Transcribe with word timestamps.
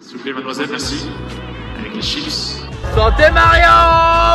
S'il 0.00 0.18
vous 0.18 0.22
plaît, 0.22 0.32
mademoiselle, 0.32 0.68
merci. 0.70 1.06
Avec 1.78 1.94
les 1.94 2.02
chips. 2.02 2.60
Santé 2.94 3.30
Mario 3.32 3.64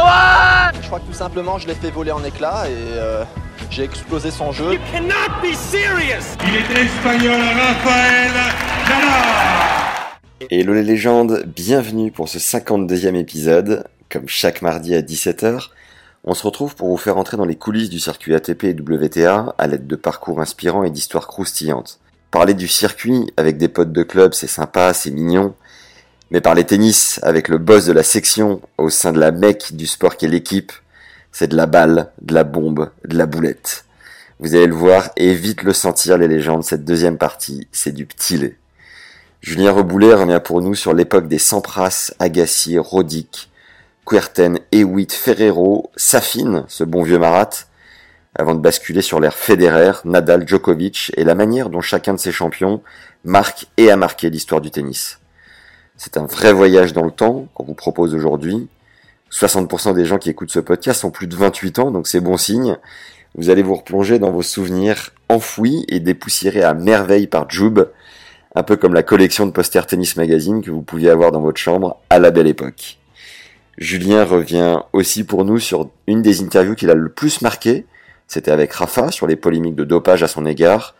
ouais 0.05 0.79
Je 0.81 0.87
crois 0.87 0.99
que 0.99 1.05
tout 1.05 1.13
simplement, 1.13 1.57
je 1.59 1.67
l'ai 1.67 1.75
fait 1.75 1.91
voler 1.91 2.11
en 2.11 2.23
éclats 2.23 2.67
et 2.67 2.73
euh, 2.73 3.23
j'ai 3.69 3.83
explosé 3.83 4.31
son 4.31 4.51
jeu. 4.51 4.77
cannot 4.91 5.29
be 5.41 5.53
serious 5.53 6.35
Il 6.43 6.55
est 6.55 6.81
espagnol, 6.83 7.39
Rafael 7.39 8.31
Nadal 8.89 10.47
Hello 10.49 10.73
les 10.73 10.83
légendes, 10.83 11.43
bienvenue 11.45 12.11
pour 12.11 12.27
ce 12.27 12.39
52e 12.39 13.15
épisode. 13.15 13.85
Comme 14.09 14.27
chaque 14.27 14.61
mardi 14.61 14.95
à 14.95 15.01
17h, 15.01 15.69
on 16.25 16.33
se 16.33 16.43
retrouve 16.43 16.75
pour 16.75 16.89
vous 16.89 16.97
faire 16.97 17.17
entrer 17.17 17.37
dans 17.37 17.45
les 17.45 17.55
coulisses 17.55 17.89
du 17.89 17.99
circuit 17.99 18.35
ATP 18.35 18.63
et 18.65 18.73
WTA 18.73 19.55
à 19.57 19.67
l'aide 19.67 19.87
de 19.87 19.95
parcours 19.95 20.41
inspirants 20.41 20.83
et 20.83 20.89
d'histoires 20.89 21.27
croustillantes. 21.27 22.00
Parler 22.31 22.53
du 22.53 22.69
circuit 22.69 23.31
avec 23.35 23.57
des 23.57 23.67
potes 23.67 23.91
de 23.91 24.03
club, 24.03 24.33
c'est 24.33 24.47
sympa, 24.47 24.93
c'est 24.93 25.11
mignon. 25.11 25.53
Mais 26.31 26.39
parler 26.39 26.63
tennis 26.63 27.19
avec 27.23 27.49
le 27.49 27.57
boss 27.57 27.85
de 27.85 27.91
la 27.91 28.03
section 28.03 28.61
au 28.77 28.89
sein 28.89 29.11
de 29.11 29.19
la 29.19 29.31
mecque 29.31 29.73
du 29.73 29.85
sport 29.85 30.15
qu'est 30.15 30.29
l'équipe, 30.29 30.71
c'est 31.33 31.49
de 31.49 31.57
la 31.57 31.65
balle, 31.65 32.09
de 32.21 32.33
la 32.33 32.45
bombe, 32.45 32.89
de 33.05 33.17
la 33.17 33.25
boulette. 33.25 33.83
Vous 34.39 34.55
allez 34.55 34.67
le 34.67 34.73
voir 34.73 35.09
et 35.17 35.33
vite 35.33 35.63
le 35.63 35.73
sentir 35.73 36.17
les 36.17 36.29
légendes, 36.29 36.63
cette 36.63 36.85
deuxième 36.85 37.17
partie, 37.17 37.67
c'est 37.73 37.91
du 37.91 38.05
petit 38.05 38.37
lait. 38.37 38.57
Julien 39.41 39.73
Reboulet 39.73 40.13
revient 40.13 40.41
pour 40.43 40.61
nous 40.61 40.73
sur 40.73 40.93
l'époque 40.93 41.27
des 41.27 41.37
Sampras, 41.37 42.13
Agassi, 42.19 42.77
Rodic, 42.77 43.51
Kuerten, 44.05 44.59
Hewitt, 44.71 45.11
Ferrero, 45.11 45.91
Safin, 45.97 46.63
ce 46.69 46.85
bon 46.85 47.03
vieux 47.03 47.19
Marat, 47.19 47.49
avant 48.35 48.55
de 48.55 48.59
basculer 48.59 49.01
sur 49.01 49.19
l'ère 49.19 49.33
Federer, 49.33 49.93
Nadal, 50.05 50.47
Djokovic 50.47 51.11
et 51.17 51.23
la 51.23 51.35
manière 51.35 51.69
dont 51.69 51.81
chacun 51.81 52.13
de 52.13 52.19
ces 52.19 52.31
champions 52.31 52.81
marque 53.23 53.67
et 53.77 53.91
a 53.91 53.97
marqué 53.97 54.29
l'histoire 54.29 54.61
du 54.61 54.71
tennis. 54.71 55.19
C'est 55.97 56.17
un 56.17 56.25
vrai 56.25 56.53
voyage 56.53 56.93
dans 56.93 57.03
le 57.03 57.11
temps 57.11 57.47
qu'on 57.53 57.65
vous 57.65 57.73
propose 57.73 58.15
aujourd'hui. 58.15 58.67
60% 59.31 59.93
des 59.93 60.05
gens 60.05 60.17
qui 60.17 60.29
écoutent 60.29 60.51
ce 60.51 60.59
podcast 60.59 61.03
ont 61.03 61.11
plus 61.11 61.27
de 61.27 61.35
28 61.35 61.79
ans, 61.79 61.91
donc 61.91 62.07
c'est 62.07 62.19
bon 62.19 62.37
signe. 62.37 62.77
Vous 63.35 63.49
allez 63.49 63.63
vous 63.63 63.75
replonger 63.75 64.19
dans 64.19 64.31
vos 64.31 64.41
souvenirs 64.41 65.11
enfouis 65.29 65.85
et 65.87 65.99
dépoussiérés 65.99 66.63
à 66.63 66.73
merveille 66.73 67.27
par 67.27 67.49
Joub, 67.49 67.85
un 68.55 68.63
peu 68.63 68.75
comme 68.75 68.93
la 68.93 69.03
collection 69.03 69.45
de 69.45 69.51
posters 69.51 69.87
Tennis 69.87 70.17
Magazine 70.17 70.61
que 70.61 70.71
vous 70.71 70.81
pouviez 70.81 71.09
avoir 71.09 71.31
dans 71.31 71.39
votre 71.41 71.59
chambre 71.59 71.97
à 72.09 72.19
la 72.19 72.31
belle 72.31 72.47
époque. 72.47 72.97
Julien 73.77 74.25
revient 74.25 74.79
aussi 74.91 75.23
pour 75.23 75.45
nous 75.45 75.59
sur 75.59 75.89
une 76.07 76.21
des 76.21 76.41
interviews 76.41 76.75
qu'il 76.75 76.89
a 76.89 76.93
le 76.93 77.09
plus 77.09 77.41
marqué. 77.41 77.85
C'était 78.31 78.51
avec 78.51 78.71
Rafa 78.71 79.11
sur 79.11 79.27
les 79.27 79.35
polémiques 79.35 79.75
de 79.75 79.83
dopage 79.83 80.23
à 80.23 80.29
son 80.29 80.45
égard. 80.45 80.95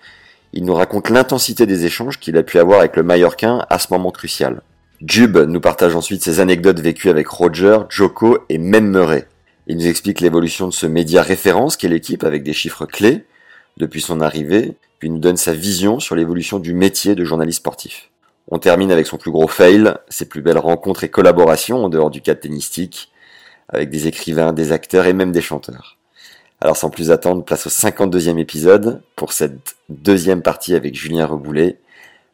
Il 0.52 0.66
nous 0.66 0.74
raconte 0.74 1.10
l'intensité 1.10 1.66
des 1.66 1.86
échanges 1.86 2.20
qu'il 2.20 2.36
a 2.36 2.44
pu 2.44 2.60
avoir 2.60 2.80
avec 2.80 2.98
le 2.98 3.04
Mallorquin 3.04 3.66
à 3.70 3.80
ce 3.80 3.88
moment 3.90 4.12
crucial. 4.12 4.62
Jub 5.00 5.38
nous 5.38 5.62
partage 5.62 5.96
ensuite 5.96 6.22
ses 6.22 6.42
anecdotes 6.42 6.82
vécues 6.82 7.10
avec 7.10 7.30
Roger, 7.30 7.78
Joko 7.88 8.40
et 8.50 8.58
même 8.58 8.92
Murray. 8.92 9.30
Il 9.68 9.78
nous 9.78 9.88
explique 9.88 10.20
l'évolution 10.20 10.68
de 10.68 10.74
ce 10.74 10.86
média 10.86 11.22
référence 11.22 11.78
qu'est 11.78 11.88
l'équipe 11.88 12.26
avec 12.26 12.44
des 12.44 12.52
chiffres 12.52 12.86
clés 12.86 13.24
depuis 13.78 14.02
son 14.02 14.20
arrivée, 14.20 14.74
puis 15.00 15.10
nous 15.10 15.18
donne 15.18 15.38
sa 15.38 15.54
vision 15.54 16.02
sur 16.02 16.18
l'évolution 16.18 16.60
du 16.60 16.74
métier 16.74 17.16
de 17.16 17.24
journaliste 17.24 17.60
sportif. 17.60 18.10
On 18.50 18.60
termine 18.60 18.92
avec 18.92 19.08
son 19.08 19.16
plus 19.16 19.32
gros 19.32 19.48
fail, 19.48 19.94
ses 20.10 20.26
plus 20.26 20.42
belles 20.42 20.58
rencontres 20.58 21.06
et 21.06 21.10
collaborations 21.10 21.86
en 21.86 21.88
dehors 21.88 22.10
du 22.10 22.20
cadre 22.20 22.42
tennistique, 22.42 23.10
avec 23.70 23.90
des 23.90 24.08
écrivains, 24.08 24.52
des 24.52 24.74
acteurs 24.74 25.06
et 25.06 25.14
même 25.14 25.32
des 25.32 25.40
chanteurs. 25.40 25.98
Alors 26.64 26.78
sans 26.78 26.92
plus 26.92 27.10
attendre, 27.10 27.44
place 27.44 27.66
au 27.66 27.72
52e 27.72 28.38
épisode 28.38 29.02
pour 29.16 29.34
cette 29.34 29.76
deuxième 29.90 30.44
partie 30.44 30.76
avec 30.76 30.94
Julien 30.94 31.26
Reboulet. 31.26 31.80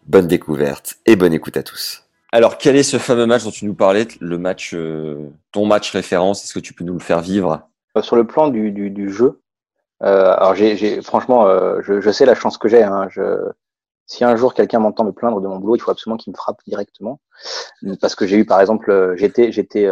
Bonne 0.05 0.27
découverte 0.27 0.95
et 1.05 1.15
bonne 1.15 1.31
écoute 1.31 1.55
à 1.55 1.63
tous. 1.63 2.03
Alors 2.33 2.57
quel 2.57 2.75
est 2.75 2.83
ce 2.83 2.97
fameux 2.97 3.25
match 3.25 3.45
dont 3.45 3.51
tu 3.51 3.65
nous 3.65 3.73
parlais, 3.73 4.05
le 4.19 4.37
match, 4.37 4.73
euh, 4.73 5.29
ton 5.53 5.65
match 5.65 5.91
référence? 5.91 6.43
Est-ce 6.43 6.53
que 6.53 6.59
tu 6.59 6.73
peux 6.73 6.83
nous 6.83 6.91
le 6.93 6.99
faire 6.99 7.21
vivre? 7.21 7.69
Euh, 7.95 8.01
Sur 8.01 8.17
le 8.17 8.27
plan 8.27 8.49
du, 8.49 8.71
du, 8.71 8.89
du 8.89 9.09
jeu, 9.09 9.39
euh, 10.03 10.33
alors 10.33 10.55
j'ai, 10.55 11.01
franchement, 11.01 11.47
euh, 11.47 11.79
je, 11.81 12.01
je 12.01 12.11
sais 12.11 12.25
la 12.25 12.35
chance 12.35 12.57
que 12.57 12.67
j'ai. 12.67 12.83
Hein, 12.83 13.07
je, 13.09 13.21
si 14.07 14.25
un 14.25 14.35
jour 14.35 14.53
quelqu'un 14.53 14.79
m'entend 14.79 15.05
me 15.05 15.13
plaindre 15.13 15.39
de 15.39 15.47
mon 15.47 15.57
boulot, 15.57 15.77
il 15.77 15.79
faut 15.79 15.91
absolument 15.91 16.17
qu'il 16.17 16.33
me 16.33 16.37
frappe 16.37 16.59
directement, 16.67 17.21
parce 18.01 18.15
que 18.15 18.27
j'ai 18.27 18.35
eu 18.37 18.45
par 18.45 18.59
exemple, 18.59 19.13
j'étais, 19.15 19.53
j'étais, 19.53 19.89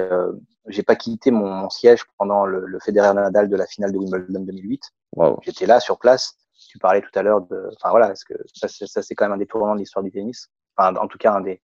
j'ai 0.68 0.84
pas 0.84 0.96
quitté 0.96 1.31
mon, 1.31 1.48
mon 1.50 1.70
siège 1.70 2.03
pendant 2.18 2.46
le, 2.46 2.66
le 2.66 2.80
Federer 2.80 3.14
Nadal 3.14 3.50
de 3.50 3.56
la 3.56 3.66
finale 3.68 3.92
de 3.92 3.98
Wimbledon 3.98 4.42
2008. 4.42 4.81
Waouh. 5.16 5.38
J'étais 5.42 5.66
là 5.66 5.80
sur 5.80 6.00
place. 6.00 6.36
Tu 6.70 6.80
parlais 6.80 7.02
tout 7.02 7.12
à 7.18 7.22
l'heure 7.22 7.42
de, 7.42 7.70
enfin 7.76 7.90
voilà, 7.92 8.08
parce 8.08 8.24
que 8.24 8.34
ça, 8.53 8.68
c'est, 8.68 8.88
ça 8.88 9.02
c'est 9.02 9.16
quand 9.16 9.26
même 9.26 9.34
un 9.34 9.38
des 9.38 9.46
tournants 9.46 9.76
de 9.76 9.80
l'histoire 9.80 10.03
du 10.03 10.12
tennis. 10.12 10.50
Enfin, 10.76 10.96
en 10.96 11.08
tout 11.08 11.18
cas 11.18 11.34
un 11.34 11.42
des, 11.42 11.62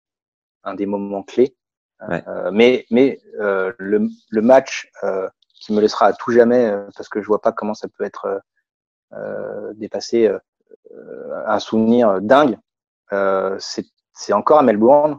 un 0.64 0.74
des 0.74 0.86
moments 0.86 1.22
clés. 1.22 1.56
Ouais. 2.08 2.22
Euh, 2.28 2.50
mais, 2.52 2.86
mais 2.90 3.20
euh, 3.40 3.72
le, 3.78 4.08
le 4.30 4.42
match 4.42 4.90
euh, 5.04 5.28
qui 5.54 5.72
me 5.72 5.80
laissera 5.80 6.06
à 6.06 6.12
tout 6.12 6.32
jamais, 6.32 6.66
euh, 6.66 6.88
parce 6.96 7.08
que 7.08 7.20
je 7.22 7.26
vois 7.26 7.40
pas 7.40 7.52
comment 7.52 7.74
ça 7.74 7.88
peut 7.88 8.04
être 8.04 8.24
euh, 8.26 8.38
euh, 9.14 9.72
dépassé, 9.74 10.26
euh, 10.26 10.38
euh, 10.92 11.44
un 11.46 11.58
souvenir 11.58 12.20
dingue. 12.20 12.58
Euh, 13.12 13.56
c'est, 13.58 13.86
c'est 14.14 14.32
encore 14.32 14.58
à 14.58 14.62
Melbourne. 14.62 15.18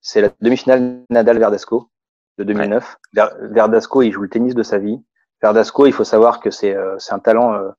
C'est 0.00 0.20
la 0.20 0.30
demi-finale 0.40 1.04
Nadal-Verdasco 1.10 1.90
de 2.40 2.52
2009. 2.52 2.96
Ver- 3.14 3.34
Verdasco, 3.40 4.02
il 4.02 4.12
joue 4.12 4.22
le 4.22 4.28
tennis 4.28 4.54
de 4.54 4.62
sa 4.62 4.78
vie. 4.78 4.98
Verdasco, 5.42 5.86
il 5.86 5.92
faut 5.92 6.04
savoir 6.04 6.40
que 6.40 6.50
c'est, 6.50 6.74
euh, 6.74 6.96
un 7.10 7.18
talent, 7.18 7.54
euh, 7.54 7.70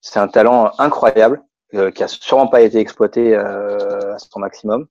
c'est 0.00 0.18
un 0.18 0.28
talent 0.28 0.70
incroyable 0.78 1.42
euh, 1.74 1.90
qui 1.90 2.02
a 2.02 2.08
sûrement 2.08 2.48
pas 2.48 2.60
été 2.62 2.78
exploité 2.78 3.34
à 3.34 4.16
son 4.18 4.40
maximum. 4.40 4.86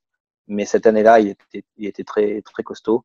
Mais 0.48 0.66
cette 0.66 0.86
année-là, 0.86 1.20
il 1.20 1.30
était, 1.30 1.64
il 1.78 1.88
était 1.88 2.04
très, 2.04 2.42
très 2.42 2.64
costaud. 2.64 3.04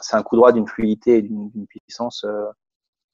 C'est 0.00 0.16
un 0.16 0.22
coup 0.22 0.36
droit 0.36 0.52
d'une 0.52 0.66
fluidité 0.66 1.18
et 1.18 1.22
d'une, 1.22 1.50
puissance. 1.66 2.24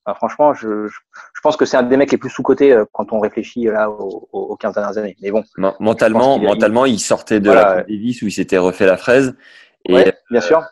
Enfin, 0.05 0.15
franchement, 0.17 0.55
je, 0.55 0.87
je, 0.87 0.99
je 1.35 1.41
pense 1.43 1.57
que 1.57 1.65
c'est 1.65 1.77
un 1.77 1.83
des 1.83 1.97
mecs 1.97 2.11
les 2.11 2.19
plus 2.19 2.31
sous-cotés 2.31 2.73
euh, 2.73 2.85
quand 2.93 3.13
on 3.13 3.21
réfléchit 3.21 3.65
là 3.65 3.91
aux, 3.91 4.29
aux, 4.33 4.41
aux 4.41 4.57
15 4.57 4.75
dernières 4.75 4.97
années. 4.99 5.17
Mais 5.21 5.31
bon, 5.31 5.45
Mentalement, 5.79 6.37
a- 6.37 6.39
mentalement, 6.39 6.87
il 6.87 6.99
sortait 6.99 7.39
de 7.41 7.47
Voilà, 7.47 7.75
la 7.75 7.83
Coupe 7.83 7.91
Davis 7.91 8.23
où 8.23 8.27
il 8.27 8.33
s'était 8.33 8.57
refait 8.59 8.87
la 8.87 8.97
fraise 8.97 9.37
et, 9.85 9.95
ouais, 9.95 10.15
bien 10.31 10.41
sûr. 10.41 10.63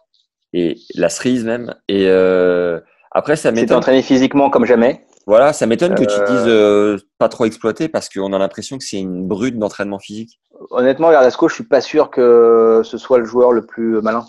Et 0.52 0.76
la 0.94 1.08
cerise 1.08 1.44
même. 1.44 1.74
Et 1.88 2.06
euh, 2.08 2.80
après, 3.10 3.36
ça 3.36 3.48
Il 3.48 3.52
s'était 3.52 3.60
m'étonne. 3.62 3.78
entraîné 3.78 4.02
physiquement 4.02 4.50
comme 4.50 4.64
jamais. 4.64 5.04
Voilà, 5.26 5.52
ça 5.52 5.66
m'étonne 5.66 5.94
que 5.94 6.04
tu 6.04 6.18
Euh, 6.20 6.26
dises 6.26 6.44
euh, 6.46 6.96
pas 7.18 7.28
trop 7.28 7.44
exploité 7.44 7.88
parce 7.88 8.08
qu'on 8.08 8.32
a 8.32 8.38
l'impression 8.38 8.78
que 8.78 8.84
c'est 8.84 8.98
une 8.98 9.26
brute 9.28 9.58
d'entraînement 9.58 9.98
physique. 9.98 10.40
Honnêtement, 10.70 11.10
Verdasco, 11.10 11.48
je 11.48 11.54
suis 11.54 11.64
pas 11.64 11.80
sûr 11.82 12.10
que 12.10 12.80
ce 12.84 12.96
soit 12.96 13.18
le 13.18 13.24
joueur 13.26 13.52
le 13.52 13.66
plus 13.66 14.00
malin. 14.00 14.24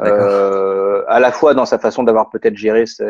Euh, 0.00 1.02
à 1.08 1.20
la 1.20 1.32
fois 1.32 1.54
dans 1.54 1.64
sa 1.64 1.78
façon 1.78 2.02
d'avoir 2.02 2.28
peut-être 2.28 2.54
géré 2.56 2.84
sa, 2.84 3.04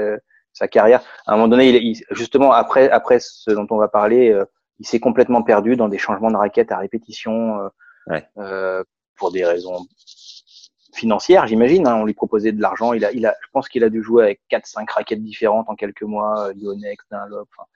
sa 0.53 0.69
carrière. 0.69 1.03
À 1.27 1.33
un 1.33 1.37
moment 1.37 1.49
donné, 1.49 1.69
il, 1.71 1.77
il- 1.85 2.05
justement 2.11 2.53
après 2.53 2.89
après 2.91 3.19
ce 3.21 3.51
dont 3.51 3.67
on 3.71 3.77
va 3.77 3.89
parler, 3.89 4.31
euh, 4.31 4.45
il 4.79 4.87
s'est 4.87 5.01
complètement 5.01 5.43
perdu 5.43 5.75
dans 5.75 5.89
des 5.89 5.99
changements 5.99 6.31
de 6.31 6.37
raquettes 6.37 6.71
à 6.71 6.79
répétition 6.79 7.59
euh, 7.61 7.69
Ouais. 8.09 8.25
euh, 8.39 8.85
pour 9.19 9.33
des 9.33 9.45
raisons 9.45 9.79
financières, 10.97 11.47
j'imagine. 11.47 11.87
hein. 11.87 11.97
on 11.97 12.05
lui 12.05 12.15
proposait 12.15 12.53
de 12.53 12.61
l'argent. 12.61 12.93
Il 12.93 13.05
a, 13.05 13.13
il 13.13 13.27
a, 13.27 13.35
je 13.43 13.49
pense 13.53 13.69
qu'il 13.69 13.85
a 13.85 13.91
dû 13.91 14.03
jouer 14.03 14.25
avec 14.25 14.41
quatre, 14.49 14.67
cinq 14.67 14.91
raquettes 14.91 15.23
différentes 15.23 15.69
en 15.69 15.77
quelques 15.77 16.03
mois, 16.03 16.49
euh, 16.49 16.53
Yonex, 16.57 17.05
Dunlop. 17.11 17.49
enfin, 17.57 17.67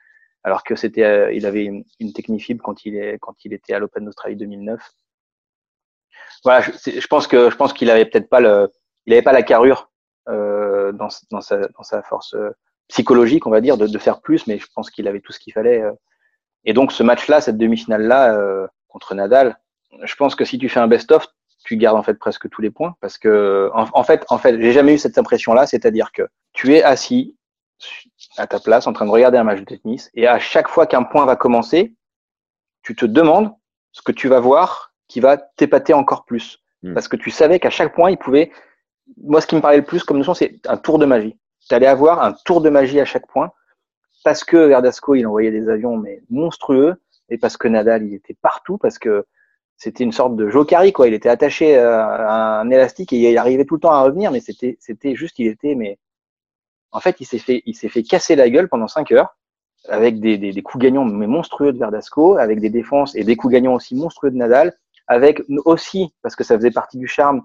alors 0.42 0.64
que 0.64 0.74
c'était, 0.76 1.04
euh, 1.04 1.32
il 1.32 1.46
avait 1.46 1.64
une, 1.64 1.84
une 2.00 2.12
technifibre 2.12 2.62
quand 2.64 2.84
il 2.86 2.96
est, 2.96 3.18
quand 3.18 3.34
il 3.44 3.52
était 3.52 3.74
à 3.74 3.78
l'Open 3.78 4.04
d'Australie 4.04 4.36
2009. 4.36 4.80
Voilà, 6.44 6.60
je, 6.62 6.70
je 7.00 7.06
pense 7.06 7.26
que, 7.26 7.50
je 7.50 7.56
pense 7.56 7.72
qu'il 7.72 7.90
avait 7.90 8.06
peut-être 8.06 8.28
pas 8.28 8.40
le, 8.40 8.70
il 9.06 9.12
avait 9.12 9.22
pas 9.22 9.32
la 9.32 9.42
carrure 9.42 9.90
euh, 10.28 10.92
dans, 10.92 11.08
dans 11.30 11.40
sa, 11.40 11.58
dans 11.68 11.82
sa 11.82 12.02
force 12.02 12.34
euh, 12.34 12.50
psychologique, 12.88 13.46
on 13.46 13.50
va 13.50 13.60
dire, 13.60 13.76
de, 13.76 13.86
de 13.86 13.98
faire 13.98 14.20
plus, 14.20 14.46
mais 14.46 14.58
je 14.58 14.66
pense 14.74 14.90
qu'il 14.90 15.06
avait 15.08 15.20
tout 15.20 15.32
ce 15.32 15.38
qu'il 15.38 15.52
fallait. 15.52 15.82
euh. 15.82 15.92
Et 16.64 16.72
donc 16.72 16.92
ce 16.92 17.02
match-là, 17.02 17.40
cette 17.40 17.58
demi-finale-là 17.58 18.34
euh, 18.36 18.66
contre 18.88 19.14
Nadal, 19.14 19.58
je 20.02 20.14
pense 20.16 20.34
que 20.34 20.44
si 20.44 20.58
tu 20.58 20.68
fais 20.68 20.80
un 20.80 20.88
best-of, 20.88 21.26
tu 21.64 21.76
gardes 21.76 21.96
en 21.96 22.02
fait 22.02 22.14
presque 22.14 22.48
tous 22.48 22.62
les 22.62 22.70
points 22.70 22.96
parce 23.00 23.18
que 23.18 23.70
en, 23.74 23.86
en 23.92 24.02
fait, 24.02 24.24
en 24.28 24.38
fait, 24.38 24.60
j'ai 24.60 24.72
jamais 24.72 24.94
eu 24.94 24.98
cette 24.98 25.18
impression-là, 25.18 25.66
c'est-à-dire 25.66 26.12
que 26.12 26.22
tu 26.52 26.74
es 26.74 26.82
assis 26.82 27.36
à 28.36 28.46
ta 28.46 28.58
place 28.60 28.86
en 28.86 28.92
train 28.92 29.06
de 29.06 29.10
regarder 29.10 29.38
un 29.38 29.44
match 29.44 29.60
de 29.60 29.76
tennis 29.76 30.10
et 30.14 30.26
à 30.26 30.38
chaque 30.38 30.68
fois 30.68 30.86
qu'un 30.86 31.02
point 31.02 31.24
va 31.26 31.36
commencer, 31.36 31.94
tu 32.82 32.94
te 32.94 33.04
demandes 33.04 33.52
ce 33.92 34.02
que 34.02 34.12
tu 34.12 34.28
vas 34.28 34.40
voir 34.40 34.92
qui 35.08 35.20
va 35.20 35.36
t'épater 35.36 35.92
encore 35.92 36.24
plus. 36.24 36.58
Hmm. 36.82 36.94
Parce 36.94 37.08
que 37.08 37.16
tu 37.16 37.30
savais 37.30 37.58
qu'à 37.58 37.70
chaque 37.70 37.94
point, 37.94 38.10
il 38.10 38.16
pouvait. 38.16 38.50
Moi, 39.20 39.40
ce 39.40 39.46
qui 39.46 39.56
me 39.56 39.60
parlait 39.60 39.78
le 39.78 39.84
plus 39.84 40.04
comme 40.04 40.18
notion, 40.18 40.34
c'est 40.34 40.60
un 40.66 40.76
tour 40.76 40.98
de 40.98 41.04
magie. 41.04 41.36
Tu 41.68 41.74
allais 41.74 41.86
avoir 41.86 42.22
un 42.22 42.32
tour 42.44 42.60
de 42.60 42.70
magie 42.70 43.00
à 43.00 43.04
chaque 43.04 43.26
point 43.26 43.52
parce 44.24 44.44
que 44.44 44.56
Verdasco, 44.56 45.14
il 45.14 45.26
envoyait 45.26 45.50
des 45.50 45.68
avions 45.68 45.96
mais 45.96 46.22
monstrueux 46.30 47.00
et 47.28 47.38
parce 47.38 47.56
que 47.56 47.68
Nadal, 47.68 48.04
il 48.04 48.14
était 48.14 48.36
partout 48.40 48.78
parce 48.78 48.98
que 48.98 49.26
c'était 49.80 50.04
une 50.04 50.12
sorte 50.12 50.36
de 50.36 50.48
jokari 50.48 50.92
quoi. 50.92 51.08
Il 51.08 51.14
était 51.14 51.30
attaché 51.30 51.76
à 51.78 52.60
un 52.60 52.70
élastique 52.70 53.12
et 53.14 53.30
il 53.30 53.38
arrivait 53.38 53.64
tout 53.64 53.74
le 53.74 53.80
temps 53.80 53.92
à 53.92 54.02
revenir, 54.02 54.30
mais 54.30 54.40
c'était 54.40 54.76
c'était 54.78 55.14
juste, 55.14 55.38
il 55.38 55.46
était 55.46 55.74
mais 55.74 55.98
en 56.92 57.00
fait, 57.00 57.16
il 57.20 57.24
s'est 57.26 57.38
fait 57.38 57.62
il 57.66 57.74
s'est 57.74 57.88
fait 57.88 58.02
casser 58.02 58.36
la 58.36 58.50
gueule 58.50 58.68
pendant 58.68 58.88
cinq 58.88 59.10
heures 59.12 59.36
avec 59.88 60.20
des, 60.20 60.36
des, 60.36 60.52
des, 60.52 60.62
coups 60.62 60.84
gagnants 60.84 61.06
mais 61.06 61.26
monstrueux 61.26 61.72
de 61.72 61.78
Verdasco, 61.78 62.36
avec 62.36 62.60
des 62.60 62.68
défenses 62.68 63.16
et 63.16 63.24
des 63.24 63.36
coups 63.36 63.54
gagnants 63.54 63.74
aussi 63.74 63.94
monstrueux 63.94 64.30
de 64.30 64.36
Nadal, 64.36 64.76
avec 65.06 65.42
aussi 65.64 66.12
parce 66.22 66.36
que 66.36 66.44
ça 66.44 66.56
faisait 66.56 66.70
partie 66.70 66.98
du 66.98 67.08
charme 67.08 67.42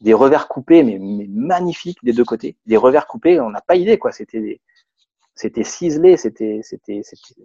des 0.00 0.14
revers 0.14 0.46
coupés 0.46 0.84
mais, 0.84 0.98
mais 1.00 1.26
magnifiques 1.28 1.98
des 2.04 2.12
deux 2.12 2.24
côtés, 2.24 2.56
des 2.66 2.76
revers 2.76 3.08
coupés, 3.08 3.40
on 3.40 3.50
n'a 3.50 3.60
pas 3.60 3.74
idée 3.74 3.98
quoi. 3.98 4.12
C'était 4.12 4.60
c'était 5.34 5.64
ciselé, 5.64 6.16
c'était, 6.16 6.60
c'était, 6.62 7.02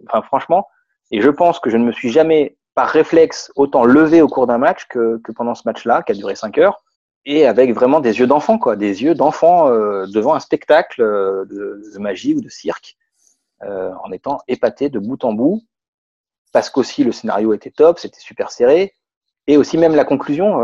enfin, 0.08 0.22
franchement. 0.22 0.68
Et 1.10 1.20
je 1.20 1.28
pense 1.28 1.58
que 1.58 1.70
je 1.70 1.76
ne 1.76 1.84
me 1.84 1.92
suis 1.92 2.10
jamais, 2.10 2.56
par 2.80 2.88
réflexe, 2.88 3.52
autant 3.56 3.84
levé 3.84 4.22
au 4.22 4.26
cours 4.26 4.46
d'un 4.46 4.56
match 4.56 4.86
que, 4.88 5.20
pendant 5.36 5.54
ce 5.54 5.64
match-là, 5.66 6.02
qui 6.02 6.12
a 6.12 6.14
duré 6.14 6.34
cinq 6.34 6.56
heures, 6.56 6.82
et 7.26 7.44
avec 7.44 7.74
vraiment 7.74 8.00
des 8.00 8.20
yeux 8.20 8.26
d'enfant, 8.26 8.56
quoi, 8.56 8.74
des 8.74 9.02
yeux 9.02 9.14
d'enfant 9.14 9.68
euh, 9.68 10.06
devant 10.06 10.32
un 10.32 10.40
spectacle 10.40 11.02
euh, 11.02 11.44
de, 11.44 11.98
magie 11.98 12.34
ou 12.34 12.40
de 12.40 12.48
cirque, 12.48 12.96
euh, 13.64 13.92
en 14.02 14.10
étant 14.12 14.38
épaté 14.48 14.88
de 14.88 14.98
bout 14.98 15.22
en 15.26 15.34
bout, 15.34 15.62
parce 16.54 16.70
qu'aussi 16.70 17.04
le 17.04 17.12
scénario 17.12 17.52
était 17.52 17.70
top, 17.70 17.98
c'était 17.98 18.18
super 18.18 18.50
serré, 18.50 18.94
et 19.46 19.58
aussi 19.58 19.76
même 19.76 19.94
la 19.94 20.06
conclusion, 20.06 20.62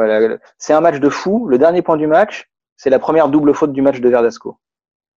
c'est 0.56 0.72
un 0.72 0.80
match 0.80 1.00
de 1.00 1.10
fou. 1.10 1.46
Le 1.48 1.58
dernier 1.58 1.82
point 1.82 1.98
du 1.98 2.06
match, 2.06 2.48
c'est 2.78 2.88
la 2.88 2.98
première 2.98 3.28
double 3.28 3.52
faute 3.52 3.74
du 3.74 3.82
match 3.82 4.00
de 4.00 4.08
Verdasco 4.08 4.58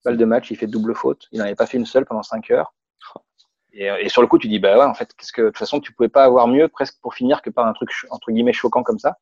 balle 0.07 0.17
de 0.17 0.25
match, 0.25 0.51
il 0.51 0.57
fait 0.57 0.67
double 0.67 0.95
faute. 0.95 1.27
Il 1.31 1.39
n'en 1.39 1.45
avait 1.45 1.55
pas 1.55 1.65
fait 1.65 1.77
une 1.77 1.85
seule 1.85 2.05
pendant 2.05 2.23
5 2.23 2.49
heures. 2.51 2.73
Et, 3.73 3.85
et, 3.85 4.09
sur 4.09 4.21
le 4.21 4.27
coup, 4.27 4.37
tu 4.37 4.47
dis, 4.47 4.59
bah 4.59 4.77
ouais, 4.77 4.85
en 4.85 4.93
fait, 4.93 5.09
qu'est-ce 5.17 5.31
que, 5.31 5.41
de 5.41 5.47
toute 5.47 5.57
façon, 5.57 5.79
tu 5.79 5.93
pouvais 5.93 6.09
pas 6.09 6.23
avoir 6.23 6.47
mieux 6.47 6.67
presque 6.67 6.95
pour 7.01 7.13
finir 7.13 7.41
que 7.41 7.49
par 7.49 7.67
un 7.67 7.73
truc, 7.73 7.91
entre 8.09 8.31
guillemets, 8.31 8.53
choquant 8.53 8.83
comme 8.83 8.99
ça. 8.99 9.17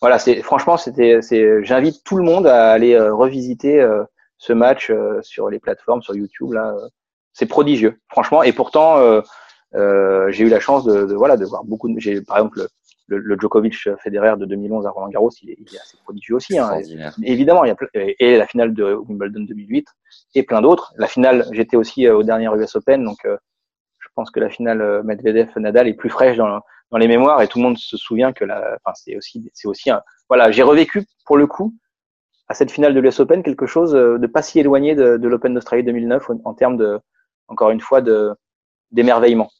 Voilà, 0.00 0.18
c'est, 0.18 0.42
franchement, 0.42 0.76
c'était, 0.76 1.22
c'est, 1.22 1.64
j'invite 1.64 2.04
tout 2.04 2.16
le 2.16 2.24
monde 2.24 2.46
à 2.46 2.72
aller 2.72 2.94
euh, 2.94 3.14
revisiter 3.14 3.80
euh, 3.80 4.04
ce 4.38 4.52
match 4.52 4.90
euh, 4.90 5.20
sur 5.22 5.48
les 5.48 5.58
plateformes, 5.58 6.02
sur 6.02 6.14
YouTube, 6.14 6.52
là. 6.52 6.74
c'est 7.32 7.46
prodigieux, 7.46 7.98
franchement. 8.08 8.42
Et 8.42 8.52
pourtant, 8.52 8.98
j'ai 9.72 10.44
eu 10.44 10.48
la 10.48 10.60
chance 10.60 10.84
de, 10.84 11.06
de, 11.06 11.14
voilà, 11.14 11.36
de 11.36 11.44
voir 11.44 11.64
beaucoup 11.64 11.88
de, 11.88 11.98
j'ai, 11.98 12.20
par 12.20 12.38
exemple, 12.38 12.66
le, 13.06 13.18
le, 13.18 13.36
Djokovic 13.38 13.74
Federer 14.02 14.36
de 14.38 14.46
2011 14.46 14.86
à 14.86 14.90
Roland 14.90 15.08
Garros, 15.08 15.30
il 15.42 15.50
est, 15.50 15.56
il 15.58 15.74
est 15.74 15.78
assez 15.78 15.96
prodigieux 16.04 16.36
aussi. 16.36 16.58
Hein. 16.58 16.80
évidemment, 17.22 17.64
il 17.64 17.68
y 17.68 17.70
a 17.70 17.76
et 18.18 18.36
la 18.36 18.46
finale 18.46 18.72
de 18.74 18.94
Wimbledon 18.94 19.40
2008 19.40 19.86
et 20.34 20.42
plein 20.42 20.62
d'autres. 20.62 20.92
La 20.96 21.06
finale, 21.06 21.46
j'étais 21.52 21.76
aussi 21.76 22.08
au 22.08 22.22
dernier 22.22 22.48
US 22.54 22.76
Open, 22.76 23.04
donc 23.04 23.18
euh, 23.24 23.36
pense 24.14 24.30
que 24.30 24.40
la 24.40 24.50
finale 24.50 25.02
Medvedev-Nadal 25.04 25.88
est 25.88 25.94
plus 25.94 26.10
fraîche 26.10 26.36
dans, 26.36 26.60
les 26.96 27.08
mémoires 27.08 27.42
et 27.42 27.48
tout 27.48 27.58
le 27.58 27.64
monde 27.64 27.76
se 27.76 27.96
souvient 27.96 28.32
que 28.32 28.44
la, 28.44 28.78
enfin 28.84 28.94
c'est 28.94 29.16
aussi, 29.16 29.50
c'est 29.52 29.66
aussi 29.66 29.90
un, 29.90 30.00
voilà, 30.28 30.52
j'ai 30.52 30.62
revécu 30.62 31.04
pour 31.26 31.36
le 31.36 31.48
coup 31.48 31.74
à 32.46 32.54
cette 32.54 32.70
finale 32.70 32.94
de 32.94 33.00
l'US 33.00 33.18
Open 33.18 33.42
quelque 33.42 33.66
chose 33.66 33.92
de 33.92 34.26
pas 34.26 34.42
si 34.42 34.60
éloigné 34.60 34.94
de, 34.94 35.26
l'Open 35.26 35.54
d'Australie 35.54 35.82
2009 35.82 36.30
en, 36.44 36.54
termes 36.54 36.76
de, 36.76 37.00
encore 37.48 37.70
une 37.70 37.80
fois, 37.80 38.00
d'émerveillement 38.92 39.50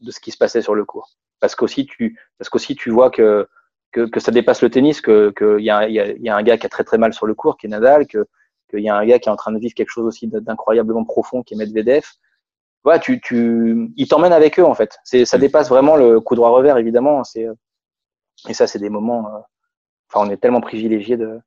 de 0.00 0.10
ce 0.10 0.20
qui 0.20 0.30
se 0.30 0.38
passait 0.38 0.62
sur 0.62 0.74
le 0.74 0.84
court. 0.84 1.10
Parce 1.40 1.54
qu'aussi 1.54 1.86
tu 1.86 2.18
parce 2.38 2.48
qu'aussi 2.48 2.74
tu 2.76 2.90
vois 2.90 3.10
que, 3.10 3.48
que, 3.92 4.20
ça 4.20 4.32
dépasse 4.32 4.62
le 4.62 4.70
tennis 4.70 5.00
que 5.00 5.32
qu'il 5.36 5.64
y 5.64 5.70
a, 5.70 5.88
y, 5.88 5.94
y 5.94 6.28
a 6.28 6.36
un 6.36 6.42
gars 6.42 6.58
qui 6.58 6.66
a 6.66 6.68
très 6.68 6.84
très 6.84 6.98
mal 6.98 7.12
sur 7.12 7.26
le 7.26 7.34
court 7.34 7.56
qui 7.56 7.66
est 7.66 7.70
Nadal 7.70 8.06
que 8.06 8.26
qu'il 8.70 8.80
y 8.80 8.88
a 8.88 8.96
un 8.96 9.06
gars 9.06 9.18
qui 9.18 9.28
est 9.28 9.32
en 9.32 9.36
train 9.36 9.52
de 9.52 9.58
vivre 9.58 9.74
quelque 9.74 9.90
chose 9.90 10.04
aussi 10.04 10.28
d'incroyablement 10.28 11.04
profond 11.04 11.42
qui 11.42 11.54
est 11.54 11.56
Medvedev 11.56 12.04
voilà 12.84 12.98
tu 12.98 13.20
tu 13.20 13.90
ils 13.96 14.08
t'emmènent 14.08 14.32
avec 14.32 14.58
eux 14.58 14.64
en 14.64 14.74
fait 14.74 14.98
c'est 15.04 15.24
ça 15.24 15.38
dépasse 15.38 15.68
vraiment 15.68 15.96
le 15.96 16.20
coup 16.20 16.34
droit 16.34 16.50
revers 16.50 16.78
évidemment 16.78 17.24
c'est 17.24 17.46
et 18.48 18.54
ça 18.54 18.66
c'est 18.66 18.78
des 18.78 18.90
moments 18.90 19.28
enfin 20.10 20.26
on 20.26 20.30
est 20.30 20.36
tellement 20.36 20.60
privilégié 20.60 21.16
de 21.16 21.38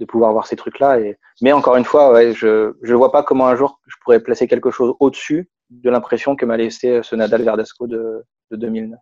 de 0.00 0.04
pouvoir 0.04 0.32
voir 0.32 0.46
ces 0.46 0.56
trucs 0.56 0.80
là 0.80 0.98
et 0.98 1.18
mais 1.40 1.52
encore 1.52 1.76
une 1.76 1.84
fois 1.84 2.12
ouais 2.12 2.32
je 2.32 2.74
je 2.82 2.94
vois 2.94 3.12
pas 3.12 3.22
comment 3.22 3.46
un 3.46 3.56
jour 3.56 3.80
je 3.86 3.96
pourrais 4.02 4.20
placer 4.20 4.48
quelque 4.48 4.70
chose 4.70 4.94
au 4.98 5.10
dessus 5.10 5.50
de 5.70 5.90
l'impression 5.90 6.36
que 6.36 6.44
m'a 6.44 6.56
laissé 6.56 7.00
ce 7.02 7.14
Nadal 7.16 7.42
Verdasco 7.42 7.86
de, 7.86 8.24
de 8.50 8.56
2009 8.56 8.98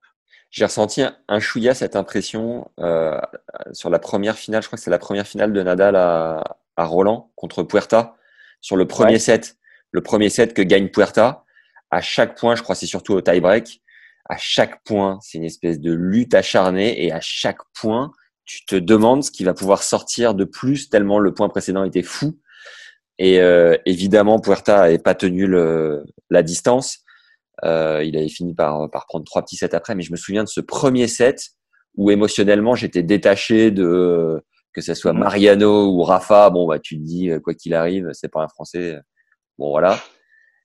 j'ai 0.51 0.65
ressenti 0.65 1.03
un 1.29 1.41
chouïa 1.41 1.75
cette 1.75 1.95
impression 1.95 2.71
euh, 2.81 3.21
sur 3.73 3.89
la 3.89 4.01
première 4.01 4.37
finale. 4.37 4.63
Je 4.63 4.69
crois 4.69 4.77
que 4.77 4.83
c'est 4.83 4.91
la 4.91 4.99
première 4.99 5.27
finale 5.27 5.53
de 5.53 5.63
Nadal 5.63 5.95
à, 5.95 6.59
à 6.77 6.85
Roland 6.85 7.31
contre 7.37 7.63
Puerta 7.63 8.17
sur 8.61 8.77
le 8.77 8.87
premier 8.87 9.13
ouais. 9.13 9.19
set. 9.19 9.57
Le 9.93 10.03
premier 10.03 10.29
set 10.29 10.53
que 10.53 10.63
gagne 10.63 10.89
Puerta. 10.89 11.45
À 11.91 12.01
chaque 12.01 12.39
point, 12.39 12.55
je 12.55 12.63
crois 12.63 12.75
c'est 12.75 12.87
surtout 12.87 13.15
au 13.15 13.21
tie-break. 13.21 13.81
À 14.29 14.37
chaque 14.37 14.85
point, 14.85 15.19
c'est 15.23 15.39
une 15.39 15.45
espèce 15.45 15.81
de 15.81 15.93
lutte 15.93 16.35
acharnée 16.35 17.05
et 17.05 17.13
à 17.13 17.21
chaque 17.21 17.61
point, 17.75 18.13
tu 18.45 18.65
te 18.65 18.77
demandes 18.77 19.25
ce 19.25 19.31
qui 19.31 19.45
va 19.45 19.55
pouvoir 19.55 19.83
sortir 19.83 20.35
de 20.35 20.45
plus 20.45 20.89
tellement 20.89 21.19
le 21.19 21.35
point 21.35 21.49
précédent 21.49 21.85
était 21.85 22.03
fou. 22.03 22.39
Et 23.19 23.41
euh, 23.41 23.77
évidemment, 23.87 24.39
Puerta 24.39 24.79
n'avait 24.79 24.99
pas 24.99 25.15
tenu 25.15 25.47
le, 25.47 26.05
la 26.31 26.43
distance. 26.43 27.01
Euh, 27.65 28.03
il 28.05 28.17
avait 28.17 28.29
fini 28.29 28.55
par, 28.55 28.89
par 28.91 29.07
prendre 29.07 29.25
trois 29.25 29.43
petits 29.43 29.57
sets 29.57 29.75
après, 29.75 29.95
mais 29.95 30.03
je 30.03 30.13
me 30.13 30.17
souviens 30.17 30.45
de 30.45 30.49
ce 30.49 30.61
premier 30.61 31.09
set 31.09 31.51
où 31.97 32.11
émotionnellement 32.11 32.75
j'étais 32.75 33.03
détaché 33.03 33.71
de 33.71 34.41
que 34.73 34.81
ce 34.81 34.95
soit 34.95 35.13
Mariano 35.13 35.89
ou 35.89 36.03
Rafa. 36.03 36.51
Bon, 36.51 36.67
bah 36.67 36.79
tu 36.79 36.97
te 36.97 37.03
dis 37.03 37.31
quoi 37.43 37.55
qu'il 37.55 37.75
arrive, 37.75 38.11
c'est 38.13 38.31
pas 38.31 38.43
un 38.43 38.49
Français. 38.49 38.99
Bon 39.59 39.71
voilà. 39.71 39.99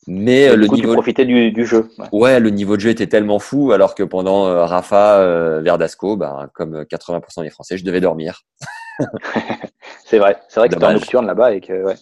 Mais 0.07 0.51
du 0.51 0.57
le 0.57 0.67
coup, 0.67 0.75
niveau 0.75 0.89
tu 0.89 0.93
profitais 0.93 1.25
du, 1.25 1.51
du 1.51 1.65
jeu. 1.65 1.89
Ouais. 1.97 2.07
ouais. 2.11 2.39
le 2.39 2.49
niveau 2.51 2.75
de 2.75 2.81
jeu 2.81 2.89
était 2.89 3.07
tellement 3.07 3.39
fou, 3.39 3.71
alors 3.71 3.95
que 3.95 4.03
pendant 4.03 4.45
euh, 4.45 4.65
Rafa, 4.65 5.19
euh, 5.19 5.61
Verdasco, 5.61 6.15
bah, 6.15 6.49
comme 6.53 6.83
80% 6.83 7.43
des 7.43 7.49
Français, 7.49 7.77
je 7.77 7.83
devais 7.83 8.01
dormir. 8.01 8.41
c'est 10.05 10.19
vrai, 10.19 10.37
c'est 10.47 10.59
vrai 10.59 10.69
que 10.69 10.75
c'était 10.75 10.85
en 10.85 10.93
nocturne 10.93 11.25
là-bas 11.25 11.53
et 11.53 11.61
que 11.61 11.83
ouais. 11.83 11.95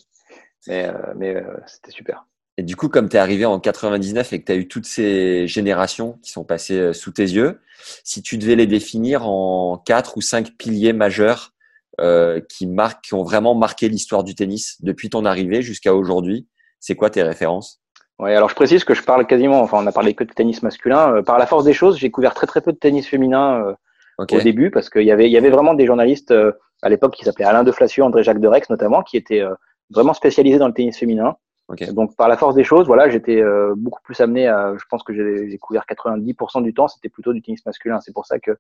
Mais, 0.68 0.88
euh, 0.88 1.14
mais 1.16 1.44
c'était 1.66 1.92
super. 1.92 2.26
Et 2.58 2.64
du 2.64 2.76
coup, 2.76 2.88
comme 2.88 3.10
tu 3.10 3.18
es 3.18 3.20
arrivé 3.20 3.46
en 3.46 3.60
99 3.60 4.34
et 4.34 4.40
que 4.40 4.46
tu 4.46 4.52
as 4.52 4.56
eu 4.56 4.68
toutes 4.68 4.86
ces 4.86 5.48
générations 5.48 6.20
qui 6.22 6.32
sont 6.32 6.44
passées 6.44 6.80
euh, 6.80 6.94
sous 6.94 7.12
tes 7.12 7.24
yeux, 7.24 7.60
si 8.04 8.22
tu 8.22 8.38
devais 8.38 8.56
les 8.56 8.68
définir 8.68 9.28
en 9.28 9.78
quatre 9.78 10.18
ou 10.18 10.22
cinq 10.22 10.52
piliers 10.58 10.94
majeurs 10.94 11.54
euh, 12.00 12.42
qui, 12.50 12.68
marquent, 12.68 13.04
qui 13.04 13.14
ont 13.16 13.24
vraiment 13.24 13.56
marqué 13.56 13.90
l'histoire 13.90 14.24
du 14.24 14.36
tennis 14.36 14.78
depuis 14.82 15.10
ton 15.10 15.26
arrivée 15.26 15.62
jusqu'à 15.62 15.96
aujourd'hui, 15.96 16.48
c'est 16.80 16.96
quoi 16.96 17.10
tes 17.10 17.24
références? 17.24 17.82
Ouais, 18.20 18.36
alors 18.36 18.50
je 18.50 18.56
précise 18.56 18.84
que 18.84 18.94
je 18.94 19.04
parle 19.04 19.26
quasiment, 19.26 19.62
enfin 19.62 19.80
on 19.82 19.88
a 19.88 19.92
parlé 19.92 20.14
que 20.14 20.24
de 20.24 20.32
tennis 20.32 20.62
masculin. 20.62 21.16
Euh, 21.16 21.22
par 21.24 21.40
la 21.40 21.46
force 21.46 21.64
des 21.64 21.74
choses, 21.74 21.98
j'ai 21.98 22.12
couvert 22.12 22.34
très 22.34 22.48
très 22.48 22.62
peu 22.62 22.72
de 22.72 22.78
tennis 22.78 23.08
féminin 23.08 23.66
euh, 23.66 23.74
okay. 24.20 24.38
au 24.38 24.42
début 24.42 24.70
parce 24.72 24.90
qu'il 24.90 25.04
y 25.04 25.12
avait, 25.12 25.30
y 25.30 25.38
avait 25.38 25.50
vraiment 25.50 25.74
des 25.74 25.86
journalistes 25.86 26.32
euh, 26.32 26.52
à 26.84 26.90
l'époque 26.90 27.16
qui 27.16 27.26
s'appelaient 27.26 27.46
Alain 27.46 27.64
de 27.64 27.72
Flacieux, 27.72 28.04
André 28.04 28.24
Jacques 28.24 28.40
de 28.40 28.48
Rex 28.48 28.70
notamment, 28.70 29.02
qui 29.02 29.18
étaient 29.18 29.44
vraiment 29.90 30.14
spécialisés 30.14 30.60
dans 30.60 30.68
le 30.68 30.74
tennis 30.74 30.98
féminin. 30.98 31.36
Okay. 31.70 31.94
Donc 31.94 32.16
par 32.16 32.28
la 32.28 32.38
force 32.38 32.56
des 32.56 32.64
choses, 32.64 32.88
voilà, 32.88 33.10
j'étais 33.10 33.42
euh, 33.42 33.74
beaucoup 33.76 34.02
plus 34.04 34.20
amené 34.20 34.48
à, 34.48 34.74
je 34.78 34.84
pense 34.90 35.02
que 35.04 35.14
j'ai 35.14 35.58
couvert 35.58 35.86
90% 35.90 36.62
du 36.62 36.74
temps, 36.74 36.88
c'était 36.88 37.10
plutôt 37.10 37.34
du 37.34 37.42
tennis 37.42 37.66
masculin. 37.66 38.00
C'est 38.02 38.14
pour 38.14 38.26
ça 38.26 38.38
que, 38.38 38.52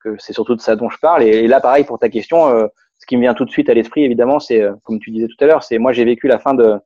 que 0.00 0.16
c'est 0.18 0.32
surtout 0.32 0.54
de 0.54 0.60
ça 0.60 0.76
dont 0.76 0.90
je 0.90 0.98
parle. 0.98 1.22
Et, 1.22 1.28
et 1.28 1.46
là, 1.48 1.60
pareil 1.60 1.84
pour 1.84 1.98
ta 1.98 2.08
question, 2.08 2.48
euh, 2.48 2.66
ce 2.98 3.06
qui 3.06 3.16
me 3.16 3.22
vient 3.22 3.34
tout 3.34 3.44
de 3.44 3.50
suite 3.50 3.70
à 3.70 3.74
l'esprit, 3.74 4.04
évidemment, 4.04 4.38
c'est 4.38 4.62
comme 4.84 5.00
tu 5.00 5.10
disais 5.10 5.26
tout 5.26 5.42
à 5.42 5.46
l'heure, 5.46 5.62
c'est 5.64 5.78
moi 5.78 5.92
j'ai 5.92 6.04
vécu 6.04 6.28
la 6.28 6.38
fin 6.38 6.54
de 6.54 6.78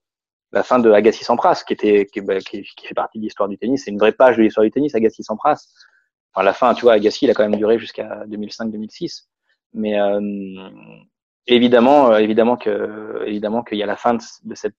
la 0.56 0.62
fin 0.62 0.78
de 0.78 0.90
Agassi 0.90 1.22
Sampras, 1.22 1.64
qui 1.66 1.74
était 1.74 2.06
qui, 2.06 2.22
bah, 2.22 2.38
qui, 2.40 2.62
qui 2.62 2.86
fait 2.86 2.94
partie 2.94 3.18
de 3.18 3.24
l'histoire 3.24 3.46
du 3.48 3.58
tennis. 3.58 3.84
C'est 3.84 3.90
une 3.90 3.98
vraie 3.98 4.12
page 4.12 4.38
de 4.38 4.42
l'histoire 4.42 4.64
du 4.64 4.70
tennis, 4.70 4.94
Agassi 4.94 5.22
Sampras. 5.22 5.66
Enfin 6.32 6.44
la 6.44 6.54
fin, 6.54 6.72
tu 6.72 6.82
vois, 6.82 6.94
Agassi, 6.94 7.26
il 7.26 7.30
a 7.30 7.34
quand 7.34 7.46
même 7.46 7.58
duré 7.58 7.78
jusqu'à 7.78 8.24
2005-2006. 8.26 9.26
Mais 9.74 10.00
euh, 10.00 10.18
évidemment, 11.46 12.10
euh, 12.10 12.18
évidemment 12.18 12.56
que 12.56 13.22
évidemment 13.26 13.62
qu'il 13.62 13.76
y 13.76 13.82
a 13.82 13.86
la 13.86 13.96
fin 13.96 14.14
de, 14.14 14.22
de 14.44 14.54
cette 14.54 14.74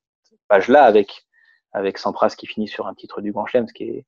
page-là 0.47 0.83
avec 0.83 1.27
avec 1.73 1.99
Sampras 1.99 2.33
qui 2.35 2.47
finit 2.47 2.67
sur 2.67 2.87
un 2.87 2.95
titre 2.95 3.21
du 3.21 3.31
Grand 3.31 3.45
Chelem, 3.45 3.67
ce 3.67 3.73
qui 3.73 3.83
est 3.83 4.05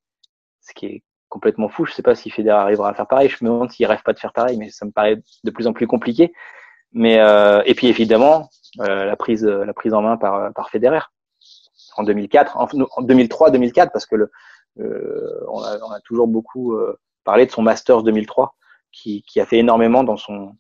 ce 0.61 0.73
qui 0.73 0.87
est 0.87 1.03
complètement 1.29 1.69
fou. 1.69 1.85
Je 1.85 1.93
sais 1.93 2.01
pas 2.01 2.15
si 2.15 2.31
Federer 2.31 2.57
arrivera 2.57 2.89
à 2.89 2.95
faire 2.95 3.07
pareil. 3.07 3.29
Je 3.29 3.45
me 3.45 3.49
demande 3.51 3.71
s'il 3.71 3.85
rêve 3.85 4.01
pas 4.01 4.13
de 4.13 4.19
faire 4.19 4.33
pareil, 4.33 4.57
mais 4.57 4.71
ça 4.71 4.87
me 4.87 4.91
paraît 4.91 5.17
de 5.43 5.51
plus 5.51 5.67
en 5.67 5.73
plus 5.73 5.85
compliqué. 5.85 6.33
Mais 6.93 7.19
euh, 7.19 7.61
et 7.67 7.75
puis 7.75 7.87
évidemment 7.89 8.49
euh, 8.79 9.05
la 9.05 9.15
prise 9.15 9.45
la 9.45 9.73
prise 9.73 9.93
en 9.93 10.01
main 10.01 10.17
par 10.17 10.51
par 10.53 10.71
Federer 10.71 11.01
en 11.99 12.03
2004, 12.03 12.57
en, 12.57 12.67
en 12.97 13.01
2003, 13.01 13.51
2004, 13.51 13.91
parce 13.91 14.05
que 14.05 14.15
le 14.15 14.31
euh, 14.79 15.45
on, 15.49 15.61
a, 15.61 15.77
on, 15.79 15.91
a, 15.91 15.99
toujours 16.01 16.27
beaucoup 16.27 16.75
euh, 16.75 16.97
parlé 17.23 17.45
de 17.45 17.51
son 17.51 17.61
Masters 17.61 18.03
2003, 18.03 18.55
qui, 18.91 19.23
qui 19.23 19.39
a 19.39 19.45
fait 19.45 19.57
énormément 19.57 20.03
dans 20.03 20.17
son 20.17 20.55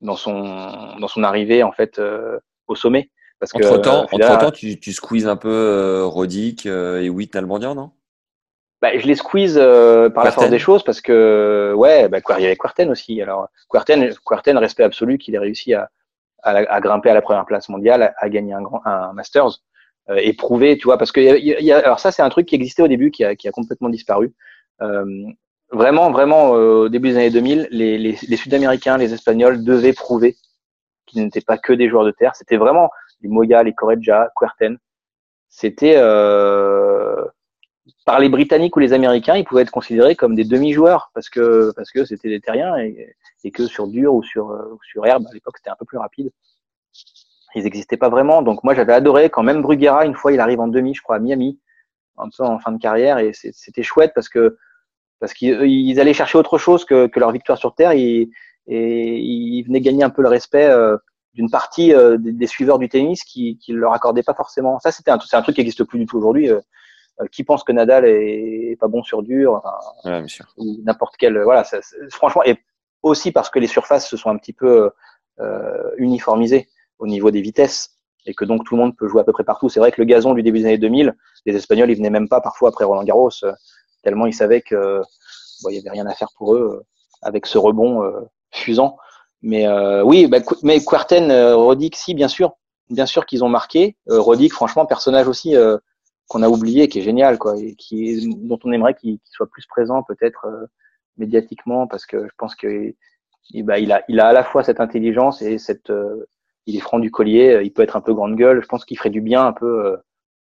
dans 0.00 0.14
son 0.14 0.96
dans 1.00 1.08
son 1.08 1.24
arrivée 1.24 1.62
en 1.62 1.72
fait 1.72 1.98
euh, 1.98 2.38
au 2.68 2.76
sommet. 2.76 3.10
Parce 3.40 3.54
entre 3.54 3.76
que, 3.76 3.82
temps, 3.82 4.06
Federer, 4.08 4.32
entre 4.32 4.46
temps, 4.46 4.50
tu, 4.50 4.78
tu 4.80 4.92
squeezes 4.92 5.28
un 5.28 5.36
peu 5.36 5.48
euh, 5.48 6.04
Roddick 6.04 6.66
euh, 6.66 7.00
et 7.00 7.08
Witt 7.08 7.34
Nalbandian, 7.34 7.74
non? 7.74 7.92
Bah, 8.80 8.96
je 8.96 9.06
les 9.06 9.16
squeeze 9.16 9.58
euh, 9.60 10.08
par 10.08 10.24
la 10.24 10.30
force 10.30 10.50
des 10.50 10.58
choses 10.58 10.84
parce 10.84 11.00
que 11.00 11.72
ouais, 11.76 12.08
bah, 12.08 12.18
il 12.38 12.42
y 12.42 12.46
avait 12.46 12.56
Quarten 12.56 12.90
aussi. 12.90 13.20
Alors 13.20 13.48
Quarten, 13.68 14.12
Quarten 14.24 14.56
respect 14.58 14.84
absolu 14.84 15.18
qu'il 15.18 15.34
ait 15.34 15.40
réussi 15.40 15.74
à, 15.74 15.90
à, 16.42 16.50
à, 16.50 16.80
grimper 16.80 17.10
à 17.10 17.14
la 17.14 17.22
première 17.22 17.44
place 17.44 17.68
mondiale, 17.68 18.14
à, 18.16 18.28
gagner 18.28 18.52
un 18.52 18.62
grand 18.62 18.80
un 18.84 19.12
Masters 19.14 19.60
euh, 20.10 20.16
et 20.16 20.32
prouver, 20.32 20.78
tu 20.78 20.84
vois, 20.84 20.98
parce 20.98 21.12
que 21.12 21.20
y 21.20 21.28
a, 21.28 21.60
y 21.60 21.72
a, 21.72 21.78
alors 21.78 22.00
ça 22.00 22.12
c'est 22.12 22.22
un 22.22 22.28
truc 22.28 22.46
qui 22.46 22.54
existait 22.54 22.82
au 22.82 22.88
début 22.88 23.10
qui 23.10 23.24
a, 23.24 23.36
qui 23.36 23.48
a 23.48 23.52
complètement 23.52 23.88
disparu. 23.88 24.32
Euh, 24.80 25.04
vraiment, 25.70 26.10
vraiment 26.10 26.50
au 26.50 26.88
début 26.88 27.10
des 27.10 27.16
années 27.16 27.30
2000, 27.30 27.68
les, 27.70 27.98
les, 27.98 28.18
les 28.26 28.36
Sud-Américains, 28.36 28.96
les 28.96 29.12
Espagnols 29.12 29.64
devaient 29.64 29.92
prouver 29.92 30.36
qu'ils 31.06 31.22
n'étaient 31.22 31.40
pas 31.40 31.58
que 31.58 31.72
des 31.72 31.88
joueurs 31.88 32.04
de 32.04 32.10
terre. 32.10 32.34
C'était 32.36 32.56
vraiment 32.56 32.90
les 33.22 33.28
Moya, 33.28 33.62
les 33.62 33.74
Correggia, 33.74 34.30
Quarten. 34.36 34.78
C'était 35.48 35.94
euh, 35.96 37.24
par 38.04 38.20
les 38.20 38.28
Britanniques 38.28 38.76
ou 38.76 38.80
les 38.80 38.92
Américains, 38.92 39.36
ils 39.36 39.44
pouvaient 39.44 39.62
être 39.62 39.70
considérés 39.70 40.14
comme 40.14 40.34
des 40.34 40.44
demi-joueurs 40.44 41.10
parce 41.14 41.30
que 41.30 41.72
parce 41.74 41.90
que 41.90 42.04
c'était 42.04 42.28
des 42.28 42.40
terriens 42.40 42.76
et, 42.78 43.14
et, 43.44 43.50
que 43.50 43.66
sur 43.66 43.88
dur 43.88 44.14
ou 44.14 44.22
sur 44.22 44.50
euh, 44.50 44.76
sur 44.82 45.06
herbe 45.06 45.26
à 45.28 45.32
l'époque 45.32 45.56
c'était 45.56 45.70
un 45.70 45.76
peu 45.78 45.86
plus 45.86 45.98
rapide. 45.98 46.30
Ils 47.54 47.64
n'existaient 47.64 47.96
pas 47.96 48.08
vraiment. 48.08 48.42
Donc 48.42 48.62
moi 48.64 48.74
j'avais 48.74 48.92
adoré 48.92 49.30
quand 49.30 49.42
même 49.42 49.62
Bruguera 49.62 50.04
une 50.04 50.14
fois 50.14 50.32
il 50.32 50.40
arrive 50.40 50.60
en 50.60 50.68
demi, 50.68 50.94
je 50.94 51.02
crois 51.02 51.16
à 51.16 51.18
Miami, 51.18 51.58
un 52.18 52.28
peu 52.36 52.44
en 52.44 52.58
fin 52.58 52.72
de 52.72 52.78
carrière 52.78 53.18
et 53.18 53.32
c'était 53.32 53.82
chouette 53.82 54.12
parce 54.14 54.28
que 54.28 54.58
parce 55.20 55.32
qu'ils 55.32 55.98
allaient 55.98 56.12
chercher 56.12 56.38
autre 56.38 56.58
chose 56.58 56.84
que, 56.84 57.06
que 57.06 57.18
leur 57.18 57.32
victoire 57.32 57.58
sur 57.58 57.74
terre 57.74 57.92
et, 57.92 58.28
et 58.66 59.18
ils 59.18 59.62
venaient 59.64 59.80
gagner 59.80 60.04
un 60.04 60.10
peu 60.10 60.22
le 60.22 60.28
respect 60.28 60.66
euh, 60.66 60.96
d'une 61.34 61.50
partie 61.50 61.92
euh, 61.92 62.18
des, 62.18 62.32
des, 62.32 62.46
suiveurs 62.46 62.78
du 62.78 62.88
tennis 62.88 63.24
qui 63.24 63.58
qui 63.58 63.72
leur 63.72 63.92
accordaient 63.92 64.22
pas 64.22 64.34
forcément. 64.34 64.78
Ça 64.78 64.92
c'était 64.92 65.10
un, 65.10 65.18
c'est 65.20 65.36
un 65.36 65.42
truc 65.42 65.56
qui 65.56 65.60
n'existe 65.60 65.84
plus 65.84 65.98
du 65.98 66.06
tout 66.06 66.18
aujourd'hui. 66.18 66.50
Euh, 66.50 66.60
euh, 67.20 67.26
qui 67.32 67.42
pense 67.42 67.64
que 67.64 67.72
Nadal 67.72 68.04
est, 68.04 68.76
pas 68.78 68.86
bon 68.86 69.02
sur 69.02 69.24
dur 69.24 69.60
ouais, 70.04 70.24
ou 70.56 70.76
n'importe 70.84 71.16
quel 71.18 71.42
voilà 71.42 71.64
ça, 71.64 71.78
franchement 72.10 72.44
et 72.44 72.58
aussi 73.02 73.32
parce 73.32 73.50
que 73.50 73.58
les 73.58 73.66
surfaces 73.66 74.08
se 74.08 74.16
sont 74.16 74.30
un 74.30 74.36
petit 74.36 74.52
peu 74.52 74.90
euh, 75.40 75.90
uniformisées 75.96 76.68
au 76.98 77.06
niveau 77.06 77.30
des 77.30 77.40
vitesses 77.40 77.90
et 78.26 78.34
que 78.34 78.44
donc 78.44 78.64
tout 78.64 78.74
le 78.76 78.82
monde 78.82 78.96
peut 78.96 79.08
jouer 79.08 79.20
à 79.20 79.24
peu 79.24 79.32
près 79.32 79.44
partout. 79.44 79.68
C'est 79.68 79.80
vrai 79.80 79.92
que 79.92 80.00
le 80.00 80.04
gazon 80.04 80.34
du 80.34 80.42
début 80.42 80.60
des 80.60 80.66
années 80.66 80.78
2000 80.78 81.14
les 81.46 81.56
Espagnols 81.56 81.90
ils 81.90 81.96
venaient 81.96 82.10
même 82.10 82.28
pas 82.28 82.40
parfois 82.40 82.70
après 82.70 82.84
Roland 82.84 83.04
Garros 83.04 83.30
euh, 83.42 83.52
tellement 84.02 84.26
ils 84.26 84.34
savaient 84.34 84.62
que 84.62 85.00
bon, 85.62 85.70
il 85.70 85.76
y 85.76 85.78
avait 85.78 85.90
rien 85.90 86.06
à 86.06 86.14
faire 86.14 86.28
pour 86.36 86.54
eux 86.54 86.80
euh, 86.80 86.86
avec 87.22 87.46
ce 87.46 87.58
rebond 87.58 88.02
euh, 88.02 88.20
fusant. 88.52 88.96
Mais 89.42 89.68
oui 90.02 90.26
bah, 90.26 90.38
mais 90.62 90.80
Quarten 90.80 91.30
Rodic 91.54 91.96
si 91.96 92.14
bien 92.14 92.28
sûr. 92.28 92.54
Bien 92.90 93.06
sûr 93.06 93.26
qu'ils 93.26 93.44
ont 93.44 93.48
marqué. 93.50 93.96
Rodic 94.08 94.52
franchement 94.52 94.86
personnage 94.86 95.28
aussi 95.28 95.54
qu'on 96.28 96.42
a 96.42 96.48
oublié, 96.48 96.88
qui 96.88 97.00
est 97.00 97.02
génial, 97.02 97.38
quoi, 97.38 97.58
et 97.58 97.74
qui 97.74 98.28
dont 98.36 98.58
on 98.64 98.72
aimerait 98.72 98.94
qu'il 98.94 99.18
soit 99.24 99.50
plus 99.50 99.66
présent 99.66 100.02
peut-être 100.02 100.46
euh, 100.46 100.66
médiatiquement, 101.16 101.86
parce 101.86 102.06
que 102.06 102.26
je 102.26 102.32
pense 102.36 102.54
que 102.54 102.94
bah, 103.62 103.78
il 103.78 103.90
a, 103.90 104.04
il 104.08 104.20
a 104.20 104.28
à 104.28 104.32
la 104.32 104.44
fois 104.44 104.62
cette 104.62 104.80
intelligence 104.80 105.40
et 105.42 105.58
cette, 105.58 105.90
euh, 105.90 106.28
il 106.68 106.76
est 106.76 106.80
franc 106.80 106.98
du 106.98 107.10
collier, 107.10 107.60
il 107.64 107.72
peut 107.72 107.82
être 107.82 107.96
un 107.96 108.00
peu 108.00 108.14
grande 108.14 108.36
gueule. 108.36 108.62
Je 108.62 108.66
pense 108.66 108.84
qu'il 108.84 108.96
ferait 108.98 109.10
du 109.10 109.20
bien 109.20 109.46
un 109.46 109.52
peu 109.52 109.86
euh, 109.86 109.96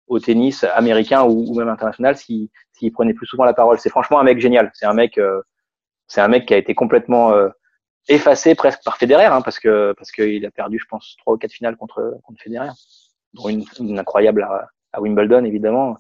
au 0.09 0.19
tennis 0.19 0.65
américain 0.65 1.25
ou, 1.25 1.55
même 1.55 1.69
international 1.69 2.17
s'il 2.17 2.49
si, 2.73 2.91
prenait 2.91 3.15
plus 3.15 3.27
souvent 3.27 3.45
la 3.45 3.55
parole. 3.55 3.79
C'est 3.79 3.91
franchement 3.91 4.21
un 4.21 4.25
mec 4.25 4.41
génial. 4.41 4.71
C'est 4.75 4.87
un 4.87 4.95
mec, 4.95 5.21
c'est 6.07 6.21
un 6.21 6.29
mec 6.29 6.47
qui 6.47 6.55
a 6.55 6.59
été 6.59 6.75
complètement 6.75 7.33
effacé 8.09 8.55
presque 8.55 8.85
par 8.85 8.99
Federer, 8.99 9.25
hein, 9.25 9.43
parce 9.43 9.59
que 9.59 9.95
parce 9.97 10.13
qu'il 10.13 10.45
a 10.47 10.51
perdu, 10.51 10.79
je 10.79 10.87
pense, 10.89 11.17
trois 11.19 11.35
ou 11.35 11.39
quatre 11.39 11.53
finales 11.53 11.77
contre 11.77 12.19
contre 12.23 12.41
Federer, 12.41 12.71
une, 13.49 13.99
incroyable 13.99 14.47
à 14.93 15.01
Wimbledon 15.01 15.45
évidemment. 15.45 15.97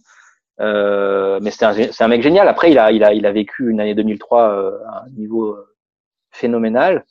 Euh, 0.60 1.38
mais 1.42 1.50
c'est 1.50 1.64
un, 1.64 1.74
un, 1.98 2.08
mec 2.08 2.22
génial. 2.22 2.48
Après, 2.48 2.70
il 2.70 2.78
a, 2.78 2.90
il 2.90 3.04
a, 3.04 3.12
il 3.12 3.26
a 3.26 3.32
vécu 3.32 3.70
une 3.70 3.80
année 3.80 3.94
2003 3.94 4.50
euh, 4.50 4.78
à 4.86 5.04
un 5.04 5.10
niveau 5.10 5.50
euh, 5.50 5.74
phénoménal. 6.30 7.04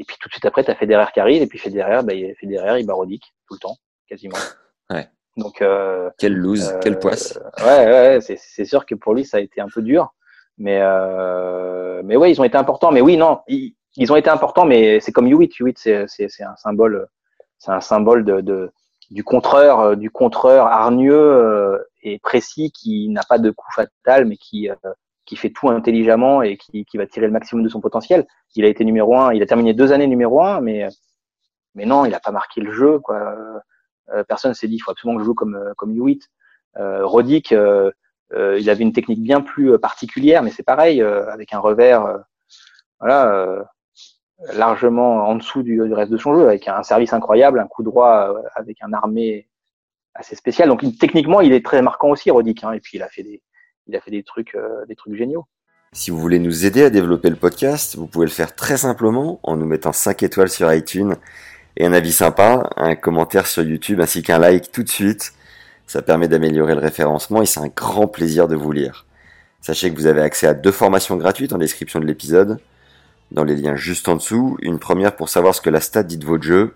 Et 0.00 0.04
puis 0.04 0.16
tout 0.18 0.28
de 0.28 0.32
suite 0.32 0.44
après, 0.46 0.64
tu 0.64 0.70
as 0.72 0.74
Federer 0.74 1.06
qui 1.14 1.20
arrive. 1.20 1.42
Et 1.42 1.46
puis 1.46 1.58
Federer, 1.58 2.02
bah, 2.02 2.14
il, 2.14 2.34
Federer, 2.40 2.80
il 2.80 2.86
barodique 2.86 3.32
tout 3.46 3.54
le 3.54 3.60
temps, 3.60 3.76
quasiment. 4.08 4.36
Ouais. 4.92 5.08
Donc, 5.36 5.62
euh, 5.62 6.10
quelle 6.18 6.34
lose, 6.34 6.70
euh, 6.70 6.80
quelle 6.80 6.98
poisse. 6.98 7.38
Ouais, 7.58 7.64
ouais, 7.64 8.18
c'est 8.20 8.64
sûr 8.64 8.84
que 8.84 8.96
pour 8.96 9.14
lui, 9.14 9.24
ça 9.24 9.36
a 9.36 9.40
été 9.40 9.60
un 9.60 9.68
peu 9.72 9.82
dur. 9.82 10.12
Mais, 10.58 10.80
mais 12.02 12.16
ouais, 12.16 12.32
ils 12.32 12.40
ont 12.40 12.44
été 12.44 12.58
importants. 12.58 12.90
Mais 12.90 13.00
oui, 13.00 13.16
non, 13.16 13.38
ils, 13.46 13.76
ils 13.94 14.12
ont 14.12 14.16
été 14.16 14.28
importants. 14.28 14.64
Mais 14.64 14.98
c'est 14.98 15.12
comme 15.12 15.28
Hewitt. 15.28 15.52
Hewitt, 15.60 15.78
c'est 15.78 16.42
un 16.42 16.56
symbole, 16.56 17.06
c'est 17.58 17.70
un 17.70 17.80
symbole 17.80 18.24
de, 18.24 18.40
de 18.40 18.72
du 19.10 19.24
contreur, 19.24 19.80
euh, 19.80 19.96
du 19.96 20.10
contreur 20.10 20.66
hargneux 20.66 21.14
euh, 21.14 21.78
et 22.02 22.18
précis 22.18 22.70
qui 22.70 23.08
n'a 23.08 23.22
pas 23.28 23.38
de 23.38 23.50
coup 23.50 23.70
fatal, 23.74 24.24
mais 24.24 24.36
qui 24.36 24.70
euh, 24.70 24.74
qui 25.26 25.36
fait 25.36 25.50
tout 25.50 25.68
intelligemment 25.68 26.42
et 26.42 26.56
qui, 26.56 26.84
qui 26.84 26.96
va 26.96 27.06
tirer 27.06 27.26
le 27.26 27.32
maximum 27.32 27.62
de 27.64 27.68
son 27.68 27.80
potentiel. 27.80 28.26
Il 28.56 28.64
a 28.64 28.68
été 28.68 28.84
numéro 28.84 29.16
un, 29.16 29.32
il 29.32 29.42
a 29.42 29.46
terminé 29.46 29.74
deux 29.74 29.92
années 29.92 30.06
numéro 30.06 30.42
un, 30.42 30.60
mais 30.60 30.88
mais 31.74 31.86
non, 31.86 32.04
il 32.04 32.10
n'a 32.10 32.20
pas 32.20 32.32
marqué 32.32 32.60
le 32.60 32.72
jeu. 32.72 32.98
Quoi. 32.98 33.36
personne 34.28 34.54
s'est 34.54 34.66
dit 34.66 34.76
il 34.76 34.80
faut 34.80 34.90
absolument 34.90 35.18
que 35.18 35.22
je 35.22 35.26
joue 35.26 35.34
comme 35.34 35.58
comme 35.76 35.96
Hewitt. 35.96 36.28
Euh, 36.78 37.06
Roddick, 37.06 37.52
euh, 37.52 37.90
il 38.32 38.70
avait 38.70 38.82
une 38.82 38.92
technique 38.92 39.22
bien 39.22 39.40
plus 39.40 39.78
particulière, 39.78 40.42
mais 40.42 40.50
c'est 40.50 40.62
pareil 40.62 41.02
avec 41.02 41.52
un 41.52 41.58
revers. 41.58 42.18
voilà, 43.00 43.64
largement 44.54 45.28
en 45.28 45.36
dessous 45.36 45.62
du, 45.62 45.76
du, 45.76 45.92
reste 45.92 46.10
de 46.10 46.16
son 46.16 46.34
jeu, 46.34 46.46
avec 46.46 46.68
un 46.68 46.82
service 46.82 47.12
incroyable, 47.12 47.60
un 47.60 47.66
coup 47.66 47.82
droit 47.82 48.30
euh, 48.30 48.42
avec 48.54 48.78
un 48.82 48.92
armé 48.92 49.48
assez 50.14 50.36
spécial. 50.36 50.68
Donc 50.68 50.84
techniquement, 50.98 51.40
il 51.40 51.52
est 51.52 51.64
très 51.64 51.82
marquant 51.82 52.10
aussi, 52.10 52.30
Rodic. 52.30 52.64
Hein, 52.64 52.72
et 52.72 52.80
puis 52.80 52.98
il 52.98 53.02
a 53.02 53.08
fait 53.08 53.22
des, 53.22 53.42
il 53.90 53.96
a 53.96 54.00
fait 54.00 54.10
des 54.10 54.22
trucs, 54.22 54.54
euh, 54.54 54.84
des 54.86 54.94
trucs 54.94 55.14
géniaux. 55.14 55.46
Si 55.92 56.10
vous 56.10 56.18
voulez 56.18 56.38
nous 56.38 56.64
aider 56.64 56.84
à 56.84 56.90
développer 56.90 57.28
le 57.28 57.36
podcast, 57.36 57.96
vous 57.96 58.06
pouvez 58.06 58.26
le 58.26 58.30
faire 58.30 58.54
très 58.54 58.76
simplement 58.76 59.40
en 59.42 59.56
nous 59.56 59.66
mettant 59.66 59.92
5 59.92 60.22
étoiles 60.22 60.48
sur 60.48 60.72
iTunes 60.72 61.16
et 61.76 61.84
un 61.84 61.92
avis 61.92 62.12
sympa, 62.12 62.70
un 62.76 62.94
commentaire 62.94 63.48
sur 63.48 63.64
YouTube 63.64 64.00
ainsi 64.00 64.22
qu'un 64.22 64.38
like 64.38 64.70
tout 64.70 64.84
de 64.84 64.88
suite. 64.88 65.32
Ça 65.88 66.02
permet 66.02 66.28
d'améliorer 66.28 66.76
le 66.76 66.80
référencement 66.80 67.42
et 67.42 67.46
c'est 67.46 67.58
un 67.58 67.68
grand 67.68 68.06
plaisir 68.06 68.46
de 68.46 68.54
vous 68.54 68.70
lire. 68.70 69.06
Sachez 69.60 69.90
que 69.90 69.96
vous 69.96 70.06
avez 70.06 70.22
accès 70.22 70.46
à 70.46 70.54
deux 70.54 70.70
formations 70.70 71.16
gratuites 71.16 71.52
en 71.52 71.58
description 71.58 71.98
de 71.98 72.06
l'épisode 72.06 72.60
dans 73.32 73.44
les 73.44 73.56
liens 73.56 73.74
juste 73.74 74.08
en 74.08 74.14
dessous. 74.14 74.56
Une 74.62 74.78
première 74.78 75.16
pour 75.16 75.28
savoir 75.28 75.54
ce 75.54 75.60
que 75.60 75.70
la 75.70 75.80
stat 75.80 76.04
dit 76.04 76.18
de 76.18 76.26
votre 76.26 76.44
jeu. 76.44 76.74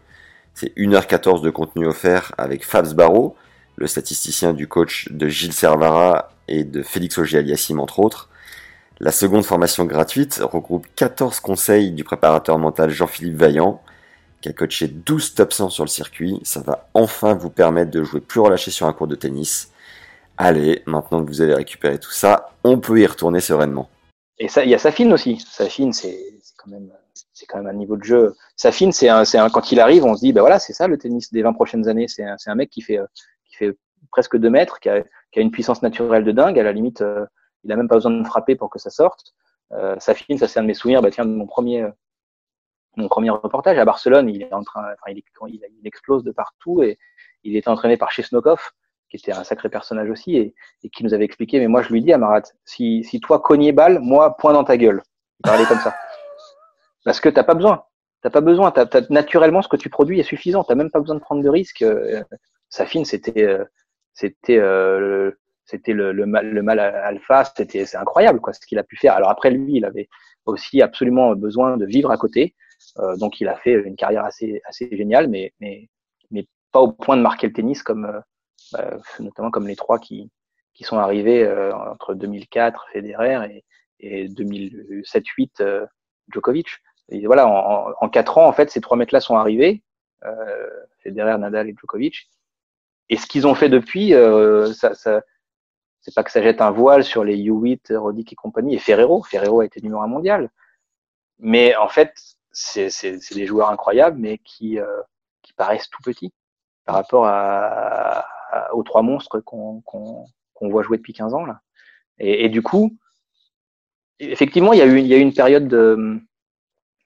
C'est 0.55 0.77
1h14 0.77 1.43
de 1.43 1.51
contenu 1.51 1.87
offert 1.87 2.33
avec 2.37 2.65
Fabs 2.65 2.95
Barreau, 2.95 3.37
le 3.77 3.87
statisticien 3.87 4.53
du 4.53 4.69
coach 4.69 5.09
de 5.11 5.29
Gilles 5.29 5.53
Servara 5.53 6.31
et 6.49 6.65
de 6.65 6.83
Félix 6.83 7.19
Auger-Aliassime 7.19 7.81
entre 7.81 8.01
autres. 8.01 8.29
La 9.01 9.11
seconde 9.11 9.45
formation 9.45 9.85
gratuite 9.85 10.41
regroupe 10.43 10.87
14 10.95 11.41
conseils 11.41 11.91
du 11.91 12.05
préparateur 12.05 12.59
mental 12.59 12.91
Jean-Philippe 12.91 13.37
Vaillant, 13.37 13.83
qui 14.41 14.49
a 14.49 14.53
coaché 14.53 14.87
12 14.87 15.35
top 15.35 15.53
100 15.53 15.71
sur 15.71 15.85
le 15.85 15.89
circuit. 15.89 16.39
Ça 16.45 16.61
va 16.61 16.89
enfin 16.95 17.35
vous 17.35 17.51
permettre 17.51 17.91
de 17.91 18.05
jouer 18.05 18.21
plus 18.21 18.41
relâché 18.41 18.71
sur 18.71 18.87
un 18.87 18.93
cours 18.93 19.09
de 19.09 19.17
tennis. 19.17 19.71
Allez, 20.37 20.83
maintenant 20.87 21.25
que 21.25 21.29
vous 21.29 21.41
avez 21.41 21.55
récupéré 21.55 21.99
tout 21.99 22.13
ça, 22.13 22.53
on 22.63 22.79
peut 22.79 23.01
y 23.01 23.07
retourner 23.07 23.41
sereinement. 23.41 23.89
Et 24.39 24.49
il 24.65 24.69
y 24.69 24.75
a 24.75 24.79
Safine 24.79 25.13
aussi. 25.13 25.45
Safine, 25.49 25.93
c'est 25.93 26.19
quand 26.57 26.71
même, 26.71 26.91
quand 27.49 27.59
même 27.59 27.69
un 27.69 27.79
niveau 27.79 27.97
de 27.97 28.05
jeu. 28.05 28.35
Safine, 28.57 28.93
c'est 28.93 29.09
un, 29.09 29.23
un, 29.23 29.51
quand 29.51 29.73
il 29.73 29.81
arrive, 29.81 30.05
on 30.05 30.15
se 30.15 30.21
dit, 30.21 30.33
ben 30.33 30.41
voilà, 30.41 30.59
c'est 30.59 30.73
ça 30.73 30.89
le 30.89 30.99
tennis 30.99 31.33
des 31.33 31.43
20 31.43 31.53
prochaines 31.53 31.89
années. 31.89 32.07
C'est 32.09 32.25
un, 32.25 32.37
un 32.47 32.55
mec 32.55 32.71
qui 32.71 32.83
fait, 32.83 32.99
qui 33.07 33.23
fait 33.23 33.34
presque 34.15 34.37
2 34.37 34.49
mètres, 34.49 34.79
qui 34.79 34.89
a, 34.89 35.03
une 35.37 35.51
puissance 35.51 35.83
naturelle 35.83 36.25
de 36.25 36.33
dingue. 36.33 36.59
À 36.59 36.63
la 36.63 36.73
limite, 36.73 37.03
euh, 37.03 37.27
il 37.65 37.73
a 37.73 37.77
même 37.77 37.89
pas 37.89 37.97
besoin 37.97 38.13
de 38.13 38.25
frapper 38.25 38.55
pour 38.55 38.71
que 38.71 38.79
ça 38.79 38.91
sorte. 38.91 39.35
Euh, 39.73 39.97
Safine, 39.99 40.39
ça 40.39 40.47
c'est 40.47 40.61
un 40.61 40.63
de 40.63 40.69
mes 40.69 40.75
souvenirs. 40.75 41.03
Bah 41.03 41.11
tiens, 41.11 41.27
de 41.27 41.31
mon 41.31 41.47
premier, 41.47 41.89
mon 42.97 43.09
premier 43.09 43.31
reportage 43.31 43.77
à 43.79 43.85
Barcelone, 43.85 44.29
il 44.29 44.43
est 44.43 44.53
en 44.53 44.63
train, 44.63 44.83
enfin, 44.83 45.13
il, 45.13 45.23
il, 45.49 45.87
explose 45.87 46.23
de 46.23 46.31
partout 46.31 46.83
et 46.83 46.97
il 47.43 47.57
était 47.57 47.69
entraîné 47.69 47.97
par 47.97 48.13
Chesnokov 48.13 48.71
qui 49.15 49.17
était 49.17 49.39
un 49.39 49.45
sacré 49.45 49.69
personnage 49.69 50.11
aussi, 50.11 50.37
et, 50.37 50.55
qui 50.91 51.05
nous 51.05 51.15
avait 51.15 51.25
expliqué, 51.25 51.61
mais 51.61 51.69
moi 51.69 51.83
je 51.83 51.91
lui 51.91 52.03
dis 52.03 52.13
à 52.13 52.19
Marat, 52.19 52.43
si, 52.65 53.05
si 53.05 53.21
toi 53.21 53.39
cogné 53.39 53.73
balle, 53.73 54.01
moi 54.01 54.37
point 54.37 54.53
dans 54.53 54.65
ta 54.65 54.77
gueule. 54.77 55.03
Il 55.41 55.43
parlait 55.43 55.67
comme 55.67 55.79
ça. 55.79 55.95
Parce 57.05 57.21
que 57.21 57.29
t'as 57.29 57.45
pas 57.45 57.55
besoin. 57.55 57.85
T'as 58.23 58.31
pas 58.31 58.41
besoin. 58.41 58.73
Naturellement 59.11 59.63
ce 59.63 59.69
que 59.69 59.77
tu 59.77 59.91
produis 59.91 60.19
est 60.19 60.25
suffisant. 60.25 60.65
T'as 60.65 60.75
même 60.75 60.91
pas 60.91 61.01
besoin 61.01 61.15
de 61.15 61.21
prendre 61.21 61.43
de 61.43 61.49
risques. 61.49 61.83
Euh, 61.83 62.25
Safine, 62.71 63.05
c'était, 63.05 63.45
euh, 63.45 63.65
c'était, 64.15 64.59
euh, 64.59 65.33
c'était 65.65 65.93
le, 65.93 66.13
le, 66.13 66.27
mal, 66.27 66.51
le 66.51 66.63
mal 66.63 66.81
alpha. 66.81 67.45
C'était, 67.45 67.85
c'est 67.85 67.97
incroyable 67.97 68.41
quoi, 68.41 68.53
ce 68.53 68.67
qu'il 68.67 68.79
a 68.79 68.85
pu 68.85 68.97
faire. 68.97 69.15
Alors 69.15 69.31
après 69.31 69.51
lui, 69.51 69.77
il 69.77 69.85
avait 69.85 70.09
aussi 70.47 70.83
absolument 70.83 71.35
besoin 71.35 71.77
de 71.77 71.87
vivre 71.87 72.11
à 72.11 72.17
côté. 72.17 72.55
Euh, 72.99 73.17
donc 73.17 73.41
il 73.41 73.49
a 73.49 73.57
fait 73.57 73.73
une 73.73 73.97
carrière 73.97 74.25
assez, 74.25 74.61
assez 74.67 74.89
géniale, 74.97 75.29
mais, 75.29 75.53
mais, 75.61 75.89
mais 76.31 76.47
pas 76.73 76.81
au 76.81 76.93
point 76.93 77.17
de 77.17 77.23
marquer 77.23 77.47
le 77.47 77.53
tennis 77.53 77.83
comme, 77.83 78.05
euh, 78.07 78.21
bah, 78.73 78.99
notamment 79.21 79.51
comme 79.51 79.67
les 79.67 79.77
trois 79.77 79.99
qui, 79.99 80.31
qui 80.75 80.85
sont 80.85 80.99
arrivés 80.99 81.45
euh, 81.45 81.75
entre 81.75 82.15
2004 82.15 82.87
Federer 82.93 83.49
et, 83.51 83.65
et 84.01 84.29
2007-8 84.29 85.61
euh, 85.61 85.87
Djokovic. 86.33 86.69
Voilà, 87.25 87.47
en, 87.47 87.93
en, 88.01 88.09
quatre 88.09 88.39
ans, 88.39 88.47
en 88.47 88.53
fait, 88.53 88.71
ces 88.71 88.81
trois 88.81 88.97
mecs-là 88.97 89.21
sont 89.21 89.37
arrivés, 89.37 89.83
euh, 90.25 90.71
Federer, 91.03 91.37
Nadal 91.39 91.69
et 91.69 91.75
Djokovic. 91.79 92.29
Et 93.11 93.17
ce 93.17 93.27
qu'ils 93.27 93.47
ont 93.47 93.55
fait 93.55 93.69
depuis, 93.69 94.15
euh, 94.15 94.73
ça, 94.73 94.95
ça, 94.95 95.23
c'est 96.01 96.15
pas 96.15 96.23
que 96.23 96.31
ça 96.31 96.43
jette 96.43 96.61
un 96.61 96.71
voile 96.71 97.05
sur 97.05 97.25
les 97.25 97.37
U8, 97.37 97.97
Roddick 97.97 98.33
et 98.33 98.37
compagnie, 98.37 98.75
et 98.75 98.79
Ferrero. 98.79 99.23
Ferrero 99.23 99.61
a 99.61 99.65
été 99.65 99.81
numéro 99.81 100.03
un 100.03 100.07
mondial. 100.07 100.51
Mais 101.39 101.75
en 101.77 101.89
fait, 101.89 102.15
c'est 102.53 103.35
des 103.35 103.47
joueurs 103.47 103.71
incroyables, 103.71 104.19
mais 104.19 104.39
qui, 104.39 104.79
euh, 104.79 105.03
qui 105.43 105.53
paraissent 105.53 105.91
tout 105.91 106.03
petits 106.03 106.33
par 106.85 106.97
rapport 106.97 107.27
à, 107.27 108.27
aux 108.73 108.83
trois 108.83 109.03
monstres 109.03 109.41
qu'on 109.41 110.23
voit 110.61 110.83
jouer 110.83 110.99
depuis 110.99 111.13
15 111.13 111.35
ans. 111.35 111.45
Là. 111.45 111.61
Et, 112.19 112.45
et, 112.45 112.49
du 112.49 112.63
coup, 112.63 112.97
effectivement, 114.19 114.73
il 114.73 114.79
y 114.79 114.83
a 114.83 114.87
eu, 114.87 114.99
il 114.99 115.07
y 115.07 115.15
a 115.15 115.17
eu 115.17 115.23
une 115.23 115.33
période 115.33 115.67
de, 115.67 116.21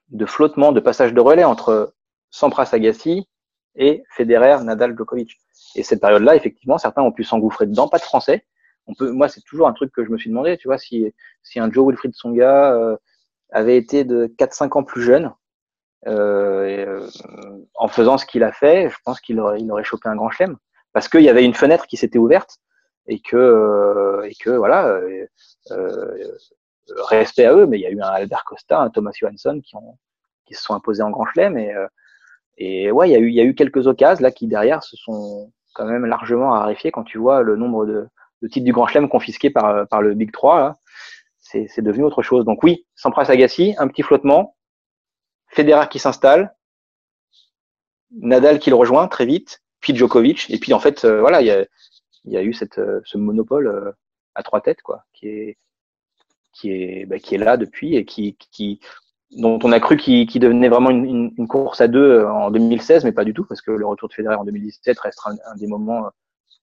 de 0.09 0.25
flottement, 0.25 0.71
de 0.71 0.79
passage 0.79 1.13
de 1.13 1.21
relais 1.21 1.43
entre 1.43 1.93
Sampras 2.29 2.69
Agassi 2.73 3.27
et 3.75 4.03
Federer, 4.11 4.63
Nadal, 4.63 4.95
Djokovic. 4.97 5.39
Et 5.75 5.83
cette 5.83 6.01
période-là, 6.01 6.35
effectivement, 6.35 6.77
certains 6.77 7.01
ont 7.01 7.11
pu 7.11 7.23
s'engouffrer 7.23 7.67
dedans, 7.67 7.87
pas 7.87 7.97
de 7.97 8.03
français. 8.03 8.45
On 8.87 8.93
peut, 8.93 9.11
moi, 9.11 9.29
c'est 9.29 9.41
toujours 9.41 9.67
un 9.67 9.73
truc 9.73 9.91
que 9.91 10.03
je 10.03 10.09
me 10.09 10.17
suis 10.17 10.29
demandé, 10.29 10.57
tu 10.57 10.67
vois, 10.67 10.77
si, 10.77 11.13
si 11.43 11.59
un 11.59 11.71
Joe 11.71 11.87
Wilfried 11.87 12.13
Songa 12.15 12.73
euh, 12.73 12.97
avait 13.51 13.77
été 13.77 14.03
de 14.03 14.27
4-5 14.37 14.79
ans 14.79 14.83
plus 14.83 15.03
jeune, 15.03 15.31
euh, 16.07 17.07
en 17.75 17.87
faisant 17.87 18.17
ce 18.17 18.25
qu'il 18.25 18.43
a 18.43 18.51
fait, 18.51 18.89
je 18.89 18.95
pense 19.03 19.19
qu'il 19.19 19.39
aurait, 19.39 19.59
il 19.59 19.71
aurait 19.71 19.83
chopé 19.83 20.09
un 20.09 20.15
grand 20.15 20.29
chelem. 20.29 20.57
Parce 20.93 21.07
qu'il 21.07 21.21
y 21.21 21.29
avait 21.29 21.45
une 21.45 21.53
fenêtre 21.53 21.87
qui 21.87 21.97
s'était 21.97 22.17
ouverte 22.17 22.59
et 23.07 23.19
que, 23.19 23.37
euh, 23.37 24.23
et 24.23 24.35
que 24.35 24.49
voilà, 24.49 24.87
euh, 24.87 25.25
euh, 25.71 26.37
respect 27.09 27.45
à 27.45 27.53
eux, 27.53 27.65
mais 27.65 27.77
il 27.77 27.81
y 27.81 27.85
a 27.85 27.91
eu 27.91 28.01
un 28.01 28.07
Albert 28.07 28.43
Costa, 28.45 28.79
un 28.79 28.89
Thomas 28.89 29.11
Johansson 29.13 29.61
qui, 29.63 29.75
ont, 29.75 29.97
qui 30.45 30.53
se 30.55 30.63
sont 30.63 30.73
imposés 30.73 31.03
en 31.03 31.11
grand 31.11 31.25
chelem. 31.25 31.57
Et, 31.57 31.73
et 32.59 32.91
ouais, 32.91 33.09
il 33.09 33.13
y, 33.13 33.15
a 33.15 33.19
eu, 33.19 33.31
y 33.31 33.39
a 33.39 33.43
eu 33.43 33.55
quelques 33.55 33.87
occasions 33.87 34.21
là 34.21 34.31
qui 34.31 34.45
derrière 34.47 34.83
se 34.83 34.97
sont 34.97 35.51
quand 35.73 35.85
même 35.85 36.05
largement 36.05 36.51
raréfiées 36.51 36.91
quand 36.91 37.03
tu 37.03 37.17
vois 37.17 37.41
le 37.41 37.55
nombre 37.55 37.85
de, 37.85 38.07
titres 38.49 38.65
du 38.65 38.73
grand 38.73 38.85
chelem 38.85 39.09
confisqués 39.09 39.49
par, 39.49 39.87
par 39.87 40.01
le 40.01 40.13
Big 40.13 40.31
3. 40.31 40.77
C'est 41.39 41.81
devenu 41.81 42.03
autre 42.03 42.21
chose. 42.21 42.45
Donc 42.45 42.61
oui, 42.61 42.85
Sampras 42.95 43.25
Agassi, 43.29 43.73
un 43.79 43.87
petit 43.87 44.03
flottement, 44.03 44.55
Federer 45.47 45.87
qui 45.89 45.97
s'installe, 45.97 46.53
Nadal 48.11 48.59
qui 48.59 48.69
le 48.69 48.75
rejoint 48.75 49.07
très 49.07 49.25
vite, 49.25 49.61
puis 49.79 49.95
Djokovic. 49.95 50.49
Et 50.49 50.59
puis 50.59 50.73
en 50.73 50.79
fait, 50.79 51.05
euh, 51.05 51.21
voilà, 51.21 51.41
il 51.41 51.47
y 51.47 51.51
a, 52.37 52.43
eu 52.43 52.53
euh, 52.77 53.01
ce 53.03 53.17
monopole 53.17 53.67
euh, 53.67 53.91
à 54.35 54.43
trois 54.43 54.61
têtes, 54.61 54.81
quoi, 54.83 55.05
qui 55.13 55.27
est, 55.27 55.57
qui 56.53 56.71
est, 56.71 57.05
bah, 57.05 57.17
là 57.31 57.57
depuis 57.57 57.95
et 57.95 58.05
qui, 58.05 58.35
qui 58.51 58.79
dont 59.31 59.59
on 59.63 59.71
a 59.71 59.79
cru 59.79 59.97
qu'il 59.97 60.27
devenait 60.39 60.69
vraiment 60.69 60.89
une, 60.89 61.33
une, 61.37 61.47
course 61.47 61.81
à 61.81 61.87
deux 61.87 62.25
en 62.25 62.49
2016, 62.51 63.03
mais 63.03 63.11
pas 63.11 63.23
du 63.23 63.33
tout, 63.33 63.45
parce 63.45 63.61
que 63.61 63.71
le 63.71 63.85
retour 63.85 64.09
de 64.09 64.13
Federer 64.13 64.35
en 64.35 64.43
2017 64.43 64.99
reste 64.99 65.19
un, 65.25 65.55
des 65.55 65.67
moments 65.67 66.09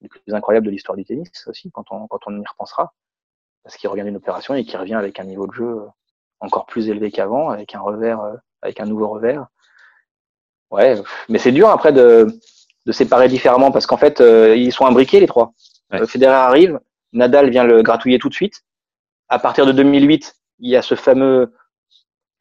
les 0.01 0.09
plus 0.09 0.21
incroyables 0.35 0.67
de 0.67 0.71
l'histoire 0.71 0.97
du 0.97 1.05
tennis 1.05 1.31
aussi, 1.47 1.71
quand 1.71 1.85
on, 1.91 2.07
quand 2.09 2.21
on 2.27 2.41
y 2.41 2.45
repensera, 2.47 2.93
parce 3.63 3.77
qu'il 3.77 3.89
revient 3.89 4.03
d'une 4.03 4.17
opération 4.17 4.55
et 4.55 4.65
qu'il 4.65 4.79
revient 4.79 4.95
avec 4.95 5.21
un 5.21 5.25
niveau 5.25 5.47
de 5.47 5.53
jeu 5.53 5.79
encore 6.41 6.67
plus 6.67 6.89
élevé 6.89 7.11
qu'avant, 7.11 7.51
avec 7.51 7.75
un 7.75 7.81
revers 7.81 8.21
avec 8.63 8.81
un 8.81 8.87
nouveau 8.87 9.09
revers. 9.09 9.47
Ouais, 10.71 11.01
mais 11.29 11.39
c'est 11.39 11.53
dur 11.53 11.69
après 11.69 11.93
de, 11.93 12.27
de 12.87 12.93
séparer 12.93 13.29
différemment 13.29 13.71
parce 13.71 13.87
qu'en 13.87 13.97
fait, 13.97 14.21
euh, 14.21 14.57
ils 14.57 14.73
sont 14.73 14.87
imbriqués 14.87 15.21
les 15.21 15.27
trois. 15.27 15.53
Euh, 15.95 16.07
Federer 16.07 16.35
arrive, 16.35 16.81
Nadal 17.13 17.51
vient 17.51 17.65
le 17.65 17.83
gratouiller 17.83 18.19
tout 18.19 18.29
de 18.29 18.35
suite. 18.35 18.63
À 19.29 19.39
partir 19.39 19.67
de 19.67 19.73
2008, 19.73 20.35
il 20.61 20.71
y 20.71 20.77
a 20.77 20.83
ce 20.83 20.95
fameux 20.95 21.53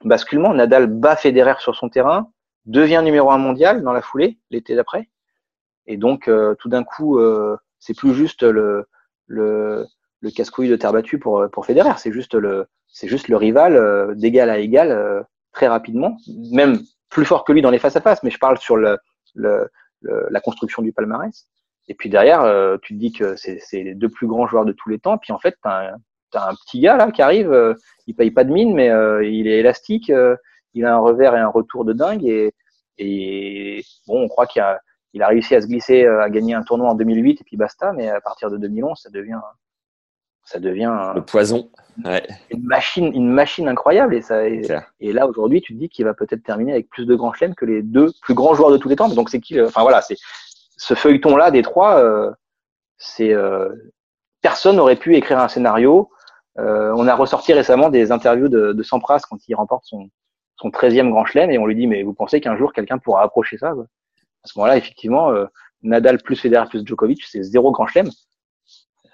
basculement. 0.06 0.54
Nadal 0.54 0.88
bat 0.88 1.16
Federer 1.16 1.56
sur 1.60 1.76
son 1.76 1.90
terrain, 1.90 2.32
devient 2.66 3.02
numéro 3.04 3.32
un 3.32 3.38
mondial 3.38 3.84
dans 3.84 3.94
la 3.94 4.02
foulée 4.02 4.40
l'été 4.50 4.76
d'après. 4.76 5.10
Et 5.88 5.98
donc, 5.98 6.28
euh, 6.28 6.56
tout 6.56 6.70
d'un 6.70 6.84
coup, 6.84 7.20
c'est 7.80 7.96
plus 7.96 8.14
juste 8.14 8.44
le, 8.44 8.88
le, 9.28 9.86
le 10.22 10.32
casse-couille 10.32 10.70
de 10.70 10.76
terre 10.76 10.94
battue 10.94 11.20
pour, 11.20 11.46
pour 11.52 11.66
Federer. 11.66 11.98
C'est 11.98 12.12
juste 12.12 12.34
le, 12.34 12.68
c'est 12.88 13.08
juste 13.08 13.28
le 13.28 13.38
rival 13.38 14.16
d'égal 14.16 14.50
à 14.50 14.58
égal 14.58 15.26
très 15.52 15.68
rapidement, 15.68 16.18
même 16.52 16.80
plus 17.10 17.26
fort 17.26 17.44
que 17.44 17.54
lui 17.54 17.62
dans 17.62 17.70
les 17.70 17.80
face-à-face, 17.80 18.24
mais 18.24 18.32
je 18.32 18.40
parle 18.40 18.58
sur 18.58 18.78
le, 18.78 18.98
la 19.36 20.40
construction 20.42 20.82
du 20.82 20.92
palmarès. 20.92 21.48
Et 21.88 21.94
puis 21.94 22.10
derrière, 22.10 22.42
euh, 22.42 22.78
tu 22.82 22.94
te 22.96 23.00
dis 23.00 23.12
que 23.12 23.36
c'est 23.36 23.60
les 23.74 23.94
deux 23.96 24.10
plus 24.10 24.28
grands 24.28 24.48
joueurs 24.48 24.66
de 24.66 24.72
tous 24.72 24.90
les 24.90 25.00
temps. 25.00 25.18
Puis 25.18 25.34
en 25.34 25.40
fait, 25.40 25.56
un 26.38 26.54
petit 26.56 26.80
gars 26.80 26.98
là 26.98 27.12
qui 27.12 27.22
arrive, 27.22 27.52
euh, 27.52 27.74
il 28.08 28.16
paye 28.16 28.32
pas 28.32 28.44
de 28.44 28.52
mine, 28.52 28.74
mais 28.74 28.90
euh, 28.90 29.26
il 29.26 29.48
est 29.48 29.60
élastique, 29.60 30.12
il 30.74 30.86
a 30.86 30.96
un 30.96 31.00
revers 31.00 31.36
et 31.36 31.40
un 31.40 31.48
retour 31.48 31.86
de 31.86 31.94
dingue. 31.94 32.26
Et, 32.26 32.54
et 32.98 33.84
bon, 34.08 34.24
on 34.24 34.28
croit 34.28 34.48
qu'il 34.48 34.62
a, 34.62 34.80
il 35.14 35.24
a 35.24 35.28
réussi 35.28 35.56
à 35.56 35.62
se 35.62 35.68
glisser, 35.68 36.06
à 36.06 36.30
gagner 36.30 36.54
un 36.54 36.64
tournoi 36.64 36.90
en 36.90 36.96
2008 36.96 37.42
et 37.42 37.44
puis 37.44 37.58
basta. 37.58 37.94
Mais 37.94 38.10
à 38.10 38.22
partir 38.22 38.50
de 38.50 38.58
2011, 38.58 39.00
ça 39.02 39.10
devient 39.10 39.40
ça 40.46 40.60
devient 40.60 41.12
le 41.16 41.22
poison. 41.22 41.70
Ouais. 42.04 42.26
Une 42.52 42.64
machine, 42.64 43.12
une 43.14 43.30
machine 43.30 43.68
incroyable. 43.68 44.14
Et, 44.14 44.22
ça, 44.22 44.48
et, 44.48 45.12
là 45.12 45.28
aujourd'hui, 45.28 45.62
tu 45.62 45.74
te 45.74 45.80
dis 45.80 45.90
qu'il 45.90 46.06
va 46.06 46.14
peut-être 46.14 46.44
terminer 46.44 46.74
avec 46.74 46.88
plus 46.90 47.06
de 47.06 47.16
grands 47.16 47.34
chelems 47.34 47.56
que 47.56 47.66
les 47.66 47.82
deux 47.82 48.12
plus 48.22 48.36
grands 48.36 48.54
joueurs 48.54 48.72
de 48.72 48.78
tous 48.78 48.88
les 48.88 48.96
temps. 48.96 49.10
Donc 49.10 49.30
c'est 49.30 49.40
qui 49.40 49.60
Enfin 49.60 49.82
voilà, 49.82 50.02
c'est 50.02 50.18
ce 50.78 50.94
feuilleton-là 50.94 51.52
des 51.52 51.64
trois. 51.64 51.98
Euh, 52.00 52.32
c'est 52.98 53.34
euh, 53.34 53.70
personne 54.42 54.76
n'aurait 54.76 54.96
pu 54.96 55.16
écrire 55.16 55.40
un 55.40 55.48
scénario. 55.48 56.10
Euh, 56.58 56.94
on 56.96 57.08
a 57.08 57.16
ressorti 57.16 57.54
récemment 57.54 57.90
des 57.90 58.12
interviews 58.12 58.48
de, 58.48 58.72
de 58.74 58.84
Sampras 58.84 59.22
quand 59.30 59.38
il 59.48 59.56
remporte 59.56 59.84
son 59.86 60.10
son 60.58 60.70
13e 60.70 61.10
grand 61.10 61.26
chelem 61.26 61.52
et 61.52 61.58
on 61.58 61.66
lui 61.66 61.76
dit 61.76 61.88
mais 61.88 62.04
vous 62.04 62.14
pensez 62.14 62.40
qu'un 62.40 62.56
jour 62.56 62.72
quelqu'un 62.72 62.98
pourra 62.98 63.24
approcher 63.24 63.58
ça 63.58 63.72
À 63.72 64.48
ce 64.48 64.58
moment-là, 64.58 64.78
effectivement, 64.78 65.32
euh, 65.32 65.46
Nadal 65.82 66.18
plus 66.22 66.38
Federer 66.38 66.66
plus 66.68 66.86
Djokovic, 66.86 67.24
c'est 67.26 67.44
zéro 67.44 67.72
grand 67.72 67.88
chelem. 67.88 68.10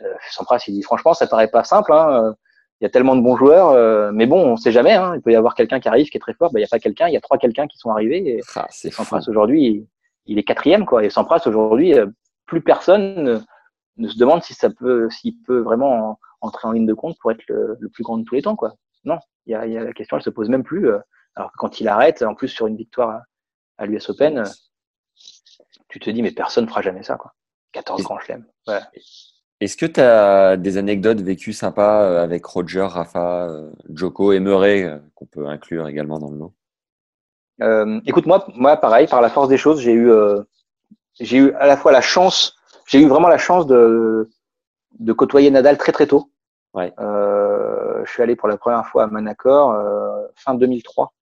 Euh, 0.01 0.13
Sampras, 0.29 0.63
il 0.67 0.75
dit 0.75 0.83
franchement, 0.83 1.13
ça 1.13 1.27
paraît 1.27 1.49
pas 1.49 1.63
simple. 1.63 1.93
Hein. 1.93 2.35
Il 2.79 2.85
y 2.85 2.87
a 2.87 2.89
tellement 2.89 3.15
de 3.15 3.21
bons 3.21 3.37
joueurs, 3.37 3.69
euh, 3.69 4.11
mais 4.11 4.25
bon, 4.25 4.43
on 4.43 4.57
sait 4.57 4.71
jamais. 4.71 4.93
Hein. 4.93 5.13
Il 5.15 5.21
peut 5.21 5.31
y 5.31 5.35
avoir 5.35 5.53
quelqu'un 5.53 5.79
qui 5.79 5.87
arrive 5.87 6.09
qui 6.09 6.17
est 6.17 6.21
très 6.21 6.33
fort. 6.33 6.51
Ben, 6.51 6.59
il 6.59 6.63
n'y 6.63 6.65
a 6.65 6.69
pas 6.69 6.79
quelqu'un, 6.79 7.07
il 7.07 7.13
y 7.13 7.17
a 7.17 7.21
trois 7.21 7.37
quelqu'un 7.37 7.67
qui 7.67 7.77
sont 7.77 7.91
arrivés. 7.91 8.27
Et, 8.27 8.41
ah, 8.55 8.65
Sampras 8.71 9.23
aujourd'hui, 9.27 9.85
il, 10.25 10.39
est 10.39 10.43
quatrième 10.43 10.85
quoi. 10.85 11.03
Et 11.03 11.11
Sampras 11.11 11.43
aujourd'hui, 11.45 11.93
euh, 11.93 12.07
plus 12.47 12.61
personne 12.61 13.23
ne, 13.23 13.39
se 14.07 14.17
demande 14.17 14.43
si 14.43 14.53
ça 14.53 14.69
peut, 14.69 15.09
s'il 15.09 15.41
peut 15.43 15.59
vraiment 15.59 16.19
entrer 16.41 16.67
en 16.67 16.71
ligne 16.71 16.85
de 16.85 16.93
compte 16.93 17.17
pour 17.19 17.31
être 17.31 17.43
le, 17.47 17.77
plus 17.93 18.03
grand 18.03 18.17
de 18.17 18.23
tous 18.23 18.35
les 18.35 18.41
temps 18.41 18.55
quoi. 18.55 18.73
Non, 19.03 19.19
il 19.45 19.51
y 19.51 19.55
a, 19.55 19.65
la 19.65 19.93
question, 19.93 20.17
elle 20.17 20.23
se 20.23 20.29
pose 20.29 20.49
même 20.49 20.63
plus. 20.63 20.89
alors 21.35 21.51
que 21.51 21.57
quand 21.57 21.79
il 21.79 21.87
arrête, 21.87 22.21
en 22.21 22.35
plus 22.35 22.47
sur 22.47 22.67
une 22.67 22.77
victoire 22.77 23.21
à, 23.77 23.85
l'US 23.85 24.09
Open, 24.09 24.43
tu 25.89 25.99
te 25.99 26.09
dis 26.09 26.21
mais 26.21 26.31
personne 26.31 26.65
ne 26.65 26.69
fera 26.69 26.81
jamais 26.81 27.03
ça 27.03 27.15
quoi. 27.15 27.33
14 27.73 28.03
grands 28.03 28.19
chelems. 28.19 28.45
Est-ce 29.61 29.77
que 29.77 29.85
tu 29.85 29.99
as 29.99 30.57
des 30.57 30.77
anecdotes 30.77 31.21
vécues 31.21 31.53
sympas 31.53 32.03
euh, 32.03 32.23
avec 32.23 32.43
Roger, 32.45 32.81
Rafa, 32.81 33.47
euh, 33.47 33.71
Joko 33.93 34.33
et 34.33 34.39
Murray 34.39 34.83
euh, 34.83 34.97
qu'on 35.13 35.27
peut 35.27 35.47
inclure 35.47 35.87
également 35.87 36.17
dans 36.17 36.31
le 36.31 36.37
lot? 36.37 36.53
Euh, 37.61 38.01
Écoute, 38.05 38.25
moi, 38.25 38.45
moi, 38.55 38.77
pareil, 38.77 39.07
par 39.07 39.21
la 39.21 39.29
force 39.29 39.49
des 39.49 39.57
choses, 39.57 39.79
j'ai 39.79 39.93
eu, 39.93 40.09
euh, 40.09 40.41
j'ai 41.19 41.37
eu 41.37 41.53
à 41.53 41.67
la 41.67 41.77
fois 41.77 41.91
la 41.91 42.01
chance, 42.01 42.55
j'ai 42.87 43.01
eu 43.01 43.07
vraiment 43.07 43.27
la 43.27 43.37
chance 43.37 43.67
de, 43.67 44.29
de 44.99 45.13
côtoyer 45.13 45.51
Nadal 45.51 45.77
très 45.77 45.91
très 45.91 46.07
tôt. 46.07 46.31
Ouais. 46.73 46.93
Euh, 46.99 48.03
je 48.05 48.11
suis 48.11 48.23
allé 48.23 48.35
pour 48.35 48.47
la 48.47 48.57
première 48.57 48.85
fois 48.87 49.03
à 49.03 49.07
Manacor 49.07 49.75
fin 50.35 50.53
2003. 50.53 51.13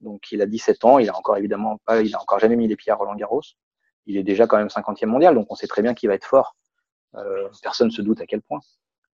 Donc 0.00 0.30
il 0.32 0.42
a 0.42 0.46
17 0.46 0.84
ans, 0.84 0.98
il 0.98 1.08
a 1.08 1.16
encore 1.16 1.36
évidemment 1.36 1.78
pas, 1.84 2.02
il 2.02 2.14
a 2.14 2.20
encore 2.20 2.38
jamais 2.38 2.56
mis 2.56 2.68
les 2.68 2.76
pieds 2.76 2.92
à 2.92 2.96
Roland 2.96 3.14
Garros. 3.14 3.42
Il 4.06 4.16
est 4.16 4.22
déjà 4.22 4.46
quand 4.46 4.56
même 4.56 4.68
50e 4.68 5.06
mondial, 5.06 5.34
donc 5.34 5.46
on 5.50 5.54
sait 5.54 5.66
très 5.66 5.82
bien 5.82 5.94
qu'il 5.94 6.08
va 6.08 6.14
être 6.14 6.26
fort 6.26 6.54
euh, 7.16 7.48
personne 7.62 7.90
se 7.90 8.02
doute 8.02 8.20
à 8.20 8.26
quel 8.26 8.42
point. 8.42 8.60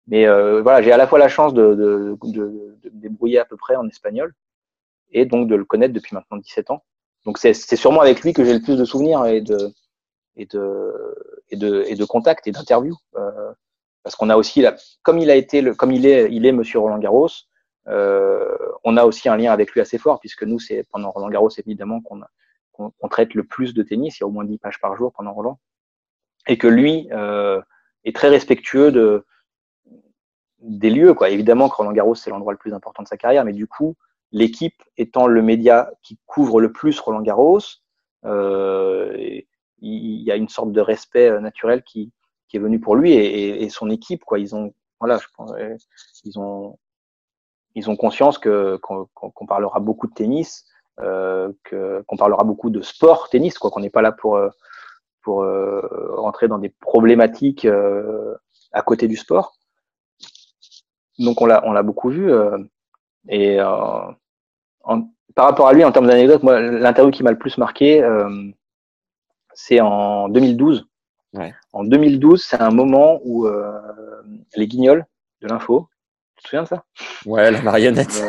Mais 0.06 0.26
euh, 0.26 0.62
voilà, 0.62 0.82
j'ai 0.82 0.92
à 0.92 0.96
la 0.96 1.06
fois 1.06 1.18
la 1.18 1.28
chance 1.28 1.54
de, 1.54 1.74
de, 1.74 2.16
de, 2.24 2.76
de, 2.82 2.90
me 2.90 3.00
débrouiller 3.00 3.38
à 3.38 3.44
peu 3.44 3.56
près 3.56 3.76
en 3.76 3.86
espagnol 3.88 4.34
et 5.12 5.26
donc 5.26 5.48
de 5.48 5.54
le 5.54 5.64
connaître 5.64 5.94
depuis 5.94 6.14
maintenant 6.14 6.38
17 6.38 6.70
ans. 6.70 6.82
Donc 7.24 7.38
c'est 7.38 7.54
sûrement 7.54 8.00
avec 8.00 8.22
lui 8.22 8.32
que 8.32 8.44
j'ai 8.44 8.54
le 8.54 8.62
plus 8.62 8.76
de 8.76 8.84
souvenirs 8.84 9.24
et 9.26 9.40
de 9.40 9.72
et 10.36 10.46
de 10.46 11.14
et 11.50 11.56
de 11.56 11.84
et 11.86 11.94
de 11.94 12.04
contacts 12.04 12.46
et 12.46 12.52
d'interviews 12.52 12.96
euh, 13.16 13.52
parce 14.02 14.16
qu'on 14.16 14.30
a 14.30 14.36
aussi 14.36 14.62
la, 14.62 14.74
comme 15.02 15.18
il 15.18 15.30
a 15.30 15.36
été 15.36 15.60
le, 15.60 15.74
comme 15.74 15.92
il 15.92 16.06
est 16.06 16.28
il 16.32 16.44
est 16.46 16.52
Monsieur 16.52 16.80
Roland 16.80 16.98
Garros, 16.98 17.28
euh, 17.88 18.56
on 18.84 18.96
a 18.96 19.04
aussi 19.04 19.28
un 19.28 19.36
lien 19.36 19.52
avec 19.52 19.72
lui 19.72 19.80
assez 19.80 19.98
fort 19.98 20.20
puisque 20.20 20.42
nous 20.42 20.58
c'est 20.58 20.84
pendant 20.90 21.10
Roland 21.10 21.28
Garros 21.28 21.50
évidemment 21.58 22.00
qu'on 22.00 22.20
qu'on 22.72 23.08
traite 23.08 23.34
le 23.34 23.44
plus 23.44 23.74
de 23.74 23.82
tennis, 23.82 24.18
il 24.18 24.22
y 24.22 24.24
a 24.24 24.26
au 24.26 24.30
moins 24.30 24.44
10 24.44 24.58
pages 24.58 24.80
par 24.80 24.96
jour 24.96 25.12
pendant 25.12 25.32
Roland 25.32 25.60
et 26.48 26.58
que 26.58 26.66
lui 26.66 27.08
euh, 27.12 27.60
est 28.04 28.16
très 28.16 28.28
respectueux 28.28 28.90
de 28.90 29.24
des 30.60 30.90
lieux. 30.90 31.12
Quoi. 31.12 31.30
Évidemment 31.30 31.68
que 31.68 31.74
Roland 31.76 31.92
Garros, 31.92 32.14
c'est 32.14 32.30
l'endroit 32.30 32.52
le 32.52 32.58
plus 32.58 32.72
important 32.72 33.02
de 33.02 33.08
sa 33.08 33.16
carrière, 33.16 33.44
mais 33.44 33.52
du 33.52 33.66
coup, 33.66 33.96
l'équipe 34.30 34.82
étant 34.96 35.26
le 35.26 35.42
média 35.42 35.90
qui 36.02 36.18
couvre 36.26 36.60
le 36.60 36.72
plus 36.72 36.98
Roland 37.00 37.20
Garros, 37.20 37.60
il 39.82 40.22
y 40.22 40.30
a 40.30 40.36
une 40.36 40.48
sorte 40.48 40.72
de 40.72 40.80
respect 40.80 41.28
euh, 41.28 41.40
naturel 41.40 41.82
qui, 41.82 42.12
qui 42.48 42.56
est 42.56 42.60
venu 42.60 42.80
pour 42.80 42.96
lui 42.96 43.12
et, 43.14 43.68
son 43.70 43.90
équipe. 43.90 44.24
Quoi. 44.24 44.38
Ils 44.38 44.54
ont, 44.54 44.72
voilà, 45.00 45.18
pense, 45.36 45.52
ils 46.24 46.38
ont, 46.38 46.78
ils 47.74 47.88
ont 47.90 47.96
conscience 47.96 48.38
que 48.38 48.78
qu'on 48.82 49.46
parlera 49.46 49.80
beaucoup 49.80 50.06
de 50.06 50.12
tennis, 50.12 50.66
euh, 51.00 51.50
qu'on 51.72 52.16
parlera 52.16 52.44
beaucoup 52.44 52.70
de 52.70 52.82
sport 52.82 53.28
tennis, 53.30 53.58
quoi, 53.58 53.70
qu'on 53.70 53.80
n'est 53.80 53.90
pas 53.90 54.02
là 54.02 54.12
pour 54.12 54.36
euh, 54.36 54.50
pour 55.22 55.42
euh, 55.42 55.80
rentrer 56.16 56.48
dans 56.48 56.58
des 56.58 56.68
problématiques 56.68 57.64
euh, 57.64 58.34
à 58.72 58.82
côté 58.82 59.08
du 59.08 59.16
sport. 59.16 59.56
donc 61.18 61.40
on 61.40 61.46
l'a 61.46 61.62
on 61.64 61.72
l'a 61.72 61.82
beaucoup 61.82 62.10
vu 62.10 62.30
et 63.28 63.56
par 65.34 65.46
rapport 65.46 65.68
à 65.68 65.72
lui 65.72 65.84
en 65.84 65.92
termes 65.92 66.06
d'anecdotes, 66.06 66.42
moi 66.42 66.60
l'interview 66.60 67.10
qui 67.10 67.22
m'a 67.22 67.30
le 67.30 67.38
plus 67.38 67.56
marqué, 67.56 68.02
c'est 69.54 69.80
en 69.80 70.28
2012. 70.28 70.86
Ouais. 71.34 71.54
En 71.72 71.84
2012, 71.84 72.42
c'est 72.42 72.60
un 72.60 72.70
moment 72.70 73.20
où 73.24 73.48
les 74.56 74.66
Guignols 74.66 75.06
de 75.40 75.48
l'info, 75.48 75.88
tu 76.42 76.44
te 76.44 76.48
souviens 76.48 76.62
de 76.62 76.68
ça? 76.68 76.84
Ouais, 77.26 77.50
la 77.50 77.62
marionnette. 77.62 78.22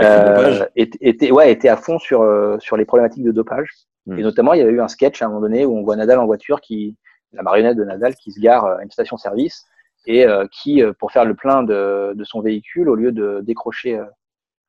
euh, 0.00 0.66
était, 0.76 1.30
ouais, 1.30 1.50
était 1.50 1.68
à 1.68 1.76
fond 1.76 1.98
sur, 1.98 2.22
euh, 2.22 2.58
sur 2.58 2.76
les 2.76 2.84
problématiques 2.84 3.24
de 3.24 3.32
dopage. 3.32 3.70
Hmm. 4.06 4.18
Et 4.18 4.22
notamment, 4.22 4.52
il 4.52 4.58
y 4.58 4.62
avait 4.62 4.72
eu 4.72 4.80
un 4.80 4.88
sketch 4.88 5.22
à 5.22 5.26
un 5.26 5.28
moment 5.28 5.40
donné 5.40 5.64
où 5.64 5.76
on 5.76 5.82
voit 5.82 5.96
Nadal 5.96 6.18
en 6.18 6.26
voiture, 6.26 6.60
qui, 6.60 6.96
la 7.32 7.42
marionnette 7.42 7.76
de 7.76 7.84
Nadal, 7.84 8.14
qui 8.16 8.32
se 8.32 8.40
gare 8.40 8.66
à 8.66 8.82
une 8.82 8.90
station-service 8.90 9.64
et 10.06 10.26
euh, 10.26 10.46
qui, 10.50 10.82
euh, 10.82 10.92
pour 10.98 11.12
faire 11.12 11.24
le 11.24 11.34
plein 11.34 11.62
de, 11.62 12.12
de, 12.14 12.24
son 12.24 12.40
véhicule, 12.40 12.88
au 12.88 12.96
lieu 12.96 13.12
de 13.12 13.40
décrocher. 13.42 13.98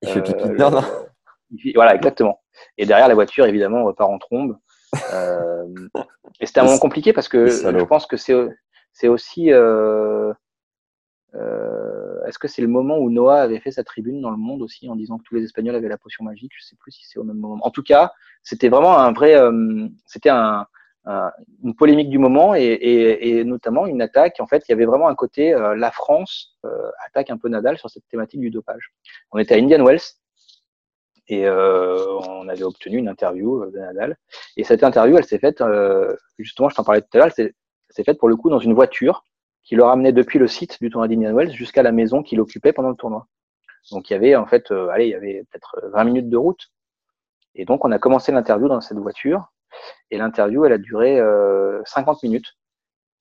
il 0.04 0.10
fait 0.10 0.22
pipi 0.22 0.48
dedans, 0.50 0.72
non? 0.72 0.84
Voilà, 1.76 1.96
exactement. 1.96 2.40
Et 2.78 2.86
derrière 2.86 3.08
la 3.08 3.14
voiture, 3.14 3.46
évidemment, 3.46 3.84
repart 3.84 4.10
en 4.10 4.18
trombe. 4.18 4.58
Et 6.40 6.46
c'était 6.46 6.60
un 6.60 6.66
moment 6.66 6.78
compliqué 6.78 7.14
parce 7.14 7.28
que 7.28 7.48
je 7.48 7.84
pense 7.86 8.06
que 8.06 8.18
c'est 8.18 9.08
aussi. 9.08 9.52
Euh, 9.52 10.34
est-ce 12.28 12.38
que 12.38 12.48
c'est 12.48 12.62
le 12.62 12.68
moment 12.68 13.00
où 13.00 13.10
Noah 13.10 13.42
avait 13.42 13.60
fait 13.60 13.72
sa 13.72 13.84
tribune 13.84 14.22
dans 14.22 14.30
le 14.30 14.38
monde 14.38 14.62
aussi 14.62 14.88
en 14.88 14.96
disant 14.96 15.18
que 15.18 15.24
tous 15.24 15.36
les 15.36 15.44
Espagnols 15.44 15.76
avaient 15.76 15.90
la 15.90 15.98
potion 15.98 16.24
magique? 16.24 16.52
Je 16.56 16.64
sais 16.64 16.76
plus 16.80 16.92
si 16.92 17.06
c'est 17.08 17.18
au 17.18 17.24
même 17.24 17.38
moment. 17.38 17.58
En 17.66 17.72
tout 17.72 17.82
cas, 17.82 18.14
c'était 18.44 18.70
vraiment 18.70 18.98
un 19.00 19.12
vrai, 19.14 19.36
euh, 19.36 19.88
c'était 20.06 20.30
un, 20.30 20.68
une 21.64 21.76
polémique 21.76 22.10
du 22.10 22.18
moment 22.18 22.56
et, 22.56 22.62
et, 22.62 23.40
et, 23.40 23.44
notamment 23.44 23.86
une 23.88 24.02
attaque. 24.02 24.40
En 24.40 24.48
fait, 24.48 24.64
il 24.68 24.72
y 24.72 24.74
avait 24.74 24.86
vraiment 24.86 25.08
un 25.08 25.16
côté 25.16 25.54
euh, 25.54 25.76
la 25.76 25.92
France 25.92 26.58
euh, 26.66 26.90
attaque 27.06 27.30
un 27.30 27.38
peu 27.38 27.50
Nadal 27.50 27.78
sur 27.78 27.90
cette 27.90 28.08
thématique 28.08 28.40
du 28.40 28.50
dopage. 28.50 28.94
On 29.32 29.40
était 29.40 29.56
à 29.56 29.58
Indian 29.58 29.84
Wells 29.84 30.02
et 31.28 31.50
on 31.50 32.48
avait 32.50 32.64
obtenu 32.64 32.98
une 32.98 33.08
interview 33.08 33.66
de 33.72 33.80
Nadal. 33.80 34.18
Et 34.58 34.64
cette 34.64 34.84
interview, 34.84 35.18
elle 35.18 35.26
s'est 35.26 35.40
faite 35.40 35.64
justement, 36.38 36.70
je 36.70 36.76
t'en 36.76 36.84
parlais 36.84 37.02
tout 37.02 37.08
à 37.14 37.18
l'heure, 37.18 37.30
elle 37.38 37.54
s'est 37.90 38.04
faite 38.04 38.20
pour 38.20 38.30
le 38.30 38.36
coup 38.36 38.50
dans 38.50 38.60
une 38.60 38.74
voiture 38.74 39.24
qui 39.64 39.76
le 39.76 39.84
ramenait 39.84 40.12
depuis 40.12 40.40
le 40.40 40.48
site 40.48 40.82
du 40.82 40.90
tournoi 40.90 41.08
d'Indian 41.08 41.34
Wells 41.34 41.54
jusqu'à 41.54 41.84
la 41.84 41.92
maison 41.92 42.22
qu'il 42.22 42.42
occupait 42.42 42.74
pendant 42.74 42.90
le 42.90 42.96
tournoi. 42.96 43.28
Donc 43.92 44.10
il 44.10 44.14
y 44.14 44.16
avait 44.16 44.36
en 44.36 44.46
fait, 44.46 44.72
euh, 44.72 44.90
allez, 44.90 45.06
il 45.06 45.12
y 45.12 45.16
avait 45.16 45.44
peut-être 45.50 45.82
20 45.94 46.04
minutes 46.06 46.30
de 46.30 46.38
route. 46.38 46.72
Et 47.56 47.66
donc 47.66 47.86
on 47.86 47.92
a 47.92 48.00
commencé 48.00 48.32
l'interview 48.32 48.68
dans 48.68 48.82
cette 48.82 48.98
voiture. 48.98 49.52
Et 50.12 50.18
l'interview, 50.18 50.66
elle 50.66 50.74
a 50.74 50.78
duré 50.78 51.20
euh, 51.20 51.82
50 51.86 52.24
minutes, 52.24 52.56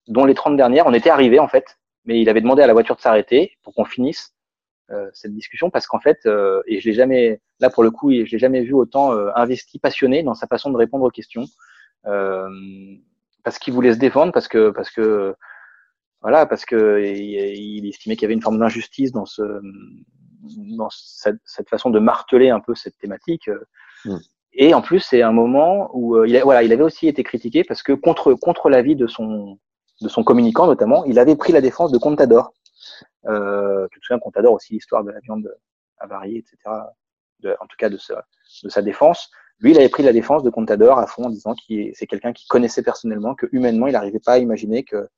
dont 0.08 0.24
les 0.24 0.34
30 0.34 0.56
dernières, 0.56 0.86
on 0.86 0.92
était 0.92 1.10
arrivé 1.10 1.38
en 1.38 1.48
fait, 1.48 1.78
mais 2.04 2.20
il 2.20 2.28
avait 2.28 2.40
demandé 2.40 2.62
à 2.62 2.66
la 2.66 2.72
voiture 2.74 2.96
de 2.96 3.00
s'arrêter 3.00 3.56
pour 3.62 3.74
qu'on 3.74 3.84
finisse 3.84 4.34
euh, 4.34 4.41
cette 5.12 5.34
discussion 5.34 5.70
parce 5.70 5.86
qu'en 5.86 6.00
fait, 6.00 6.18
euh, 6.26 6.62
et 6.66 6.80
je 6.80 6.88
l'ai 6.88 6.94
jamais, 6.94 7.40
là 7.60 7.70
pour 7.70 7.82
le 7.82 7.90
coup, 7.90 8.12
je 8.12 8.30
l'ai 8.30 8.38
jamais 8.38 8.62
vu 8.62 8.74
autant 8.74 9.12
euh, 9.12 9.30
investi, 9.34 9.78
passionné 9.78 10.22
dans 10.22 10.34
sa 10.34 10.46
façon 10.46 10.70
de 10.70 10.76
répondre 10.76 11.04
aux 11.04 11.10
questions, 11.10 11.44
parce 12.04 13.58
qu'il 13.58 13.72
voulait 13.74 13.94
se 13.94 13.98
défendre, 13.98 14.32
parce 14.32 14.48
que 14.48 14.70
parce 14.70 14.90
que 14.90 15.34
voilà, 16.20 16.46
parce 16.46 16.64
que 16.64 17.02
il, 17.02 17.86
estimait 17.88 18.16
qu'il 18.16 18.22
y 18.22 18.26
avait 18.26 18.34
une 18.34 18.42
forme 18.42 18.58
d'injustice 18.58 19.12
dans 19.12 19.26
ce 19.26 19.42
dans 20.76 20.88
cette, 20.90 21.38
cette, 21.44 21.68
façon 21.68 21.90
de 21.90 21.98
marteler 21.98 22.50
un 22.50 22.60
peu 22.60 22.74
cette 22.74 22.98
thématique. 22.98 23.48
Mm. 24.04 24.16
Et 24.54 24.74
en 24.74 24.82
plus, 24.82 25.00
c'est 25.00 25.22
un 25.22 25.32
moment 25.32 25.90
où 25.94 26.16
euh, 26.16 26.28
il, 26.28 26.36
a, 26.36 26.42
voilà, 26.42 26.62
il 26.62 26.72
avait 26.72 26.82
aussi 26.82 27.08
été 27.08 27.22
critiqué 27.22 27.64
parce 27.64 27.82
que 27.82 27.92
contre 27.92 28.34
contre 28.34 28.68
l'avis 28.68 28.96
de 28.96 29.06
son 29.06 29.58
de 30.00 30.08
son 30.08 30.24
communicant 30.24 30.66
notamment, 30.66 31.04
il 31.04 31.18
avait 31.18 31.36
pris 31.36 31.52
la 31.52 31.60
défense 31.60 31.92
de 31.92 31.98
Contador. 31.98 32.52
Euh, 33.26 33.86
tu 33.90 34.00
te 34.00 34.06
souviens 34.06 34.18
Contador 34.18 34.52
aussi 34.52 34.74
l'histoire 34.74 35.04
de 35.04 35.10
la 35.10 35.20
viande 35.20 35.54
avariée, 35.98 36.38
etc. 36.38 36.56
En 37.60 37.66
tout 37.66 37.76
cas 37.78 37.88
de 37.88 37.98
sa, 37.98 38.82
défense. 38.82 39.30
Lui, 39.60 39.72
il 39.72 39.78
avait 39.78 39.88
pris 39.88 40.02
la 40.02 40.12
défense 40.12 40.42
de 40.42 40.50
Contador 40.50 40.98
à 40.98 41.06
fond 41.06 41.24
en 41.24 41.30
disant 41.30 41.54
que 41.54 41.74
c'est 41.94 42.06
quelqu'un 42.06 42.32
qui 42.32 42.46
connaissait 42.46 42.82
personnellement, 42.82 43.34
que 43.34 43.46
humainement, 43.52 43.86
il 43.86 43.92
n'arrivait 43.92 44.20
pas 44.20 44.32
à 44.32 44.38
imaginer 44.38 44.84
que 44.84 45.08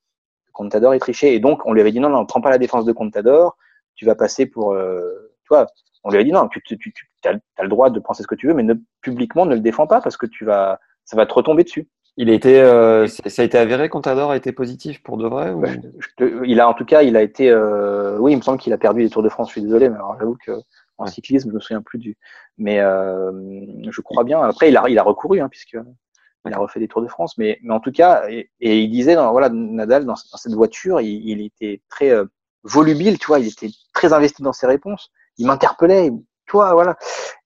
Contador 0.52 0.94
est 0.94 0.98
triché. 0.98 1.34
Et 1.34 1.40
donc, 1.40 1.64
on 1.66 1.72
lui 1.72 1.80
avait 1.80 1.92
dit 1.92 2.00
non, 2.00 2.08
non, 2.08 2.24
prends 2.26 2.40
pas 2.40 2.50
la 2.50 2.58
défense 2.58 2.84
de 2.84 2.92
Contador, 2.92 3.56
tu 3.94 4.04
vas 4.04 4.14
passer 4.14 4.46
pour. 4.46 4.72
Euh, 4.72 5.32
toi, 5.46 5.66
on 6.04 6.10
lui 6.10 6.16
avait 6.16 6.24
dit 6.24 6.32
non, 6.32 6.48
tu, 6.48 6.62
tu, 6.62 6.78
tu 6.78 6.94
as, 7.24 7.62
le 7.62 7.68
droit 7.68 7.90
de 7.90 8.00
penser 8.00 8.22
ce 8.22 8.26
que 8.26 8.34
tu 8.34 8.46
veux, 8.46 8.54
mais 8.54 8.62
ne, 8.62 8.74
publiquement, 9.00 9.46
ne 9.46 9.54
le 9.54 9.60
défends 9.60 9.86
pas 9.86 10.00
parce 10.00 10.16
que 10.16 10.26
tu 10.26 10.44
vas, 10.44 10.78
ça 11.04 11.16
va 11.16 11.26
te 11.26 11.34
retomber 11.34 11.64
dessus. 11.64 11.88
Il 12.16 12.30
a 12.30 12.32
été, 12.32 12.60
euh, 12.60 13.08
ça 13.08 13.42
a 13.42 13.44
été 13.44 13.58
avéré, 13.58 13.88
Contador 13.88 14.30
a 14.30 14.36
été 14.36 14.52
positif 14.52 15.02
pour 15.02 15.16
de 15.16 15.26
vrai 15.26 15.50
ou... 15.50 15.64
Il 16.44 16.60
a 16.60 16.68
en 16.68 16.74
tout 16.74 16.84
cas, 16.84 17.02
il 17.02 17.16
a 17.16 17.22
été, 17.22 17.50
euh, 17.50 18.18
oui, 18.18 18.32
il 18.32 18.36
me 18.36 18.42
semble 18.42 18.58
qu'il 18.58 18.72
a 18.72 18.78
perdu 18.78 19.00
les 19.00 19.10
Tours 19.10 19.24
de 19.24 19.28
France. 19.28 19.48
Je 19.48 19.52
suis 19.54 19.62
désolé, 19.62 19.88
mais 19.88 19.96
alors 19.96 20.16
j'avoue 20.18 20.36
que 20.44 20.52
en 20.98 21.06
cyclisme, 21.06 21.50
je 21.50 21.54
me 21.54 21.60
souviens 21.60 21.82
plus 21.82 21.98
du, 21.98 22.16
mais 22.56 22.78
euh, 22.78 23.32
je 23.90 24.00
crois 24.00 24.22
bien. 24.22 24.40
Après, 24.42 24.68
il 24.68 24.76
a, 24.76 24.88
il 24.88 24.98
a 24.98 25.02
recouru, 25.02 25.40
hein, 25.40 25.48
puisque 25.48 25.76
il 26.46 26.52
a 26.52 26.58
refait 26.58 26.78
des 26.78 26.88
Tours 26.88 27.02
de 27.02 27.08
France, 27.08 27.36
mais, 27.36 27.58
mais 27.62 27.72
en 27.72 27.80
tout 27.80 27.90
cas, 27.90 28.26
et, 28.28 28.48
il 28.60 28.90
disait, 28.90 29.16
dans, 29.16 29.32
voilà, 29.32 29.48
Nadal, 29.48 30.04
dans, 30.04 30.14
cette 30.14 30.52
voiture, 30.52 31.00
il, 31.00 31.28
il 31.28 31.40
était 31.40 31.82
très 31.88 32.10
euh, 32.10 32.26
volubile, 32.62 33.18
tu 33.18 33.26
vois, 33.26 33.40
il 33.40 33.48
était 33.48 33.70
très 33.92 34.12
investi 34.12 34.42
dans 34.42 34.52
ses 34.52 34.66
réponses. 34.66 35.10
Il 35.38 35.46
m'interpellait, 35.46 36.10
tu 36.46 36.52
vois, 36.52 36.74
voilà. 36.74 36.96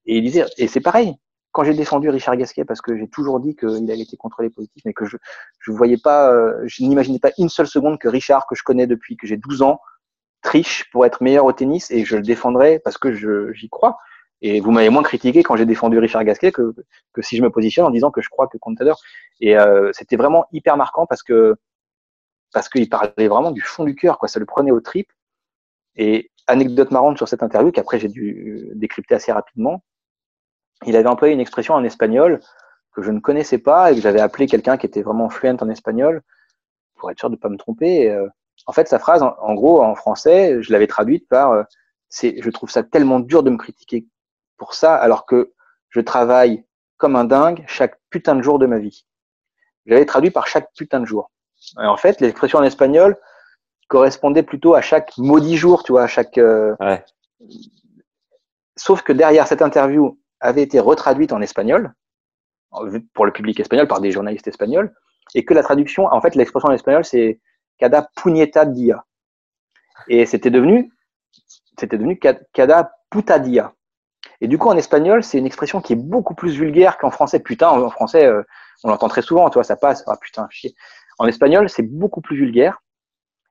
Et 0.04 0.18
il 0.18 0.24
disait, 0.24 0.44
et 0.59 0.68
c'est 0.68 0.81
pareil, 0.81 1.14
quand 1.59 1.64
j'ai 1.64 1.75
défendu 1.75 2.09
Richard 2.09 2.37
Gasquet, 2.37 2.64
parce 2.64 2.81
que 2.81 2.97
j'ai 2.97 3.09
toujours 3.09 3.40
dit 3.40 3.57
qu'il 3.57 3.90
avait 3.90 4.03
été 4.03 4.16
contrôlé 4.16 4.49
positif, 4.49 4.81
mais 4.85 4.92
que 4.92 5.05
je 5.07 5.16
je 5.59 5.73
voyais 5.73 5.97
pas, 5.97 6.33
euh, 6.33 6.62
je 6.66 6.85
n'imaginais 6.85 7.18
pas 7.18 7.33
une 7.37 7.49
seule 7.49 7.66
seconde 7.66 7.99
que 7.99 8.07
Richard, 8.07 8.47
que 8.47 8.55
je 8.55 8.62
connais 8.62 8.87
depuis 8.87 9.16
que 9.16 9.27
j'ai 9.27 9.37
12 9.37 9.62
ans, 9.62 9.81
triche 10.40 10.88
pour 10.92 11.05
être 11.05 11.21
meilleur 11.21 11.47
au 11.47 11.53
tennis, 11.53 11.90
et 11.90 12.05
je 12.05 12.14
le 12.14 12.23
défendrai 12.23 12.79
parce 12.79 12.97
que 12.97 13.12
j'y 13.53 13.68
crois. 13.68 13.99
Et 14.40 14.61
vous 14.61 14.71
m'avez 14.71 14.88
moins 14.88 15.03
critiqué 15.03 15.42
quand 15.42 15.57
j'ai 15.57 15.66
défendu 15.66 15.99
Richard 15.99 16.23
Gasquet 16.23 16.53
que, 16.53 16.73
si 17.23 17.37
je 17.37 17.42
me 17.42 17.51
positionne 17.51 17.87
en 17.87 17.90
disant 17.90 18.12
que 18.12 18.21
je 18.21 18.29
crois 18.29 18.47
que 18.47 18.57
Contador. 18.57 19.01
Et 19.40 19.59
euh, 19.59 19.90
c'était 19.92 20.14
vraiment 20.14 20.47
hyper 20.53 20.77
marquant 20.77 21.07
parce 21.07 21.25
que 21.25 21.57
parce 22.53 22.68
qu'il 22.68 22.88
parlait 22.88 23.27
vraiment 23.27 23.51
du 23.51 23.62
fond 23.62 23.83
du 23.83 23.97
cœur, 23.97 24.21
quoi. 24.21 24.29
Ça 24.29 24.38
le 24.38 24.47
prenait 24.47 24.71
au 24.71 24.81
trip. 24.81 25.09
Et 25.97 26.31
anecdote 26.47 26.92
marrante 26.92 27.16
sur 27.16 27.27
cette 27.27 27.42
interview 27.42 27.73
qu'après 27.73 27.99
j'ai 27.99 28.09
dû 28.09 28.71
décrypter 28.77 29.16
assez 29.16 29.33
rapidement. 29.33 29.83
Il 30.86 30.96
avait 30.96 31.08
employé 31.08 31.34
une 31.34 31.40
expression 31.40 31.74
en 31.74 31.84
espagnol 31.84 32.40
que 32.92 33.02
je 33.02 33.10
ne 33.10 33.20
connaissais 33.20 33.58
pas 33.58 33.90
et 33.92 33.94
que 33.94 34.00
j'avais 34.00 34.20
appelé 34.20 34.46
quelqu'un 34.46 34.76
qui 34.76 34.86
était 34.86 35.02
vraiment 35.02 35.28
fluent 35.28 35.56
en 35.60 35.68
espagnol 35.68 36.22
pour 36.96 37.10
être 37.10 37.18
sûr 37.18 37.30
de 37.30 37.36
ne 37.36 37.40
pas 37.40 37.48
me 37.48 37.56
tromper. 37.56 38.02
Et, 38.02 38.10
euh, 38.10 38.28
en 38.66 38.72
fait, 38.72 38.88
sa 38.88 38.98
phrase, 38.98 39.22
en, 39.22 39.36
en, 39.40 39.54
gros, 39.54 39.82
en 39.82 39.94
français, 39.94 40.62
je 40.62 40.72
l'avais 40.72 40.86
traduite 40.86 41.28
par 41.28 41.52
euh, 41.52 41.62
c'est, 42.08 42.40
je 42.40 42.50
trouve 42.50 42.70
ça 42.70 42.82
tellement 42.82 43.20
dur 43.20 43.42
de 43.42 43.50
me 43.50 43.56
critiquer 43.56 44.06
pour 44.56 44.74
ça 44.74 44.94
alors 44.96 45.26
que 45.26 45.52
je 45.90 46.00
travaille 46.00 46.64
comme 46.96 47.16
un 47.16 47.24
dingue 47.24 47.64
chaque 47.66 47.98
putain 48.10 48.34
de 48.34 48.42
jour 48.42 48.58
de 48.58 48.66
ma 48.66 48.78
vie. 48.78 49.06
J'avais 49.86 50.04
traduit 50.04 50.30
par 50.30 50.46
chaque 50.46 50.72
putain 50.74 51.00
de 51.00 51.06
jour. 51.06 51.30
Et 51.80 51.86
en 51.86 51.96
fait, 51.96 52.20
l'expression 52.20 52.58
en 52.58 52.62
espagnol 52.62 53.16
correspondait 53.88 54.42
plutôt 54.42 54.74
à 54.74 54.80
chaque 54.80 55.16
maudit 55.16 55.56
jour, 55.56 55.82
tu 55.82 55.92
vois, 55.92 56.02
à 56.02 56.06
chaque. 56.06 56.38
Euh, 56.38 56.74
ouais. 56.80 57.04
Sauf 58.76 59.02
que 59.02 59.12
derrière 59.12 59.46
cette 59.46 59.62
interview 59.62 60.17
avait 60.40 60.62
été 60.62 60.81
retraduite 60.81 61.33
en 61.33 61.40
espagnol 61.40 61.94
pour 63.14 63.27
le 63.27 63.33
public 63.33 63.59
espagnol 63.61 63.88
par 63.88 64.01
des 64.01 64.11
journalistes 64.11 64.46
espagnols 64.46 64.94
et 65.35 65.44
que 65.44 65.55
la 65.55 65.62
traduction, 65.62 66.07
en 66.07 66.20
fait, 66.20 66.35
l'expression 66.35 66.68
en 66.68 66.72
espagnol 66.72 67.05
c'est 67.05 67.40
cada 67.79 68.09
puñeta 68.16 68.66
dia 68.66 69.05
et 70.09 70.27
c'était 70.27 70.51
devenu 70.51 70.92
c'était 71.79 71.96
devenu 71.96 72.18
cada 72.53 72.92
putadilla. 73.11 73.72
Et 74.40 74.48
du 74.48 74.59
coup, 74.59 74.68
en 74.68 74.77
espagnol, 74.77 75.22
c'est 75.22 75.38
une 75.38 75.46
expression 75.46 75.81
qui 75.81 75.92
est 75.92 75.96
beaucoup 75.96 76.35
plus 76.35 76.57
vulgaire 76.57 76.98
qu'en 76.98 77.11
français. 77.11 77.40
Putain, 77.40 77.70
en 77.70 77.90
français, 77.90 78.24
euh, 78.24 78.42
on 78.85 78.88
l'entend 78.88 79.09
très 79.09 79.22
souvent, 79.22 79.48
tu 79.51 79.55
vois, 79.55 79.64
ça 79.64 79.77
passe. 79.77 80.05
Ah 80.07 80.16
putain, 80.20 80.46
chier. 80.51 80.74
En 81.18 81.27
espagnol, 81.27 81.68
c'est 81.68 81.83
beaucoup 81.83 82.20
plus 82.20 82.37
vulgaire. 82.37 82.83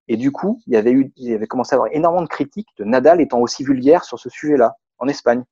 Et 0.07 0.15
du 0.15 0.31
coup, 0.31 0.61
il 0.67 0.73
y 0.73 0.77
avait 0.77 0.91
eu, 0.91 1.11
il 1.17 1.29
y 1.29 1.33
avait 1.33 1.47
commencé 1.47 1.73
à 1.73 1.77
avoir 1.77 1.89
énormément 1.91 2.23
de 2.23 2.29
critiques 2.29 2.69
de 2.77 2.85
Nadal 2.85 3.19
étant 3.19 3.39
aussi 3.39 3.63
vulgaire 3.63 4.05
sur 4.05 4.19
ce 4.19 4.29
sujet-là, 4.29 4.77
en 4.99 5.07
Espagne. 5.07 5.43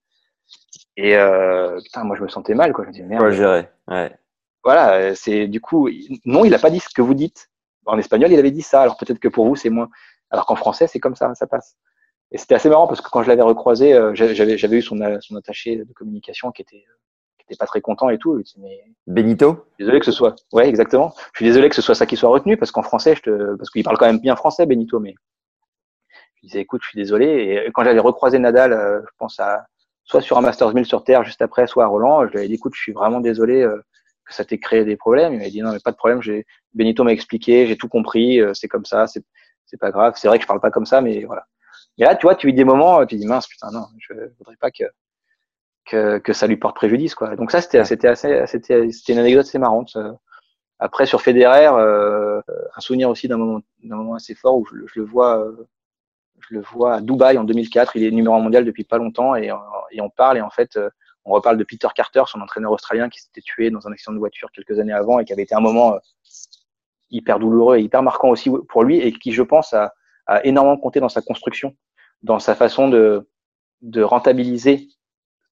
Et 0.97 1.15
euh, 1.15 1.79
putain, 1.81 2.03
moi, 2.03 2.15
je 2.15 2.23
me 2.23 2.27
sentais 2.27 2.53
mal, 2.53 2.73
quoi. 2.73 2.86
Je 2.86 2.89
me 2.89 2.93
disais, 2.93 3.05
merde. 3.05 3.29
gérer. 3.31 3.69
Ouais. 3.88 4.15
Voilà, 4.63 5.13
c'est 5.13 5.47
du 5.47 5.62
coup, 5.62 5.89
non, 6.25 6.43
il 6.43 6.53
a 6.55 6.60
pas 6.60 6.71
dit 6.71 6.79
ce 6.79 6.89
que 6.89 7.03
vous 7.03 7.13
dites. 7.13 7.51
En 7.86 7.99
espagnol, 7.99 8.31
il 8.31 8.39
avait 8.39 8.49
dit 8.51 8.63
ça. 8.63 8.81
Alors 8.81 8.97
peut-être 8.97 9.19
que 9.19 9.27
pour 9.27 9.45
vous, 9.45 9.55
c'est 9.55 9.69
moins. 9.69 9.89
Alors 10.31 10.47
qu'en 10.47 10.55
français, 10.55 10.88
c'est 10.88 10.99
comme 10.99 11.15
ça, 11.15 11.36
ça 11.36 11.45
passe. 11.45 11.77
Et 12.31 12.39
c'était 12.39 12.55
assez 12.55 12.69
marrant 12.69 12.88
parce 12.88 12.99
que 12.99 13.10
quand 13.10 13.21
je 13.21 13.27
l'avais 13.27 13.43
recroisé, 13.43 13.93
euh, 13.93 14.15
j'avais, 14.15 14.58
j'avais 14.58 14.77
eu 14.77 14.81
son, 14.81 14.97
son 15.21 15.36
attaché 15.36 15.77
de 15.77 15.93
communication 15.93 16.51
qui 16.51 16.63
était, 16.63 16.84
qui 17.38 17.45
était 17.47 17.58
pas 17.58 17.67
très 17.67 17.81
content 17.81 18.10
et 18.10 18.17
tout. 18.17 18.41
mais 18.58 18.84
Benito? 19.05 19.67
Désolé 19.77 19.99
que 19.99 20.05
ce 20.05 20.12
soit. 20.12 20.36
Ouais, 20.51 20.67
exactement. 20.67 21.13
Je 21.34 21.38
suis 21.38 21.45
désolé 21.45 21.69
que 21.69 21.75
ce 21.75 21.84
soit 21.84 21.93
ça 21.93 22.08
qui 22.08 22.17
soit 22.17 22.29
retenu 22.29 22.58
parce 22.58 22.71
qu'en 22.71 22.81
français, 22.81 23.15
je 23.15 23.21
te, 23.21 23.55
parce 23.55 23.69
qu'il 23.69 23.84
parle 23.84 23.97
quand 23.97 24.08
même 24.08 24.19
bien 24.19 24.36
français, 24.36 24.65
Benito, 24.65 24.99
mais 24.99 25.13
je 26.38 26.47
disais, 26.47 26.62
écoute, 26.62 26.81
je 26.84 26.89
suis 26.89 26.97
désolé. 26.97 27.63
Et 27.67 27.71
quand 27.71 27.84
j'avais 27.84 27.99
recroisé 27.99 28.39
Nadal, 28.39 28.73
euh, 28.73 29.01
je 29.01 29.12
pense 29.19 29.39
à 29.39 29.67
soit 30.06 30.22
sur 30.22 30.38
un 30.38 30.41
Masters 30.41 30.74
1000 30.74 30.86
sur 30.86 31.04
Terre 31.04 31.24
juste 31.24 31.41
après, 31.41 31.68
soit 31.68 31.84
à 31.84 31.88
Roland, 31.88 32.26
je 32.28 32.32
lui 32.32 32.39
avais 32.39 32.48
dit, 32.48 32.56
écoute, 32.56 32.74
je 32.76 32.82
suis 32.82 32.94
vraiment 32.94 33.20
désolé 33.20 33.62
euh, 33.62 33.84
que 34.26 34.34
ça 34.34 34.46
t'ait 34.46 34.60
créé 34.60 34.86
des 34.86 34.96
problèmes. 34.96 35.34
Il 35.34 35.39
m'a 35.39 35.50
dit, 35.50 35.62
non, 35.62 35.72
mais 35.72 35.80
pas 35.80 35.91
de 35.91 35.98
problème. 35.98 36.22
Benito 36.74 37.04
m'a 37.04 37.12
expliqué, 37.12 37.68
j'ai 37.68 37.78
tout 37.78 37.89
compris, 37.89 38.41
c'est 38.54 38.68
comme 38.68 38.86
ça, 38.86 39.08
c'est, 39.08 39.24
c'est 39.65 39.78
pas 39.78 39.91
grave. 39.91 40.13
C'est 40.18 40.28
vrai 40.28 40.38
que 40.38 40.44
je 40.44 40.48
parle 40.48 40.62
pas 40.62 40.72
comme 40.72 40.86
ça, 40.86 41.02
mais 41.02 41.26
voilà. 41.26 41.46
Et 41.98 42.04
là, 42.04 42.15
tu 42.15 42.26
vois, 42.26 42.36
tu 42.36 42.48
vis 42.48 42.54
des 42.54 42.63
moments, 42.63 43.06
tu 43.06 43.15
dis 43.15 43.28
mince, 43.28 43.48
putain, 43.48 43.72
non, 43.72 43.86
je 44.00 44.13
voudrais 44.39 44.58
pas 44.58 44.72
que 44.72 44.86
que, 45.86 46.18
que 46.18 46.34
ça 46.34 46.48
lui 46.48 46.58
porte 46.58 46.76
préjudice, 46.76 47.15
quoi. 47.15 47.36
Donc 47.36 47.52
ça, 47.52 47.62
c'était 47.62 47.84
c'était 47.86 48.08
assez, 48.08 48.44
c'était 48.48 48.91
c'était 48.91 49.13
une 49.13 49.20
anecdote 49.20 49.46
assez 49.46 49.60
marrante. 49.60 49.98
Après, 50.80 51.06
sur 51.06 51.22
Federer, 51.22 51.70
euh, 51.74 52.41
un 52.76 52.82
souvenir 52.82 53.10
aussi 53.10 53.28
d'un 53.28 53.38
moment 53.38 53.62
d'un 53.84 53.96
moment 53.96 54.15
assez 54.15 54.36
fort 54.36 54.58
où 54.58 54.65
je, 54.65 54.76
je 54.88 55.00
le 55.00 55.06
vois. 55.06 55.39
Euh, 55.39 55.68
le 56.53 56.62
vois 56.62 56.95
à 56.95 57.01
Dubaï 57.01 57.38
en 57.38 57.43
2004. 57.43 57.95
Il 57.95 58.03
est 58.03 58.12
numéro 58.12 58.36
un 58.36 58.39
mondial 58.39 58.65
depuis 58.65 58.84
pas 58.84 58.97
longtemps 58.97 59.36
et, 59.36 59.51
et 59.91 60.01
on 60.01 60.10
parle 60.10 60.38
et 60.38 60.41
en 60.41 60.49
fait, 60.49 60.77
on 61.25 61.31
reparle 61.31 61.58
de 61.58 61.63
Peter 61.63 61.88
Carter, 61.95 62.23
son 62.27 62.41
entraîneur 62.41 62.71
australien 62.71 63.10
qui 63.10 63.19
s'était 63.19 63.41
tué 63.41 63.71
dans 63.71 63.88
un 63.88 63.91
accident 63.91 64.13
de 64.13 64.19
voiture 64.19 64.51
quelques 64.51 64.79
années 64.79 64.93
avant 64.93 65.19
et 65.19 65.25
qui 65.25 65.34
avait 65.34 65.43
été 65.43 65.55
un 65.55 65.60
moment 65.60 65.97
hyper 67.10 67.39
douloureux 67.39 67.77
et 67.77 67.81
hyper 67.81 68.03
marquant 68.03 68.29
aussi 68.29 68.51
pour 68.69 68.84
lui 68.84 68.99
et 68.99 69.12
qui, 69.12 69.31
je 69.31 69.41
pense, 69.41 69.73
a, 69.73 69.93
énormément 70.43 70.77
compté 70.77 70.99
dans 70.99 71.10
sa 71.10 71.21
construction, 71.21 71.75
dans 72.23 72.39
sa 72.39 72.55
façon 72.55 72.88
de, 72.88 73.29
de 73.81 74.01
rentabiliser 74.01 74.88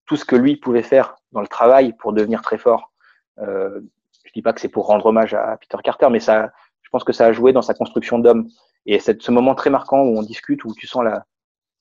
tout 0.06 0.16
ce 0.16 0.24
que 0.24 0.34
lui 0.34 0.56
pouvait 0.56 0.82
faire 0.82 1.14
dans 1.30 1.40
le 1.40 1.46
travail 1.46 1.92
pour 1.96 2.12
devenir 2.12 2.42
très 2.42 2.58
fort. 2.58 2.92
Euh, 3.38 3.80
je 4.24 4.32
dis 4.32 4.42
pas 4.42 4.52
que 4.52 4.60
c'est 4.60 4.68
pour 4.68 4.86
rendre 4.86 5.06
hommage 5.06 5.32
à 5.32 5.56
Peter 5.58 5.78
Carter, 5.84 6.08
mais 6.10 6.18
ça, 6.18 6.50
je 6.82 6.90
pense 6.90 7.04
que 7.04 7.12
ça 7.12 7.26
a 7.26 7.32
joué 7.32 7.52
dans 7.52 7.62
sa 7.62 7.74
construction 7.74 8.18
d'homme. 8.18 8.48
Et 8.86 8.98
c'est 8.98 9.20
ce 9.22 9.30
moment 9.30 9.54
très 9.54 9.70
marquant 9.70 10.02
où 10.02 10.18
on 10.18 10.22
discute, 10.22 10.64
où 10.64 10.74
tu 10.74 10.86
sens 10.86 11.04
la, 11.04 11.24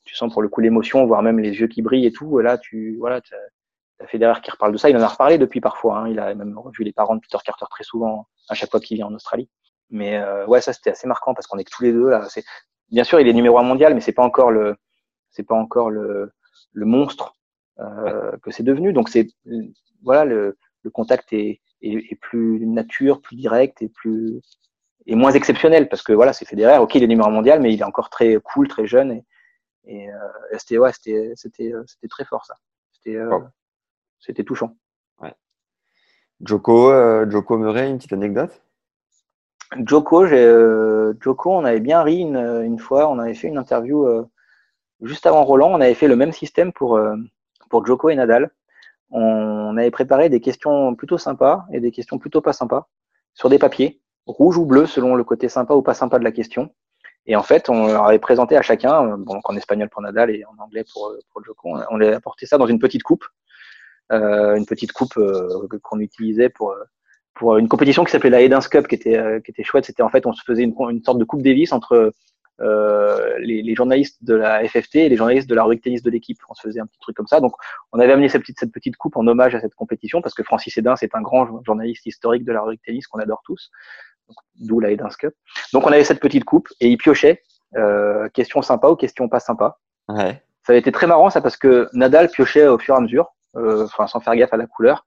tu 0.05 0.15
sens 0.15 0.31
pour 0.31 0.41
le 0.41 0.49
coup 0.49 0.61
l'émotion, 0.61 1.05
voire 1.05 1.21
même 1.21 1.39
les 1.39 1.59
yeux 1.59 1.67
qui 1.67 1.81
brillent 1.81 2.05
et 2.05 2.11
tout. 2.11 2.39
Là, 2.39 2.57
tu, 2.57 2.97
voilà, 2.97 3.21
as 3.99 4.07
Federer 4.07 4.41
qui 4.41 4.51
reparle 4.51 4.73
de 4.73 4.77
ça. 4.77 4.89
Il 4.89 4.97
en 4.97 5.01
a 5.01 5.07
reparlé 5.07 5.37
depuis 5.37 5.61
parfois. 5.61 5.99
Hein. 5.99 6.09
Il 6.09 6.19
a 6.19 6.33
même 6.35 6.57
revu 6.57 6.83
les 6.83 6.93
parents 6.93 7.15
de 7.15 7.21
Peter 7.21 7.37
Carter 7.43 7.65
très 7.69 7.83
souvent, 7.83 8.27
à 8.49 8.53
chaque 8.53 8.71
fois 8.71 8.79
qu'il 8.79 8.97
vient 8.97 9.07
en 9.07 9.13
Australie. 9.13 9.49
Mais 9.89 10.17
euh, 10.17 10.45
ouais, 10.47 10.61
ça 10.61 10.73
c'était 10.73 10.91
assez 10.91 11.07
marquant 11.07 11.33
parce 11.33 11.47
qu'on 11.47 11.57
est 11.57 11.63
que 11.63 11.71
tous 11.71 11.83
les 11.83 11.93
deux 11.93 12.09
là. 12.09 12.27
C'est 12.29 12.43
bien 12.89 13.03
sûr 13.03 13.19
il 13.19 13.27
est 13.27 13.33
numéro 13.33 13.57
un 13.59 13.63
mondial, 13.63 13.93
mais 13.93 14.01
c'est 14.01 14.13
pas 14.13 14.23
encore 14.23 14.51
le 14.51 14.75
c'est 15.29 15.43
pas 15.43 15.55
encore 15.55 15.89
le, 15.89 16.31
le 16.71 16.85
monstre 16.85 17.35
euh, 17.79 18.35
que 18.41 18.51
c'est 18.51 18.63
devenu. 18.63 18.93
Donc 18.93 19.09
c'est 19.09 19.27
voilà 20.03 20.25
le, 20.25 20.57
le 20.81 20.89
contact 20.89 21.31
est, 21.33 21.61
est, 21.81 22.11
est, 22.11 22.19
plus 22.19 22.65
nature, 22.65 23.21
plus 23.21 23.35
direct 23.35 23.81
et 23.81 23.89
plus 23.89 24.41
et 25.05 25.15
moins 25.15 25.31
exceptionnel 25.31 25.89
parce 25.89 26.01
que 26.01 26.13
voilà 26.13 26.33
c'est 26.33 26.45
Federer. 26.45 26.77
Ok, 26.77 26.95
il 26.95 27.03
est 27.03 27.07
numéro 27.07 27.29
mondial, 27.29 27.61
mais 27.61 27.73
il 27.73 27.79
est 27.79 27.85
encore 27.85 28.09
très 28.09 28.37
cool, 28.43 28.67
très 28.67 28.87
jeune 28.87 29.11
et, 29.11 29.25
et, 29.85 30.09
euh, 30.09 30.57
c'était 30.57 30.77
ouais 30.77 30.93
c'était 30.93 31.33
c'était 31.35 31.73
euh, 31.73 31.83
c'était 31.87 32.07
très 32.07 32.25
fort 32.25 32.45
ça. 32.45 32.55
C'était 32.93 33.17
euh, 33.17 33.39
c'était 34.19 34.43
touchant. 34.43 34.75
Ouais. 35.21 35.33
Joko 36.41 36.91
euh, 36.91 37.29
Joko 37.29 37.57
Murray, 37.57 37.89
une 37.89 37.97
petite 37.97 38.13
anecdote? 38.13 38.61
Joko, 39.85 40.27
Joko, 40.27 41.51
on 41.51 41.65
avait 41.65 41.79
bien 41.79 42.03
ri 42.03 42.19
une, 42.19 42.37
une, 42.37 42.77
fois. 42.77 43.09
On 43.09 43.17
avait 43.17 43.33
fait 43.33 43.47
une 43.47 43.57
interview 43.57 44.07
juste 45.01 45.25
avant 45.25 45.43
Roland. 45.43 45.71
On 45.71 45.81
avait 45.81 45.95
fait 45.95 46.07
le 46.07 46.15
même 46.15 46.31
système 46.31 46.71
pour, 46.71 47.01
pour 47.71 47.83
Joko 47.83 48.09
et 48.09 48.15
Nadal. 48.15 48.51
On 49.09 49.75
avait 49.75 49.89
préparé 49.89 50.29
des 50.29 50.41
questions 50.41 50.93
plutôt 50.93 51.17
sympas 51.17 51.65
et 51.71 51.79
des 51.79 51.89
questions 51.89 52.19
plutôt 52.19 52.39
pas 52.39 52.53
sympas 52.53 52.87
sur 53.33 53.49
des 53.49 53.59
papiers, 53.59 53.99
rouge 54.25 54.57
ou 54.57 54.65
bleu 54.65 54.85
selon 54.85 55.15
le 55.15 55.23
côté 55.23 55.49
sympa 55.49 55.73
ou 55.73 55.81
pas 55.81 55.93
sympa 55.93 56.19
de 56.19 56.23
la 56.23 56.31
question. 56.31 56.73
Et 57.25 57.35
en 57.35 57.43
fait, 57.43 57.69
on 57.69 57.87
leur 57.87 58.05
avait 58.05 58.19
présenté 58.19 58.57
à 58.57 58.61
chacun, 58.61 59.17
bon, 59.17 59.39
en 59.43 59.55
espagnol 59.55 59.89
pour 59.89 60.01
Nadal 60.01 60.29
et 60.29 60.43
en 60.45 60.61
anglais 60.61 60.83
pour, 60.91 61.13
pour 61.31 61.43
Joko, 61.43 61.77
on 61.89 62.01
avait 62.01 62.13
apporté 62.13 62.45
ça 62.45 62.57
dans 62.57 62.67
une 62.67 62.79
petite 62.79 63.03
coupe, 63.03 63.23
euh, 64.11 64.55
une 64.55 64.65
petite 64.65 64.91
coupe 64.91 65.17
qu'on 65.81 65.99
utilisait 65.99 66.49
pour 66.49 66.75
pour 67.33 67.57
une 67.57 67.67
compétition 67.67 68.03
qui 68.03 68.11
s'appelait 68.11 68.29
la 68.29 68.41
Edens 68.41 68.67
Cup, 68.69 68.87
qui 68.87 68.95
était, 68.95 69.17
euh, 69.17 69.39
qui 69.39 69.51
était 69.51 69.63
chouette. 69.63 69.85
C'était 69.85 70.03
en 70.03 70.09
fait, 70.09 70.25
on 70.25 70.33
se 70.33 70.43
faisait 70.43 70.63
une, 70.63 70.75
une 70.89 71.03
sorte 71.03 71.17
de 71.17 71.23
coupe 71.23 71.41
Davis 71.41 71.71
entre 71.71 72.13
euh, 72.61 73.37
les, 73.39 73.63
les, 73.63 73.75
journalistes 73.75 74.23
de 74.23 74.35
la 74.35 74.67
FFT 74.67 74.95
et 74.97 75.09
les 75.09 75.15
journalistes 75.15 75.49
de 75.49 75.55
la 75.55 75.63
rubrique 75.63 75.83
tennis 75.83 76.03
de 76.03 76.11
l'équipe. 76.11 76.37
On 76.49 76.53
se 76.53 76.61
faisait 76.61 76.79
un 76.79 76.85
petit 76.85 76.99
truc 76.99 77.15
comme 77.15 77.27
ça. 77.27 77.39
Donc, 77.39 77.53
on 77.91 77.99
avait 77.99 78.13
amené 78.13 78.29
cette 78.29 78.41
petite, 78.41 78.59
cette 78.59 78.71
petite 78.71 78.95
coupe 78.95 79.17
en 79.17 79.25
hommage 79.25 79.55
à 79.55 79.59
cette 79.59 79.73
compétition 79.75 80.21
parce 80.21 80.35
que 80.35 80.43
Francis 80.43 80.77
Edens 80.77 80.95
est 81.01 81.15
un 81.15 81.21
grand 81.21 81.63
journaliste 81.63 82.05
historique 82.05 82.45
de 82.45 82.51
la 82.51 82.61
rubrique 82.61 82.81
tennis 82.83 83.07
qu'on 83.07 83.19
adore 83.19 83.41
tous. 83.43 83.71
D'où 84.59 84.79
la 84.79 84.91
Edens 84.91 85.15
Cup. 85.17 85.33
Donc, 85.73 85.85
on 85.85 85.91
avait 85.91 86.03
cette 86.03 86.19
petite 86.19 86.45
coupe 86.45 86.67
et 86.79 86.87
il 86.87 86.97
piochait 86.97 87.43
euh, 87.75 88.29
question 88.29 88.61
sympa 88.61 88.89
ou 88.89 88.95
question 88.95 89.27
pas 89.27 89.39
sympa. 89.39 89.77
Ouais. 90.07 90.41
Ça 90.65 90.73
a 90.73 90.75
été 90.75 90.91
très 90.91 91.07
marrant 91.07 91.29
ça 91.29 91.41
parce 91.41 91.57
que 91.57 91.89
Nadal 91.93 92.29
piochait 92.29 92.67
au 92.67 92.77
fur 92.77 92.95
et 92.95 92.97
à 92.97 93.01
mesure, 93.01 93.33
euh, 93.57 93.85
enfin 93.85 94.07
sans 94.07 94.19
faire 94.19 94.35
gaffe 94.35 94.53
à 94.53 94.57
la 94.57 94.67
couleur. 94.67 95.05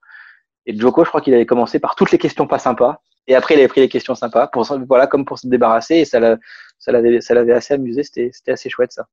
Et 0.65 0.77
Joko, 0.77 1.03
je 1.03 1.09
crois 1.09 1.21
qu'il 1.21 1.33
avait 1.33 1.45
commencé 1.45 1.79
par 1.79 1.95
toutes 1.95 2.11
les 2.11 2.17
questions 2.17 2.45
pas 2.45 2.59
sympas. 2.59 3.01
Et 3.27 3.35
après, 3.35 3.55
il 3.55 3.57
avait 3.59 3.67
pris 3.67 3.81
les 3.81 3.89
questions 3.89 4.15
sympas, 4.15 4.47
pour, 4.47 4.65
voilà, 4.87 5.07
comme 5.07 5.25
pour 5.25 5.39
se 5.39 5.47
débarrasser. 5.47 5.95
Et 5.95 6.05
ça 6.05 6.19
l'avait, 6.19 7.21
ça 7.21 7.33
l'avait 7.33 7.53
assez 7.53 7.73
amusé. 7.73 8.03
C'était, 8.03 8.29
c'était 8.33 8.51
assez 8.51 8.69
chouette, 8.69 8.91
ça. 8.91 9.05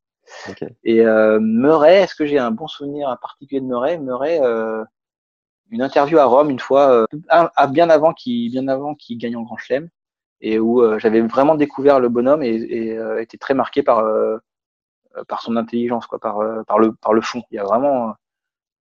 Okay. 0.49 0.69
Et 0.85 1.01
euh, 1.01 1.39
Murray, 1.41 2.03
est-ce 2.03 2.15
que 2.15 2.27
j'ai 2.27 2.39
un 2.39 2.51
bon 2.51 2.67
souvenir 2.67 3.09
en 3.09 3.17
particulier 3.17 3.61
de 3.61 3.67
Murray? 3.67 3.99
Murray, 3.99 4.41
euh, 4.43 4.85
une 5.71 5.83
interview 5.83 6.19
à 6.19 6.25
Rome 6.25 6.51
une 6.51 6.59
fois, 6.59 6.91
euh, 6.91 7.67
bien 7.71 7.91
avant 7.91 8.13
qu'il, 8.13 8.51
bien 8.51 8.69
avant 8.69 8.97
gagne 9.11 9.37
en 9.37 9.43
Grand 9.43 9.57
Chelem, 9.57 9.89
et 10.41 10.59
où 10.59 10.83
euh, 10.83 10.99
j'avais 10.99 11.21
vraiment 11.21 11.55
découvert 11.55 12.01
le 12.01 12.09
bonhomme 12.09 12.43
et, 12.43 12.55
et 12.55 12.99
euh, 12.99 13.21
été 13.21 13.39
très 13.39 13.55
marqué 13.55 13.83
par 13.83 14.05
par 15.29 15.43
son 15.43 15.57
intelligence, 15.57 16.07
quoi, 16.07 16.19
par 16.19 16.65
par 16.67 16.79
le 16.79 16.93
par 16.95 17.13
le 17.15 17.21
fond. 17.21 17.43
Il 17.51 17.57
y 17.57 17.59
a 17.59 17.65
vraiment, 17.65 18.15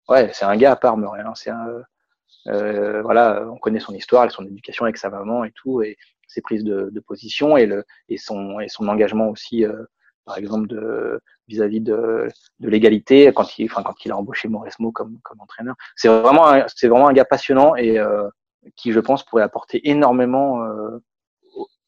ouais, 0.08 0.30
c'est 0.32 0.44
un 0.44 0.56
gars 0.56 0.72
à 0.72 0.76
part 0.76 0.96
Murray. 0.96 1.20
Hein, 1.20 1.32
c'est 1.34 1.50
euh, 2.46 3.02
voilà, 3.02 3.46
on 3.50 3.58
connaît 3.58 3.80
son 3.80 3.94
histoire 3.94 4.30
son 4.30 4.46
éducation 4.46 4.84
avec 4.84 4.96
sa 4.96 5.10
maman 5.10 5.44
et 5.44 5.52
tout, 5.52 5.82
et 5.82 5.96
ses 6.26 6.40
prises 6.40 6.64
de, 6.64 6.90
de 6.90 7.00
position 7.00 7.56
et, 7.56 7.66
le, 7.66 7.84
et, 8.08 8.18
son, 8.18 8.60
et 8.60 8.68
son 8.68 8.88
engagement 8.88 9.28
aussi, 9.28 9.64
euh, 9.64 9.84
par 10.28 10.36
exemple, 10.36 10.68
vis-à-vis 11.48 11.80
de, 11.80 12.28
de 12.60 12.68
l'égalité 12.68 13.32
quand 13.34 13.58
il, 13.58 13.64
enfin, 13.64 13.82
quand 13.82 14.04
il 14.04 14.12
a 14.12 14.16
embauché 14.18 14.46
Mauresmo 14.48 14.92
comme, 14.92 15.18
comme 15.22 15.40
entraîneur. 15.40 15.74
C'est 15.96 16.08
vraiment, 16.08 16.66
c'est 16.76 16.88
vraiment 16.88 17.08
un 17.08 17.14
gars 17.14 17.24
passionnant 17.24 17.74
et 17.74 17.98
euh, 17.98 18.28
qui, 18.76 18.92
je 18.92 19.00
pense, 19.00 19.24
pourrait 19.24 19.42
apporter 19.42 19.88
énormément 19.88 20.62
euh, 20.62 21.02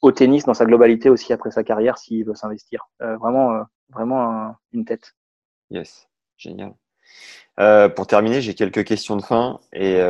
au 0.00 0.10
tennis 0.10 0.46
dans 0.46 0.54
sa 0.54 0.64
globalité 0.64 1.10
aussi 1.10 1.34
après 1.34 1.50
sa 1.50 1.62
carrière 1.62 1.98
s'il 1.98 2.24
veut 2.24 2.34
s'investir. 2.34 2.88
Euh, 3.02 3.18
vraiment, 3.18 3.60
vraiment 3.90 4.22
un, 4.22 4.56
une 4.72 4.86
tête. 4.86 5.12
Yes, 5.68 6.08
génial. 6.38 6.72
Pour 7.94 8.06
terminer, 8.06 8.40
j'ai 8.40 8.54
quelques 8.54 8.84
questions 8.84 9.16
de 9.18 9.22
fin 9.22 9.60
et 9.74 10.00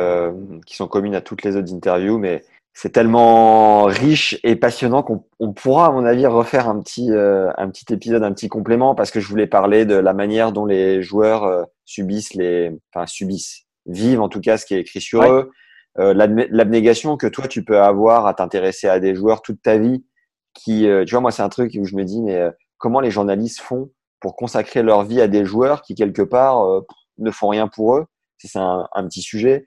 qui 0.65 0.77
sont 0.77 0.87
communes 0.87 1.15
à 1.15 1.21
toutes 1.21 1.43
les 1.43 1.57
autres 1.57 1.73
interviews, 1.73 2.17
mais 2.17 2.45
c'est 2.73 2.91
tellement 2.91 3.83
riche 3.83 4.39
et 4.43 4.55
passionnant 4.55 5.03
qu'on 5.03 5.25
on 5.39 5.51
pourra, 5.53 5.87
à 5.87 5.91
mon 5.91 6.05
avis, 6.05 6.25
refaire 6.25 6.69
un 6.69 6.79
petit, 6.81 7.11
euh, 7.11 7.51
un 7.57 7.69
petit 7.69 7.93
épisode, 7.93 8.23
un 8.23 8.31
petit 8.31 8.49
complément, 8.49 8.95
parce 8.95 9.11
que 9.11 9.19
je 9.19 9.27
voulais 9.27 9.47
parler 9.47 9.85
de 9.85 9.95
la 9.95 10.13
manière 10.13 10.51
dont 10.51 10.65
les 10.65 11.01
joueurs 11.01 11.43
euh, 11.43 11.63
subissent 11.85 12.33
les, 12.33 12.71
enfin 12.93 13.05
subissent, 13.07 13.63
vivent 13.85 14.21
en 14.21 14.29
tout 14.29 14.39
cas 14.41 14.57
ce 14.57 14.65
qui 14.65 14.73
est 14.75 14.79
écrit 14.79 15.01
sur 15.01 15.19
Ouais. 15.19 15.29
eux, 15.29 15.51
euh, 15.99 16.13
l'abné- 16.13 16.47
l'abnégation 16.49 17.17
que 17.17 17.27
toi 17.27 17.47
tu 17.47 17.65
peux 17.65 17.79
avoir 17.79 18.25
à 18.25 18.33
t'intéresser 18.33 18.87
à 18.87 18.99
des 19.01 19.15
joueurs 19.15 19.41
toute 19.41 19.61
ta 19.61 19.77
vie, 19.77 20.05
qui, 20.53 20.87
euh, 20.87 21.03
tu 21.03 21.11
vois, 21.11 21.21
moi 21.21 21.31
c'est 21.31 21.43
un 21.43 21.49
truc 21.49 21.73
où 21.77 21.85
je 21.85 21.95
me 21.95 22.03
dis, 22.05 22.21
mais 22.21 22.37
euh, 22.37 22.51
comment 22.77 23.01
les 23.01 23.11
journalistes 23.11 23.59
font 23.59 23.91
pour 24.21 24.35
consacrer 24.35 24.81
leur 24.83 25.03
vie 25.03 25.19
à 25.19 25.27
des 25.27 25.43
joueurs 25.45 25.81
qui 25.81 25.95
quelque 25.95 26.21
part 26.21 26.65
euh, 26.65 26.81
ne 27.17 27.31
font 27.31 27.49
rien 27.49 27.67
pour 27.67 27.97
eux? 27.97 28.05
Ça, 28.37 28.47
C'est 28.49 28.59
un, 28.59 28.87
un 28.93 29.07
petit 29.07 29.21
sujet. 29.21 29.65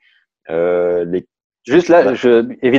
Euh, 0.50 1.04
les... 1.04 1.26
Juste 1.66 1.88
là, 1.88 2.14
je, 2.14 2.46
évidemment, 2.62 2.78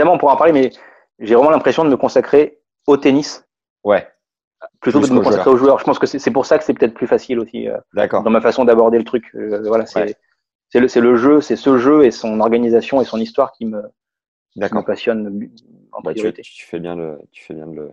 On 0.00 0.18
pourra 0.18 0.34
en 0.34 0.36
parler, 0.36 0.52
mais 0.52 0.70
j'ai 1.18 1.34
vraiment 1.34 1.50
l'impression 1.50 1.84
de 1.84 1.90
me 1.90 1.96
consacrer 1.96 2.60
au 2.86 2.96
tennis 2.96 3.46
Ouais, 3.84 4.06
plutôt 4.80 5.00
que 5.00 5.08
de 5.08 5.12
me 5.12 5.20
consacrer 5.20 5.50
aux 5.50 5.56
joueurs. 5.56 5.78
Je 5.78 5.84
pense 5.84 5.98
que 5.98 6.06
c'est 6.06 6.30
pour 6.30 6.46
ça 6.46 6.58
que 6.58 6.64
c'est 6.64 6.74
peut-être 6.74 6.94
plus 6.94 7.06
facile 7.06 7.40
aussi 7.40 7.68
euh, 7.68 7.78
d'accord. 7.94 8.22
dans 8.22 8.30
ma 8.30 8.40
façon 8.40 8.64
d'aborder 8.64 8.98
le 8.98 9.04
truc. 9.04 9.24
Euh, 9.34 9.62
voilà, 9.66 9.86
c'est 9.86 10.00
Ouais. 10.74 10.80
le, 10.80 11.16
jeu, 11.16 11.40
c'est 11.40 11.56
ce 11.56 11.78
jeu 11.78 12.04
et 12.04 12.10
son 12.10 12.40
organisation 12.40 13.00
et 13.00 13.04
son 13.04 13.18
histoire 13.18 13.52
qui 13.52 13.66
me, 13.66 13.82
qui 14.52 14.58
me 14.58 14.60
D'accord. 14.62 14.84
passionne 14.84 15.48
en 15.92 16.00
Bah, 16.00 16.12
tu, 16.14 16.20
priorité. 16.20 16.42
tu 16.42 16.64
fais 16.64 16.80
bien 16.80 16.96
de, 16.96 17.18
tu 17.30 17.44
fais 17.44 17.54
bien 17.54 17.66
de 17.66 17.74
le, 17.74 17.90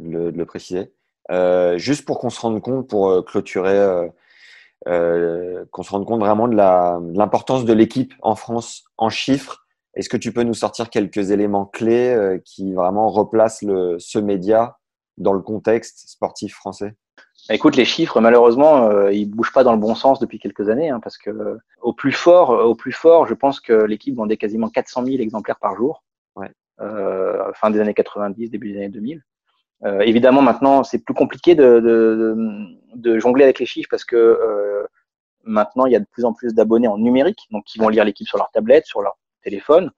le- 0.00 0.32
de 0.32 0.38
le 0.38 0.46
préciser. 0.46 0.92
Euh, 1.30 1.78
juste 1.78 2.04
pour 2.04 2.18
qu'on 2.18 2.30
se 2.30 2.40
rende 2.40 2.60
compte, 2.60 2.88
pour 2.88 3.24
clôturer, 3.24 4.08
qu'on 4.84 5.82
se 5.82 5.90
rende 5.90 6.06
compte 6.06 6.20
vraiment 6.20 6.48
de 6.48 6.56
l'importance 6.56 7.64
de 7.64 7.72
l'équipe 7.72 8.14
en 8.22 8.34
France 8.34 8.84
en 8.96 9.08
chiffres. 9.10 9.61
Est-ce 9.94 10.08
que 10.08 10.16
tu 10.16 10.32
peux 10.32 10.42
nous 10.42 10.54
sortir 10.54 10.90
quelques 10.90 11.30
éléments 11.30 11.66
clés 11.66 12.40
qui 12.44 12.72
vraiment 12.72 13.08
replacent 13.08 13.62
le, 13.62 13.98
ce 13.98 14.18
média 14.18 14.78
dans 15.18 15.32
le 15.32 15.40
contexte 15.40 16.08
sportif 16.08 16.54
français? 16.54 16.94
Écoute, 17.50 17.76
les 17.76 17.84
chiffres, 17.84 18.20
malheureusement, 18.20 18.84
euh, 18.84 19.12
ils 19.12 19.26
bougent 19.26 19.52
pas 19.52 19.64
dans 19.64 19.72
le 19.72 19.78
bon 19.78 19.94
sens 19.94 20.20
depuis 20.20 20.38
quelques 20.38 20.68
années, 20.68 20.90
hein, 20.90 21.00
parce 21.00 21.18
que 21.18 21.30
euh, 21.30 21.58
au 21.80 21.92
plus 21.92 22.12
fort, 22.12 22.50
au 22.50 22.74
plus 22.74 22.92
fort, 22.92 23.26
je 23.26 23.34
pense 23.34 23.60
que 23.60 23.72
l'équipe 23.72 24.14
vendait 24.14 24.36
quasiment 24.36 24.68
400 24.68 25.04
000 25.04 25.18
exemplaires 25.18 25.58
par 25.58 25.74
jour. 25.74 26.04
Ouais. 26.36 26.52
Euh, 26.80 27.52
fin 27.54 27.70
des 27.70 27.80
années 27.80 27.94
90, 27.94 28.48
début 28.50 28.72
des 28.72 28.78
années 28.78 28.88
2000. 28.88 29.22
Euh, 29.84 30.00
évidemment, 30.00 30.42
maintenant, 30.42 30.84
c'est 30.84 31.04
plus 31.04 31.14
compliqué 31.14 31.56
de, 31.56 31.80
de, 31.80 32.36
de, 32.94 33.18
jongler 33.18 33.42
avec 33.42 33.58
les 33.58 33.66
chiffres 33.66 33.88
parce 33.90 34.04
que 34.04 34.16
euh, 34.16 34.86
maintenant, 35.42 35.86
il 35.86 35.92
y 35.92 35.96
a 35.96 36.00
de 36.00 36.06
plus 36.12 36.24
en 36.24 36.32
plus 36.32 36.54
d'abonnés 36.54 36.86
en 36.86 36.98
numérique, 36.98 37.48
donc 37.50 37.64
qui 37.64 37.80
vont 37.80 37.88
lire 37.88 38.04
l'équipe 38.04 38.28
sur 38.28 38.38
leur 38.38 38.50
tablette, 38.52 38.86
sur 38.86 39.02
leur 39.02 39.16
téléphone. 39.42 39.90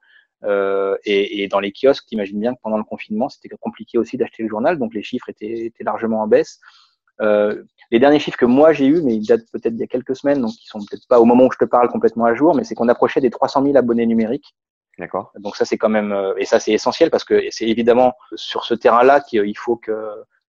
Euh, 0.44 0.96
et, 1.04 1.42
et, 1.42 1.48
dans 1.48 1.60
les 1.60 1.72
kiosques, 1.72 2.06
t'imagines 2.06 2.38
bien 2.38 2.54
que 2.54 2.60
pendant 2.62 2.76
le 2.76 2.84
confinement, 2.84 3.28
c'était 3.28 3.48
compliqué 3.60 3.96
aussi 3.96 4.16
d'acheter 4.16 4.42
le 4.42 4.48
journal, 4.48 4.78
donc 4.78 4.92
les 4.92 5.02
chiffres 5.02 5.28
étaient, 5.30 5.66
étaient 5.66 5.84
largement 5.84 6.20
en 6.22 6.26
baisse. 6.26 6.60
Euh, 7.20 7.62
les 7.90 7.98
derniers 7.98 8.18
chiffres 8.18 8.36
que 8.36 8.44
moi 8.44 8.72
j'ai 8.72 8.86
eu, 8.86 9.00
mais 9.02 9.14
ils 9.14 9.26
datent 9.26 9.48
peut-être 9.52 9.74
d'il 9.74 9.80
y 9.80 9.84
a 9.84 9.86
quelques 9.86 10.16
semaines, 10.16 10.40
donc 10.40 10.52
ils 10.62 10.66
sont 10.66 10.80
peut-être 10.80 11.06
pas 11.08 11.20
au 11.20 11.24
moment 11.24 11.44
où 11.44 11.52
je 11.52 11.58
te 11.58 11.64
parle 11.64 11.88
complètement 11.88 12.24
à 12.24 12.34
jour, 12.34 12.54
mais 12.54 12.64
c'est 12.64 12.74
qu'on 12.74 12.88
approchait 12.88 13.20
des 13.20 13.30
300 13.30 13.62
000 13.62 13.76
abonnés 13.76 14.06
numériques. 14.06 14.54
D'accord. 14.98 15.32
Donc 15.38 15.56
ça 15.56 15.64
c'est 15.64 15.78
quand 15.78 15.88
même 15.88 16.12
euh, 16.12 16.34
et 16.36 16.44
ça 16.44 16.60
c'est 16.60 16.72
essentiel 16.72 17.10
parce 17.10 17.24
que 17.24 17.42
c'est 17.50 17.66
évidemment 17.66 18.14
sur 18.34 18.64
ce 18.64 18.74
terrain-là 18.74 19.20
qu'il 19.20 19.56
faut 19.56 19.76
que 19.76 19.92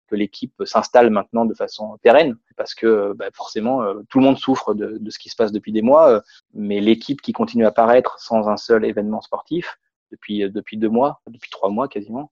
que 0.07 0.15
l'équipe 0.15 0.53
s'installe 0.65 1.09
maintenant 1.09 1.45
de 1.45 1.53
façon 1.53 1.97
pérenne 2.01 2.37
parce 2.57 2.73
que 2.73 3.13
bah, 3.13 3.29
forcément 3.33 3.81
euh, 3.81 4.01
tout 4.09 4.19
le 4.19 4.25
monde 4.25 4.37
souffre 4.37 4.73
de, 4.73 4.97
de, 4.99 5.09
ce 5.09 5.19
qui 5.19 5.29
se 5.29 5.35
passe 5.35 5.51
depuis 5.51 5.71
des 5.71 5.81
mois, 5.81 6.23
mais 6.53 6.79
l'équipe 6.79 7.21
qui 7.21 7.33
continue 7.33 7.65
à 7.65 7.69
apparaître 7.69 8.19
sans 8.19 8.47
un 8.49 8.57
seul 8.57 8.85
événement 8.85 9.21
sportif 9.21 9.79
depuis 10.11 10.49
depuis 10.49 10.77
deux 10.77 10.89
mois, 10.89 11.21
depuis 11.27 11.49
trois 11.49 11.69
mois 11.69 11.87
quasiment, 11.87 12.31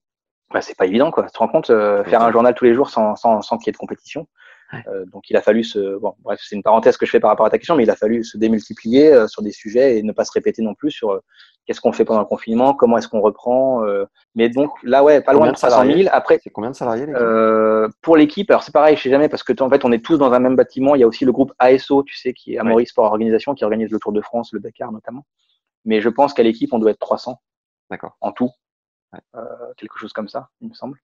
bah, 0.52 0.62
c'est 0.62 0.78
pas 0.78 0.86
évident 0.86 1.12
quoi. 1.12 1.26
Tu 1.26 1.32
te 1.32 1.38
rends 1.40 1.48
compte 1.48 1.72
euh, 1.72 2.04
faire 2.04 2.22
un 2.22 2.32
journal 2.32 2.54
tous 2.54 2.66
les 2.66 2.76
jours 2.76 2.90
sans, 2.90 3.16
sans, 3.16 3.42
sans 3.42 3.58
qu'il 3.58 3.68
y 3.68 3.70
ait 3.70 3.74
de 3.74 3.78
compétition? 3.78 4.28
Euh, 4.88 5.06
donc 5.06 5.30
il 5.30 5.38
a 5.38 5.42
fallu 5.42 5.64
se 5.64 5.98
bon 5.98 6.16
bref 6.20 6.40
c'est 6.44 6.56
une 6.56 6.64
parenthèse 6.64 6.98
que 6.98 7.06
je 7.06 7.12
fais 7.12 7.20
par 7.20 7.30
rapport 7.30 7.46
à 7.46 7.50
ta 7.50 7.58
question 7.58 7.76
mais 7.76 7.84
il 7.84 7.90
a 7.90 7.96
fallu 7.96 8.24
se 8.24 8.38
démultiplier 8.38 9.12
euh, 9.12 9.28
sur 9.28 9.42
des 9.42 9.52
sujets 9.52 9.98
et 9.98 10.04
ne 10.04 10.12
pas 10.12 10.26
se 10.26 10.32
répéter 10.32 10.62
non 10.62 10.74
plus 10.74 10.92
sur 10.92 11.12
euh, 11.12 11.20
qu'est-ce 11.66 11.80
qu'on 11.80 11.92
fait 11.92 12.06
pendant 12.06 12.22
le 12.22 12.26
confinement 12.26 12.74
comment 12.74 12.98
est-ce 12.98 13.08
qu'on 13.08 13.22
reprend 13.22 13.84
mais 14.36 14.50
donc 14.50 14.72
là 14.84 15.04
ouais 15.04 15.22
pas 15.22 15.34
loin 15.34 15.48
de 15.48 15.54
300 15.54 15.86
000 15.86 16.10
après 16.12 16.40
c'est 16.44 16.50
combien 16.50 16.72
de 16.72 16.76
salariés 16.76 17.08
pour 18.02 18.18
l'équipe 18.18 18.50
alors 18.50 18.64
c'est 18.64 18.74
pareil 18.74 18.98
je 18.98 19.04
sais 19.04 19.10
jamais 19.10 19.30
parce 19.30 19.44
que 19.44 19.54
en 19.62 19.70
fait 19.70 19.86
on 19.86 19.92
est 19.92 20.04
tous 20.04 20.18
dans 20.18 20.34
un 20.34 20.40
même 20.40 20.56
bâtiment. 20.56 20.96
Il 20.96 21.02
y 21.02 21.04
a 21.04 21.08
aussi 21.08 21.26
le 21.26 21.32
groupe 21.32 21.54
ASO 21.60 22.04
tu 22.04 22.18
sais 22.18 22.34
qui 22.34 22.56
est 22.56 22.58
Amaury 22.58 22.86
Sport 22.86 23.06
Organisation 23.06 23.54
qui 23.54 23.64
organise 23.64 23.92
le 23.92 24.00
Tour 24.00 24.12
de 24.12 24.22
France 24.22 24.52
le 24.54 24.60
Dakar 24.60 24.92
notamment. 24.92 25.26
Mais 25.86 26.02
je 26.02 26.10
pense 26.10 26.34
qu'à 26.34 26.44
l'équipe 26.44 26.74
on 26.74 26.80
doit 26.80 26.92
être 26.92 27.00
300 27.00 27.40
d'accord. 27.90 28.18
En 28.22 28.32
tout. 28.32 28.50
Euh, 29.36 29.74
quelque 29.78 29.98
chose 30.00 30.14
comme 30.14 30.28
ça, 30.28 30.50
il 30.62 30.70
me 30.70 30.74
semble. 30.74 31.00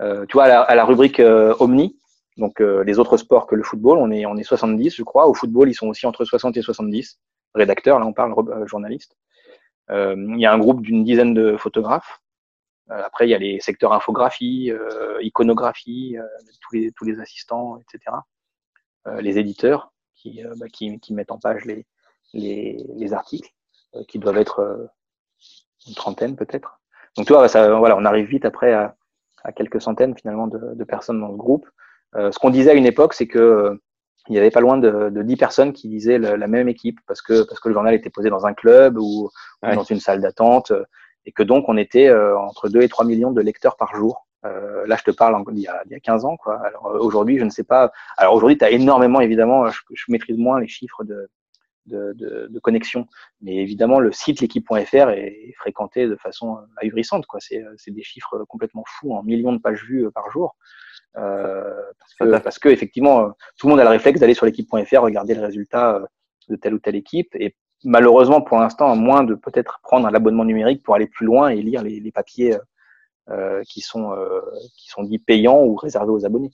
Euh, 0.00 0.24
tu 0.26 0.34
vois, 0.34 0.44
à 0.44 0.48
la, 0.48 0.60
à 0.62 0.74
la 0.74 0.84
rubrique 0.84 1.20
euh, 1.20 1.54
Omni, 1.58 1.98
donc 2.36 2.60
les 2.60 2.98
autres 2.98 3.16
sports 3.16 3.46
que 3.46 3.54
le 3.54 3.62
football, 3.62 3.98
on 3.98 4.10
est, 4.10 4.26
on 4.26 4.36
est 4.36 4.42
70, 4.42 4.94
je 4.94 5.02
crois. 5.02 5.26
Au 5.28 5.34
football, 5.34 5.68
ils 5.68 5.74
sont 5.74 5.88
aussi 5.88 6.06
entre 6.06 6.24
60 6.24 6.56
et 6.56 6.62
70 6.62 7.20
rédacteurs, 7.54 7.98
là 7.98 8.06
on 8.06 8.12
parle 8.12 8.34
journalistes. 8.66 9.16
il 9.90 10.40
y 10.40 10.46
a 10.46 10.52
un 10.52 10.58
groupe 10.58 10.82
d'une 10.82 11.04
dizaine 11.04 11.34
de 11.34 11.56
photographes. 11.56 12.20
après, 12.88 13.26
il 13.26 13.30
y 13.30 13.34
a 13.34 13.38
les 13.38 13.60
secteurs 13.60 13.92
infographie, 13.92 14.72
iconographie, 15.20 16.16
tous, 16.62 16.76
les, 16.76 16.92
tous 16.92 17.04
les 17.04 17.20
assistants, 17.20 17.78
etc. 17.78 18.16
les 19.20 19.38
éditeurs 19.38 19.92
qui, 20.14 20.42
bah, 20.56 20.68
qui, 20.72 20.98
qui, 21.00 21.12
mettent 21.12 21.32
en 21.32 21.38
page 21.38 21.64
les, 21.66 21.86
les, 22.32 22.82
les 22.96 23.12
articles, 23.12 23.50
qui 24.08 24.18
doivent 24.18 24.38
être 24.38 24.90
une 25.86 25.94
trentaine 25.94 26.36
peut-être. 26.36 26.80
Donc 27.16 27.26
tu 27.26 27.32
vois, 27.32 27.48
ça, 27.48 27.76
voilà, 27.76 27.96
on 27.96 28.04
arrive 28.04 28.26
vite 28.26 28.44
après 28.44 28.72
à, 28.72 28.96
à 29.44 29.52
quelques 29.52 29.80
centaines 29.80 30.16
finalement 30.16 30.46
de, 30.46 30.74
de, 30.74 30.84
personnes 30.84 31.20
dans 31.20 31.28
le 31.28 31.36
groupe. 31.36 31.68
Euh, 32.16 32.30
ce 32.30 32.38
qu'on 32.38 32.50
disait 32.50 32.70
à 32.70 32.74
une 32.74 32.86
époque, 32.86 33.14
c'est 33.14 33.26
que 33.26 33.38
euh, 33.38 33.82
il 34.28 34.32
n'y 34.32 34.38
avait 34.38 34.50
pas 34.50 34.60
loin 34.60 34.78
de, 34.78 35.10
de 35.10 35.22
10 35.22 35.36
personnes 35.36 35.72
qui 35.72 35.88
disaient 35.88 36.18
la 36.18 36.46
même 36.46 36.68
équipe 36.68 37.00
parce 37.06 37.22
que 37.22 37.42
parce 37.42 37.58
que 37.60 37.68
le 37.68 37.74
journal 37.74 37.94
était 37.94 38.10
posé 38.10 38.30
dans 38.30 38.46
un 38.46 38.54
club 38.54 38.96
ou, 38.98 39.30
ou 39.62 39.74
dans 39.74 39.82
une 39.82 40.00
salle 40.00 40.20
d'attente 40.20 40.70
euh, 40.70 40.84
et 41.26 41.32
que 41.32 41.42
donc 41.42 41.68
on 41.68 41.76
était 41.76 42.08
euh, 42.08 42.38
entre 42.38 42.68
2 42.68 42.82
et 42.82 42.88
3 42.88 43.04
millions 43.04 43.32
de 43.32 43.40
lecteurs 43.40 43.76
par 43.76 43.94
jour. 43.94 44.26
Euh, 44.44 44.86
là, 44.86 44.96
je 44.96 45.04
te 45.04 45.12
parle 45.12 45.40
il, 45.52 45.60
y 45.60 45.68
a, 45.68 45.82
il 45.86 45.92
y 45.92 45.94
a 45.94 46.00
15 46.00 46.24
ans. 46.24 46.36
Quoi. 46.36 46.60
Alors 46.66 46.86
aujourd'hui, 47.00 47.38
je 47.38 47.44
ne 47.44 47.50
sais 47.50 47.62
pas. 47.64 47.92
Alors 48.16 48.34
aujourd'hui, 48.34 48.58
tu 48.58 48.64
as 48.64 48.70
énormément, 48.70 49.20
évidemment, 49.20 49.68
je, 49.70 49.80
je, 49.92 50.04
maîtrise 50.08 50.36
moins 50.36 50.58
les 50.60 50.66
chiffres 50.66 51.04
de, 51.04 51.28
de, 51.86 52.12
de, 52.14 52.48
de, 52.50 52.58
connexion. 52.58 53.06
Mais 53.40 53.54
évidemment, 53.56 54.00
le 54.00 54.10
site 54.10 54.40
l'équipe.fr 54.40 55.10
est 55.10 55.54
fréquenté 55.58 56.08
de 56.08 56.16
façon 56.16 56.58
ahurissante. 56.78 57.26
Quoi. 57.26 57.38
C'est, 57.40 57.64
c'est 57.76 57.92
des 57.92 58.02
chiffres 58.02 58.44
complètement 58.48 58.82
fous, 58.86 59.14
en 59.14 59.22
millions 59.22 59.52
de 59.52 59.58
pages 59.58 59.84
vues 59.84 60.10
par 60.10 60.28
jour. 60.32 60.56
Euh, 61.18 61.74
parce, 61.98 62.14
que, 62.14 62.38
parce 62.38 62.58
que 62.58 62.68
effectivement, 62.68 63.32
tout 63.58 63.66
le 63.66 63.70
monde 63.70 63.80
a 63.80 63.84
le 63.84 63.90
réflexe 63.90 64.20
d'aller 64.20 64.34
sur 64.34 64.46
l'équipe.fr, 64.46 65.02
regarder 65.02 65.34
le 65.34 65.42
résultat 65.42 66.00
de 66.48 66.56
telle 66.56 66.74
ou 66.74 66.78
telle 66.78 66.96
équipe. 66.96 67.34
Et 67.34 67.54
malheureusement, 67.84 68.40
pour 68.40 68.58
l'instant, 68.58 68.90
à 68.90 68.94
moins 68.94 69.24
de 69.24 69.34
peut-être 69.34 69.80
prendre 69.82 70.06
un 70.06 70.14
abonnement 70.14 70.44
numérique 70.44 70.82
pour 70.82 70.94
aller 70.94 71.06
plus 71.06 71.26
loin 71.26 71.48
et 71.48 71.60
lire 71.62 71.82
les, 71.82 72.00
les 72.00 72.12
papiers 72.12 72.56
euh, 73.30 73.62
qui 73.68 73.80
sont 73.80 74.12
euh, 74.12 74.40
qui 74.76 74.88
sont 74.88 75.04
dits 75.04 75.18
payants 75.18 75.62
ou 75.62 75.76
réservés 75.76 76.10
aux 76.10 76.24
abonnés. 76.24 76.50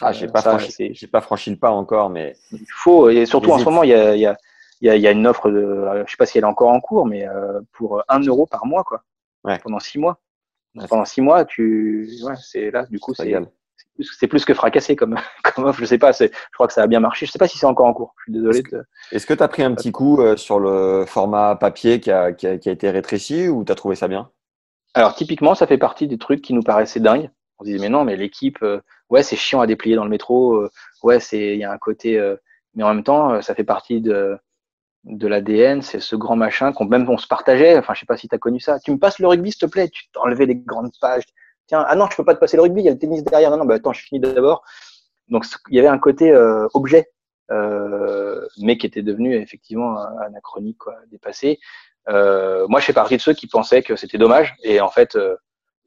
Ah, 0.00 0.12
j'ai 0.12 0.26
pas, 0.26 0.42
franchi, 0.42 0.92
j'ai 0.92 1.06
pas 1.06 1.20
franchi 1.20 1.50
le 1.50 1.56
pas 1.56 1.70
encore, 1.70 2.10
mais 2.10 2.36
il 2.50 2.66
faut. 2.68 3.08
Et 3.10 3.26
surtout 3.26 3.52
en 3.52 3.58
ce 3.58 3.64
moment, 3.64 3.84
il 3.84 3.90
y 3.90 3.94
a, 3.94 4.14
il 4.16 4.20
y 4.20 4.26
a 4.26 4.36
il 4.80 5.00
y 5.00 5.06
a, 5.06 5.12
une 5.12 5.26
offre 5.26 5.50
de, 5.50 5.58
euh, 5.58 6.04
je 6.04 6.10
sais 6.10 6.16
pas 6.16 6.26
si 6.26 6.36
elle 6.36 6.44
est 6.44 6.48
encore 6.48 6.70
en 6.70 6.80
cours, 6.80 7.06
mais 7.06 7.26
euh, 7.26 7.60
pour 7.72 8.02
un 8.08 8.20
euro 8.20 8.44
par 8.44 8.66
mois, 8.66 8.84
quoi, 8.84 9.02
ouais. 9.44 9.58
pendant 9.60 9.78
six 9.78 9.98
mois. 9.98 10.20
Pendant 10.88 11.04
six 11.04 11.20
mois, 11.20 11.44
tu, 11.44 12.10
ouais, 12.24 12.34
c'est 12.36 12.70
là, 12.70 12.84
du 12.86 12.98
coup, 12.98 13.14
c'est 13.14 13.32
c'est 14.18 14.26
plus 14.26 14.44
que 14.44 14.54
fracassé 14.54 14.96
comme, 14.96 15.16
comme 15.54 15.64
offre. 15.64 15.80
Je 15.80 15.84
sais 15.84 15.98
pas, 15.98 16.12
je 16.12 16.28
crois 16.52 16.66
que 16.66 16.72
ça 16.72 16.82
a 16.82 16.86
bien 16.86 17.00
marché. 17.00 17.26
Je 17.26 17.32
sais 17.32 17.38
pas 17.38 17.48
si 17.48 17.58
c'est 17.58 17.66
encore 17.66 17.86
en 17.86 17.94
cours. 17.94 18.14
Je 18.18 18.22
suis 18.24 18.32
désolé. 18.32 18.62
Est-ce 19.12 19.26
que 19.26 19.34
tu 19.34 19.42
as 19.42 19.48
pris 19.48 19.62
un 19.62 19.74
petit 19.74 19.92
coup 19.92 20.20
euh, 20.20 20.36
sur 20.36 20.58
le 20.58 21.04
format 21.06 21.56
papier 21.56 22.00
qui 22.00 22.10
a, 22.10 22.32
qui 22.32 22.46
a, 22.46 22.58
qui 22.58 22.68
a 22.68 22.72
été 22.72 22.90
rétréci 22.90 23.48
ou 23.48 23.64
tu 23.64 23.72
as 23.72 23.74
trouvé 23.74 23.96
ça 23.96 24.08
bien? 24.08 24.30
Alors, 24.94 25.14
typiquement, 25.14 25.54
ça 25.54 25.66
fait 25.66 25.78
partie 25.78 26.06
des 26.06 26.18
trucs 26.18 26.42
qui 26.42 26.54
nous 26.54 26.62
paraissaient 26.62 27.00
dingues. 27.00 27.30
On 27.58 27.64
se 27.64 27.70
disait, 27.70 27.80
mais 27.80 27.88
non, 27.88 28.04
mais 28.04 28.16
l'équipe, 28.16 28.62
euh, 28.62 28.80
ouais, 29.10 29.22
c'est 29.22 29.36
chiant 29.36 29.60
à 29.60 29.66
déplier 29.66 29.96
dans 29.96 30.04
le 30.04 30.10
métro. 30.10 30.54
Euh, 30.54 30.70
ouais, 31.02 31.20
c'est, 31.20 31.54
il 31.54 31.58
y 31.58 31.64
a 31.64 31.72
un 31.72 31.78
côté, 31.78 32.20
mais 32.74 32.82
en 32.82 32.94
même 32.94 33.04
temps, 33.04 33.40
ça 33.42 33.54
fait 33.54 33.64
partie 33.64 34.00
de, 34.00 34.36
de 35.04 35.26
l'ADN, 35.26 35.82
c'est 35.82 36.00
ce 36.00 36.16
grand 36.16 36.36
machin 36.36 36.72
qu'on 36.72 36.86
même 36.86 37.08
on 37.08 37.18
se 37.18 37.26
partageait. 37.26 37.78
Enfin, 37.78 37.94
je 37.94 38.00
sais 38.00 38.06
pas 38.06 38.16
si 38.16 38.28
tu 38.28 38.34
as 38.34 38.38
connu 38.38 38.60
ça. 38.60 38.78
Tu 38.80 38.90
me 38.90 38.98
passes 38.98 39.18
le 39.18 39.28
rugby, 39.28 39.52
s'il 39.52 39.60
te 39.60 39.66
plaît. 39.66 39.88
Tu 39.88 40.04
t'enlevais 40.12 40.46
les 40.46 40.56
grandes 40.56 40.92
pages. 41.00 41.24
Tiens, 41.66 41.84
ah 41.86 41.94
non, 41.96 42.06
je 42.10 42.16
peux 42.16 42.24
pas 42.24 42.34
te 42.34 42.40
passer 42.40 42.56
le 42.56 42.62
rugby. 42.62 42.82
Il 42.82 42.84
y 42.84 42.88
a 42.88 42.92
le 42.92 42.98
tennis 42.98 43.24
derrière. 43.24 43.50
Non, 43.50 43.58
non, 43.58 43.64
bah 43.64 43.74
attends, 43.74 43.92
je 43.92 44.02
finis 44.02 44.20
d'abord. 44.20 44.64
Donc, 45.28 45.46
il 45.70 45.76
y 45.76 45.78
avait 45.78 45.88
un 45.88 45.98
côté 45.98 46.30
euh, 46.30 46.66
objet, 46.74 47.10
euh, 47.50 48.46
mais 48.60 48.76
qui 48.76 48.86
était 48.86 49.02
devenu 49.02 49.34
effectivement 49.36 49.98
anachronique, 50.20 50.78
quoi, 50.78 50.96
dépassé. 51.10 51.58
Euh, 52.08 52.66
moi, 52.68 52.80
je 52.80 52.86
fais 52.86 52.92
partie 52.92 53.16
de 53.16 53.22
ceux 53.22 53.32
qui 53.32 53.46
pensaient 53.46 53.82
que 53.82 53.96
c'était 53.96 54.18
dommage, 54.18 54.54
et 54.62 54.80
en 54.80 54.90
fait, 54.90 55.16
euh, 55.16 55.36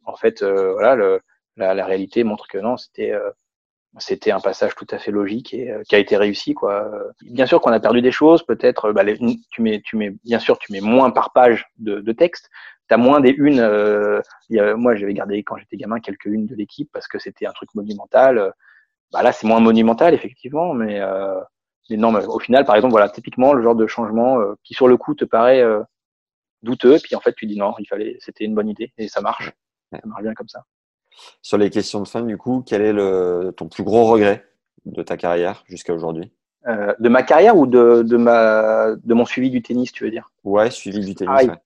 en 0.06 0.16
fait, 0.16 0.42
euh, 0.42 0.74
voilà, 0.74 0.96
le, 0.96 1.22
la, 1.58 1.76
la, 1.76 1.86
réalité 1.86 2.24
montre 2.24 2.48
que 2.48 2.58
non, 2.58 2.78
c'était 2.78 3.14
c'était 4.00 4.32
un 4.32 4.40
passage 4.40 4.76
tout 4.76 4.88
à 4.92 5.00
fait 5.00 5.12
logique 5.12 5.54
et 5.54 5.72
euh, 5.72 5.82
qui 5.84 5.96
a 5.96 6.00
été 6.00 6.18
réussi 6.18 6.54
quoi. 6.54 6.90
Bien 7.22 7.46
sûr 7.46 7.62
qu'on 7.62 7.72
a 7.72 7.80
perdu 7.80 8.02
des 8.02 8.12
choses, 8.12 8.44
peut-être 8.44 8.92
bah, 8.92 9.04
tu 9.50 9.62
mets 9.62 9.82
tu 9.84 9.96
mets 9.98 10.12
bien 10.24 10.40
sûr 10.40 10.60
tu 10.60 10.72
mets 10.72 10.82
moins 10.82 11.10
par 11.12 11.32
page 11.34 11.66
de, 11.78 12.00
de 12.00 12.12
texte, 12.12 12.50
as 12.94 12.98
moins 12.98 13.20
des 13.20 13.32
unes 13.32 13.60
euh, 13.60 14.22
y 14.50 14.60
a, 14.60 14.76
moi 14.76 14.96
j'avais 14.96 15.14
gardé 15.14 15.44
quand 15.44 15.58
j'étais 15.58 15.78
gamin 15.78 16.00
quelques 16.00 16.26
unes 16.26 16.46
de 16.46 16.56
l'équipe 16.56 16.90
parce 16.92 17.08
que 17.08 17.20
c'était 17.20 17.46
un 17.46 17.52
truc 17.52 17.74
monumental. 17.76 18.54
Bah 19.12 19.24
là 19.24 19.32
c'est 19.32 19.48
moins 19.48 19.60
monumental 19.60 20.14
effectivement 20.14 20.74
mais 20.74 21.00
euh, 21.00 21.40
mais 21.90 21.98
non 21.98 22.12
mais 22.12 22.26
au 22.26 22.40
final 22.40 22.66
par 22.66 22.76
exemple 22.76 22.92
voilà 22.92 23.10
typiquement 23.10 23.54
le 23.54 23.64
genre 23.64 23.76
de 23.76 23.88
changement 23.88 24.40
euh, 24.40 24.56
qui 24.64 24.74
sur 24.74 24.88
le 24.88 24.98
coup 24.98 25.16
te 25.16 25.26
paraît 25.26 25.62
euh, 25.62 25.82
douteux 26.62 26.98
puis 27.02 27.16
en 27.16 27.22
fait 27.22 27.34
tu 27.34 27.46
dis 27.46 27.58
non, 27.58 27.74
il 27.80 27.86
fallait 27.88 28.18
c'était 28.20 28.44
une 28.44 28.56
bonne 28.56 28.70
idée 28.70 28.92
et 28.98 29.08
ça 29.08 29.22
marche. 29.22 29.52
Ça 29.92 30.02
marche 30.04 30.24
bien 30.24 30.34
comme 30.34 30.50
ça. 30.50 30.66
Sur 31.42 31.58
les 31.58 31.70
questions 31.70 32.02
de 32.02 32.08
fin, 32.08 32.22
du 32.22 32.38
coup, 32.38 32.62
quel 32.68 32.82
est 32.82 32.92
le, 32.92 33.54
ton 33.56 33.70
plus 33.70 33.84
gros 33.84 34.06
regret 34.06 34.46
de 34.86 35.02
ta 35.02 35.16
carrière 35.16 35.64
jusqu'à 35.66 35.94
aujourd'hui? 35.94 36.32
Euh, 36.68 36.94
De 37.00 37.08
ma 37.10 37.24
carrière 37.24 37.56
ou 37.56 37.66
de, 37.66 38.04
de, 38.04 38.18
ma, 38.18 38.96
de 38.96 39.14
mon 39.14 39.26
suivi 39.26 39.50
du 39.50 39.62
tennis, 39.62 39.94
tu 39.94 40.04
veux 40.04 40.12
dire? 40.12 40.30
Ouais, 40.44 40.70
suivi 40.70 41.00
du 41.06 41.16
tennis. 41.16 41.34
Ah, 41.36 41.46
ouais. 41.46 41.58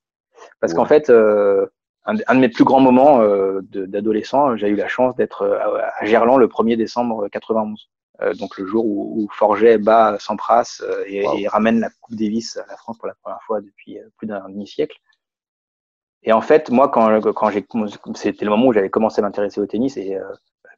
Parce 0.59 0.73
ouais. 0.73 0.77
qu'en 0.77 0.85
fait, 0.85 1.09
euh, 1.09 1.65
un, 2.05 2.15
un, 2.27 2.35
de 2.35 2.39
mes 2.39 2.49
plus 2.49 2.63
grands 2.63 2.79
moments 2.79 3.21
euh, 3.21 3.61
d'adolescent, 3.63 4.55
j'ai 4.57 4.69
eu 4.69 4.75
la 4.75 4.87
chance 4.87 5.15
d'être 5.15 5.43
euh, 5.43 5.79
à 5.99 6.05
Gerland 6.05 6.37
le 6.37 6.47
1er 6.47 6.77
décembre 6.77 7.27
91. 7.29 7.89
Euh, 8.21 8.33
donc 8.33 8.57
le 8.57 8.65
jour 8.65 8.85
où, 8.85 9.23
où 9.23 9.27
Forget 9.31 9.77
bat 9.77 10.17
Sampras 10.19 10.81
euh, 10.81 11.03
et, 11.07 11.25
wow. 11.25 11.37
et, 11.37 11.47
ramène 11.47 11.79
la 11.79 11.89
Coupe 12.01 12.15
Davis 12.15 12.57
à 12.57 12.65
la 12.67 12.77
France 12.77 12.97
pour 12.97 13.07
la 13.07 13.15
première 13.15 13.41
fois 13.43 13.61
depuis 13.61 13.97
plus 14.17 14.27
d'un 14.27 14.47
demi-siècle. 14.49 14.97
Et 16.23 16.33
en 16.33 16.41
fait, 16.41 16.69
moi, 16.69 16.89
quand, 16.89 17.19
quand 17.33 17.49
j'ai, 17.49 17.65
c'était 18.15 18.45
le 18.45 18.51
moment 18.51 18.67
où 18.67 18.73
j'avais 18.73 18.91
commencé 18.91 19.19
à 19.19 19.23
m'intéresser 19.23 19.59
au 19.59 19.65
tennis, 19.65 19.97
et 19.97 20.15
euh, 20.15 20.23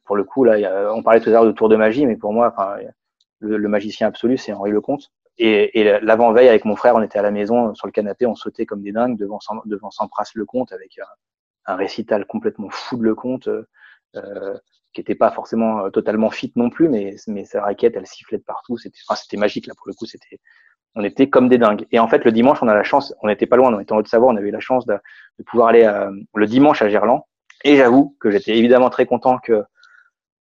pour 0.04 0.16
le 0.16 0.24
coup, 0.24 0.44
là, 0.44 0.92
on 0.94 1.02
parlait 1.02 1.20
tout 1.20 1.28
à 1.28 1.32
l'heure 1.32 1.44
de 1.44 1.52
tour 1.52 1.68
de 1.68 1.76
magie, 1.76 2.06
mais 2.06 2.16
pour 2.16 2.32
moi, 2.32 2.50
enfin, 2.56 2.76
le, 3.40 3.68
magicien 3.68 4.06
absolu, 4.06 4.38
c'est 4.38 4.52
Henri 4.52 4.70
Lecomte. 4.70 5.12
Et, 5.38 5.80
et 5.80 6.00
l'avant-veille, 6.00 6.48
avec 6.48 6.64
mon 6.64 6.76
frère, 6.76 6.94
on 6.94 7.02
était 7.02 7.18
à 7.18 7.22
la 7.22 7.30
maison 7.30 7.74
sur 7.74 7.86
le 7.86 7.92
canapé, 7.92 8.26
on 8.26 8.34
sautait 8.34 8.66
comme 8.66 8.82
des 8.82 8.92
dingues 8.92 9.18
devant, 9.18 9.38
devant 9.64 9.90
Sampras 9.90 10.30
Lecomte 10.34 10.72
avec 10.72 10.98
un, 11.66 11.76
récital 11.76 12.26
complètement 12.26 12.68
fou 12.70 12.96
de 12.98 13.04
Lecomte, 13.04 13.48
euh, 13.48 14.58
qui 14.92 15.00
n'était 15.00 15.16
pas 15.16 15.32
forcément 15.32 15.90
totalement 15.90 16.30
fit 16.30 16.52
non 16.54 16.70
plus, 16.70 16.88
mais, 16.88 17.16
mais 17.26 17.44
sa 17.44 17.62
raquette, 17.62 17.94
elle 17.96 18.06
sifflait 18.06 18.38
de 18.38 18.44
partout. 18.44 18.76
C'était 18.78 18.98
enfin, 19.08 19.20
magique, 19.38 19.66
là, 19.66 19.74
pour 19.76 19.88
le 19.88 19.94
coup. 19.94 20.06
C'était 20.06 20.38
on 20.94 21.02
était 21.02 21.28
comme 21.28 21.48
des 21.48 21.58
dingues. 21.58 21.86
Et 21.90 21.98
en 21.98 22.06
fait, 22.06 22.24
le 22.24 22.30
dimanche, 22.30 22.62
on 22.62 22.68
a 22.68 22.74
la 22.74 22.84
chance, 22.84 23.12
on 23.22 23.26
n'était 23.26 23.46
pas 23.46 23.56
loin, 23.56 23.74
on 23.74 23.80
était 23.80 23.92
en 23.92 23.96
Haute-Savoie, 23.96 24.32
on 24.32 24.36
avait 24.36 24.52
la 24.52 24.60
chance 24.60 24.86
de, 24.86 24.94
de 25.38 25.44
pouvoir 25.44 25.68
aller 25.68 25.90
le 26.34 26.46
dimanche 26.46 26.82
à 26.82 26.88
Gerland. 26.88 27.22
Et 27.64 27.76
j'avoue 27.76 28.16
que 28.20 28.30
j'étais 28.30 28.56
évidemment 28.56 28.90
très 28.90 29.06
content 29.06 29.38
que 29.38 29.64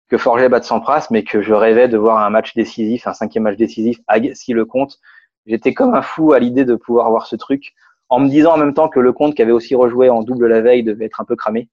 que 0.10 0.18
Forget 0.18 0.50
batte 0.50 0.66
Sampras, 0.66 1.08
mais 1.12 1.24
que 1.24 1.42
je 1.42 1.54
rêvais 1.54 1.88
de 1.88 1.98
voir 1.98 2.24
un 2.24 2.30
match 2.30 2.54
décisif, 2.54 3.08
un 3.08 3.14
cinquième 3.14 3.44
match 3.44 3.58
décisif 3.58 4.00
si 4.34 4.54
le 4.54 4.66
compte. 4.66 5.00
J'étais 5.46 5.74
comme 5.74 5.94
un 5.94 6.02
fou 6.02 6.34
à 6.34 6.40
l'idée 6.40 6.66
de 6.66 6.76
pouvoir 6.76 7.10
voir 7.10 7.28
ce 7.28 7.36
truc, 7.36 7.74
en 8.10 8.20
me 8.20 8.30
disant 8.30 8.54
en 8.54 8.58
même 8.58 8.74
temps 8.74 8.90
que 8.90 9.00
le 9.00 9.12
compte 9.12 9.36
qui 9.36 9.42
avait 9.42 9.52
aussi 9.52 9.76
rejoué 9.76 10.10
en 10.10 10.22
double 10.22 10.48
la 10.48 10.62
veille 10.62 10.84
devait 10.84 11.06
être 11.06 11.20
un 11.22 11.26
peu 11.26 11.36
cramé. 11.36 11.70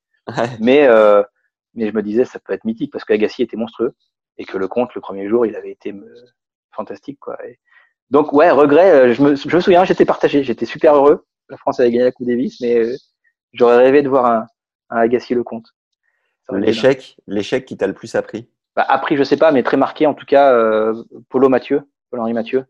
Mais 0.61 0.87
euh, 0.87 1.23
mais 1.75 1.89
je 1.89 1.95
me 1.95 2.03
disais 2.03 2.25
ça 2.25 2.39
peut 2.39 2.53
être 2.53 2.65
mythique 2.65 2.93
parce 2.93 3.05
que 3.05 3.13
Agassi 3.13 3.43
était 3.43 3.57
monstrueux 3.57 3.95
et 4.39 4.45
que 4.45 4.59
le 4.59 4.69
compte 4.69 4.95
le 4.95 5.01
premier 5.01 5.29
jour 5.29 5.47
il 5.47 5.57
avait 5.57 5.71
été 5.71 5.93
euh, 5.93 6.27
fantastique 6.73 7.19
quoi. 7.21 7.37
donc 8.11 8.33
ouais 8.33 8.51
regret, 8.51 8.91
euh, 8.91 9.15
je 9.15 9.23
me, 9.23 9.35
je 9.35 9.55
me 9.55 9.61
souviens 9.61 9.85
j'étais 9.85 10.05
partagé, 10.05 10.43
j'étais 10.43 10.67
super 10.67 10.95
heureux. 10.95 11.27
La 11.49 11.57
France 11.57 11.81
avait 11.81 11.91
gagné 11.91 12.05
la 12.05 12.13
Coupe 12.13 12.27
Davis, 12.27 12.61
mais 12.61 12.93
j'aurais 13.53 13.77
rêvé 13.77 14.03
de 14.03 14.09
voir 14.09 14.27
un, 14.27 14.47
un 14.91 14.97
Agassi 14.99 15.35
le 15.35 15.43
compte. 15.43 15.75
L'échec, 16.53 17.17
l'échec 17.27 17.65
qui 17.65 17.77
t'a 17.77 17.87
le 17.87 17.93
plus 17.93 18.15
appris? 18.15 18.49
Bah, 18.77 18.85
Appris, 18.89 19.17
je 19.17 19.25
sais 19.25 19.37
pas, 19.37 19.53
mais 19.53 19.63
très 19.63 19.77
marqué 19.77 20.07
en 20.07 20.15
tout 20.15 20.27
cas, 20.27 20.53
euh, 20.53 21.03
Polo 21.29 21.49
Mathieu, 21.49 21.83
Paul-Henri 22.11 22.33
Mathieu, 22.33 22.65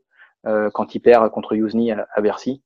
euh, 0.46 0.70
quand 0.72 0.94
il 0.94 1.00
perd 1.00 1.30
contre 1.30 1.54
Yousni 1.54 1.92
à, 1.92 2.06
Bercy, 2.20 2.62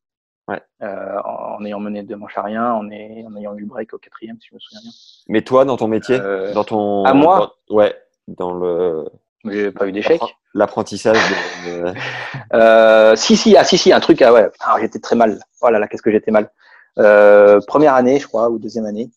ouais. 0.49 0.61
euh, 0.83 1.19
en, 1.25 1.65
ayant 1.65 1.81
mené 1.81 2.03
deux 2.03 2.17
manches 2.17 2.39
à 2.39 2.43
rien, 2.43 2.73
en, 2.73 2.87
en, 2.87 3.37
ayant 3.37 3.55
eu 3.57 3.61
le 3.61 3.67
break 3.67 3.93
au 3.93 3.99
quatrième, 3.99 4.37
si 4.41 4.49
je 4.51 4.55
me 4.55 4.61
souviens 4.61 4.81
bien. 4.83 4.91
Mais 5.29 5.43
toi, 5.43 5.65
dans 5.65 5.77
ton 5.77 5.89
métier, 5.89 6.19
euh, 6.21 6.53
dans 6.53 6.65
ton, 6.65 7.05
à 7.05 7.15
moi, 7.15 7.57
ouais, 7.71 7.95
dans 8.29 8.53
le, 8.55 9.05
j'ai 9.45 9.71
pas 9.71 9.87
eu 9.87 9.93
d'échec. 9.93 10.21
L'apprentissage. 10.55 11.19
De... 11.67 11.93
euh, 12.55 13.17
si 13.17 13.37
si 13.37 13.57
ah 13.57 13.65
si 13.65 13.77
si 13.77 13.93
un 13.93 14.01
truc 14.01 14.23
ah 14.23 14.33
ouais 14.33 14.51
j'étais 14.81 15.01
très 15.01 15.17
mal. 15.17 15.41
Oh 15.61 15.69
là 15.69 15.79
là 15.79 15.89
qu'est-ce 15.89 16.03
que 16.03 16.13
j'étais 16.13 16.31
mal. 16.31 16.51
Euh, 16.99 17.59
première 17.67 17.95
année 17.95 18.21
je 18.21 18.27
crois 18.27 18.49
ou 18.51 18.59
deuxième 18.59 18.87
année 18.87 19.11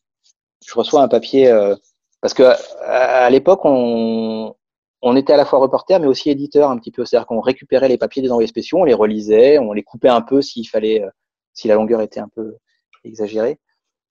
je 0.67 0.73
reçois 0.75 1.01
un 1.01 1.07
papier 1.07 1.49
euh, 1.49 1.75
parce 2.21 2.33
que 2.33 2.43
à, 2.85 3.29
l'époque 3.29 3.61
on 3.63 4.53
on 5.01 5.15
était 5.15 5.33
à 5.33 5.37
la 5.37 5.45
fois 5.45 5.59
reporter 5.59 5.99
mais 5.99 6.07
aussi 6.07 6.29
éditeur 6.29 6.69
un 6.69 6.77
petit 6.77 6.91
peu, 6.91 7.05
c'est-à-dire 7.05 7.27
qu'on 7.27 7.39
récupérait 7.39 7.87
les 7.87 7.97
papiers 7.97 8.21
des 8.21 8.31
envoyés 8.31 8.47
spéciaux, 8.47 8.79
on 8.79 8.83
les 8.83 8.93
relisait, 8.93 9.59
on 9.59 9.73
les 9.73 9.83
coupait 9.83 10.09
un 10.09 10.21
peu 10.21 10.41
s'il 10.41 10.67
fallait, 10.67 11.03
euh, 11.03 11.09
si 11.53 11.67
la 11.67 11.75
longueur 11.75 12.01
était 12.01 12.19
un 12.19 12.29
peu 12.29 12.55
exagérée, 13.03 13.59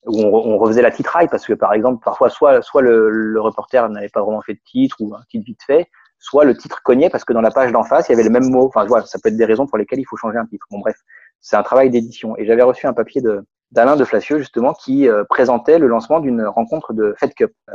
ou 0.07 0.21
on, 0.23 0.33
on, 0.33 0.59
refaisait 0.59 0.83
la 0.83 0.93
titraille 0.93 1.29
parce 1.29 1.45
que 1.45 1.53
par 1.53 1.75
exemple 1.75 2.03
parfois 2.05 2.31
soit 2.31 2.63
soit 2.63 2.83
le, 2.83 3.11
le 3.11 3.41
reporter 3.41 3.89
n'avait 3.91 4.09
pas 4.09 4.23
vraiment 4.23 4.41
fait 4.43 4.55
de 4.55 4.61
titre 4.65 4.97
ou 5.01 5.15
un 5.15 5.23
titre 5.29 5.45
vite 5.45 5.63
fait, 5.67 5.89
soit 6.19 6.45
le 6.45 6.57
titre 6.57 6.81
cognait 6.83 7.11
parce 7.11 7.25
que 7.25 7.33
dans 7.33 7.41
la 7.41 7.51
page 7.51 7.73
d'en 7.73 7.83
face 7.83 8.09
il 8.09 8.13
y 8.13 8.15
avait 8.15 8.25
le 8.25 8.31
même 8.31 8.49
mot. 8.51 8.67
Enfin 8.67 8.87
voilà, 8.87 9.05
ça 9.07 9.19
peut 9.19 9.29
être 9.29 9.37
des 9.37 9.45
raisons 9.45 9.67
pour 9.67 9.79
lesquelles 9.79 10.01
il 10.01 10.07
faut 10.07 10.17
changer 10.17 10.39
un 10.39 10.47
titre. 10.47 10.67
Bon 10.71 10.79
bref, 10.79 10.97
c'est 11.41 11.57
un 11.57 11.63
travail 11.63 11.91
d'édition 11.91 12.37
et 12.39 12.47
j'avais 12.47 12.63
reçu 12.63 12.87
un 12.87 12.95
papier 12.95 13.21
de 13.21 13.45
d'Alain 13.73 13.97
de 13.97 14.05
Flacieux 14.05 14.39
justement 14.39 14.73
qui 14.73 15.09
euh, 15.09 15.25
présentait 15.25 15.79
le 15.79 15.87
lancement 15.87 16.21
d'une 16.21 16.45
rencontre 16.45 16.93
de 16.93 17.15
Fed 17.19 17.35
Cup. 17.35 17.53
Euh, 17.69 17.75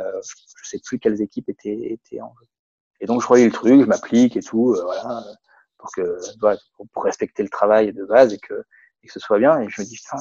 je 0.64 0.70
sais 0.70 0.80
plus 0.84 1.00
quelles 1.00 1.22
équipes 1.22 1.50
étaient, 1.50 1.92
étaient 1.92 2.22
en 2.22 2.34
jeu. 2.40 2.48
Et 3.02 3.06
donc 3.06 3.22
je 3.22 3.28
relis 3.28 3.46
le 3.46 3.52
truc, 3.52 3.82
je 3.82 3.86
m'applique 3.86 4.38
et 4.38 4.42
tout, 4.42 4.74
euh, 4.74 4.84
voilà, 4.84 5.24
pour 5.78 5.90
que 5.92 6.18
voilà, 6.40 6.60
pour 6.94 7.04
respecter 7.04 7.44
le 7.44 7.50
travail 7.50 7.94
de 7.94 8.06
base 8.06 8.34
et 8.34 8.38
que, 8.38 8.54
et 9.04 9.08
que 9.08 9.14
ce 9.14 9.20
soit 9.20 9.40
bien. 9.40 9.60
Et 9.60 9.68
je 9.70 9.82
me 9.82 9.86
dis 9.86 9.96
putain, 9.96 10.18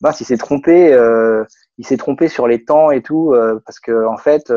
bah 0.00 0.12
il 0.18 0.26
s'est 0.26 0.36
trompé, 0.36 0.92
euh, 0.92 1.44
il 1.78 1.86
s'est 1.86 1.96
trompé 1.96 2.28
sur 2.28 2.46
les 2.46 2.64
temps 2.64 2.90
et 2.90 3.02
tout, 3.02 3.34
parce 3.66 3.80
que 3.80 4.06
en 4.06 4.16
fait 4.16 4.52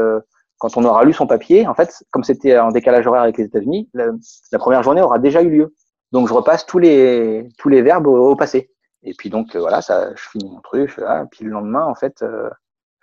quand 0.59 0.77
on 0.77 0.85
aura 0.85 1.03
lu 1.03 1.13
son 1.13 1.27
papier, 1.27 1.67
en 1.67 1.75
fait, 1.75 2.03
comme 2.09 2.23
c'était 2.23 2.57
en 2.57 2.71
décalage 2.71 3.05
horaire 3.05 3.21
avec 3.21 3.37
les 3.37 3.45
États-Unis, 3.45 3.89
la, 3.93 4.07
la, 4.51 4.59
première 4.59 4.81
journée 4.81 5.01
aura 5.01 5.19
déjà 5.19 5.43
eu 5.43 5.49
lieu. 5.49 5.75
Donc 6.11 6.27
je 6.27 6.33
repasse 6.33 6.65
tous 6.65 6.79
les 6.79 7.47
tous 7.57 7.69
les 7.69 7.81
verbes 7.81 8.07
au, 8.07 8.31
au 8.31 8.35
passé. 8.35 8.71
Et 9.07 9.13
puis 9.13 9.29
donc 9.29 9.55
euh, 9.55 9.59
voilà, 9.59 9.81
ça, 9.81 10.13
je 10.15 10.29
finis 10.29 10.49
mon 10.49 10.59
truc. 10.59 10.93
Ah, 11.05 11.23
puis 11.31 11.45
le 11.45 11.51
lendemain, 11.51 11.85
en 11.85 11.95
fait, 11.95 12.21
euh, 12.21 12.49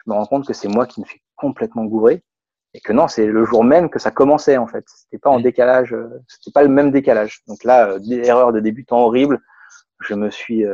je 0.05 0.11
me 0.11 0.15
rends 0.15 0.27
compte 0.27 0.47
que 0.47 0.53
c'est 0.53 0.69
moi 0.69 0.87
qui 0.87 1.01
me 1.01 1.07
suis 1.07 1.23
complètement 1.35 1.85
gouré 1.87 2.23
et 2.75 2.81
que 2.81 2.93
non, 2.93 3.09
c'est 3.09 3.27
le 3.27 3.45
jour 3.47 3.65
même 3.65 3.89
que 3.89 3.99
ça 3.99 4.11
commençait 4.11 4.59
en 4.59 4.67
fait. 4.67 4.85
C'était 4.87 5.19
pas 5.19 5.31
en 5.31 5.41
décalage, 5.41 5.95
euh, 5.95 6.23
c'était 6.29 6.53
pas 6.53 6.63
le 6.63 6.69
même 6.69 6.91
décalage. 6.91 7.41
Donc 7.49 7.65
là, 7.65 7.97
erreur 8.11 8.53
de 8.53 8.61
débutant 8.61 8.99
horrible. 8.99 9.41
Je 10.01 10.15
me 10.15 10.31
suis 10.31 10.65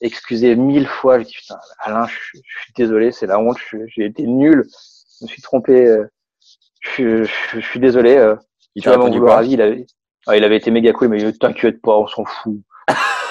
excusé 0.00 0.56
mille 0.56 0.86
fois. 0.86 1.18
Je 1.18 1.24
dis 1.24 1.34
putain, 1.34 1.58
Alain, 1.80 2.06
je, 2.06 2.14
suis 2.16 2.72
désolé, 2.74 3.12
c'est 3.12 3.26
la 3.26 3.38
honte. 3.38 3.58
J'ai 3.88 4.06
été 4.06 4.26
nul. 4.26 4.64
Je 5.18 5.24
me 5.24 5.28
suis 5.28 5.42
trompé. 5.42 6.04
Je, 6.80 7.24
je, 7.24 7.60
suis 7.60 7.80
désolé. 7.80 8.34
il 8.74 8.82
tu 8.82 8.88
vouloir 8.88 9.42
il 9.42 9.60
avait, 9.60 9.84
ah, 10.26 10.36
il 10.36 10.44
avait 10.44 10.56
été 10.56 10.70
méga 10.70 10.92
cool, 10.92 11.08
mais 11.08 11.32
t'inquiète 11.32 11.82
pas, 11.82 11.98
on 11.98 12.06
s'en 12.06 12.24
fout. 12.24 12.62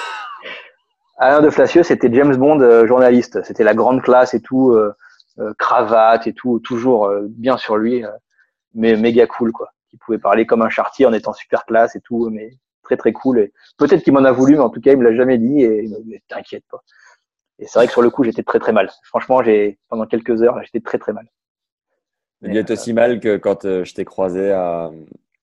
Alain 1.18 1.42
de 1.42 1.50
Flacieux, 1.50 1.82
c'était 1.82 2.12
James 2.12 2.36
Bond 2.36 2.60
euh, 2.60 2.86
journaliste. 2.86 3.42
C'était 3.42 3.64
la 3.64 3.74
grande 3.74 4.02
classe 4.02 4.34
et 4.34 4.40
tout, 4.40 4.70
euh, 4.70 4.94
euh, 5.40 5.52
cravate 5.58 6.28
et 6.28 6.32
tout, 6.32 6.60
toujours 6.60 7.10
bien 7.28 7.56
sur 7.56 7.76
lui, 7.76 8.04
mais 8.74 8.96
méga 8.96 9.26
cool 9.26 9.52
quoi. 9.52 9.72
Il 9.92 9.98
pouvait 9.98 10.18
parler 10.18 10.46
comme 10.46 10.62
un 10.62 10.68
chartier 10.68 11.06
en 11.06 11.12
étant 11.12 11.32
super 11.32 11.64
classe 11.64 11.96
et 11.96 12.00
tout, 12.00 12.28
mais 12.30 12.50
très 12.82 12.96
très 12.96 13.12
cool. 13.12 13.40
Et 13.40 13.52
peut-être 13.78 14.04
qu'il 14.04 14.12
m'en 14.12 14.24
a 14.24 14.32
voulu, 14.32 14.54
mais 14.54 14.62
en 14.62 14.70
tout 14.70 14.80
cas 14.80 14.92
il 14.92 14.98
me 14.98 15.04
l'a 15.04 15.16
jamais 15.16 15.38
dit 15.38 15.62
et 15.62 15.84
il 15.84 16.20
t'inquiète 16.28 16.64
pas. 16.70 16.82
Et 17.58 17.66
c'est 17.66 17.78
vrai 17.78 17.86
que 17.86 17.92
sur 17.92 18.02
le 18.02 18.10
coup 18.10 18.22
j'étais 18.22 18.44
très 18.44 18.60
très 18.60 18.72
mal. 18.72 18.88
Franchement, 19.02 19.42
j'ai 19.42 19.78
pendant 19.88 20.06
quelques 20.06 20.42
heures 20.42 20.60
j'étais 20.62 20.80
très 20.80 20.98
très 20.98 21.12
mal. 21.12 21.26
Il 22.42 22.56
est 22.56 22.70
aussi 22.70 22.92
mal 22.92 23.18
que 23.18 23.36
quand 23.36 23.64
je 23.64 23.92
t'ai 23.94 24.04
croisé 24.04 24.52
à, 24.52 24.92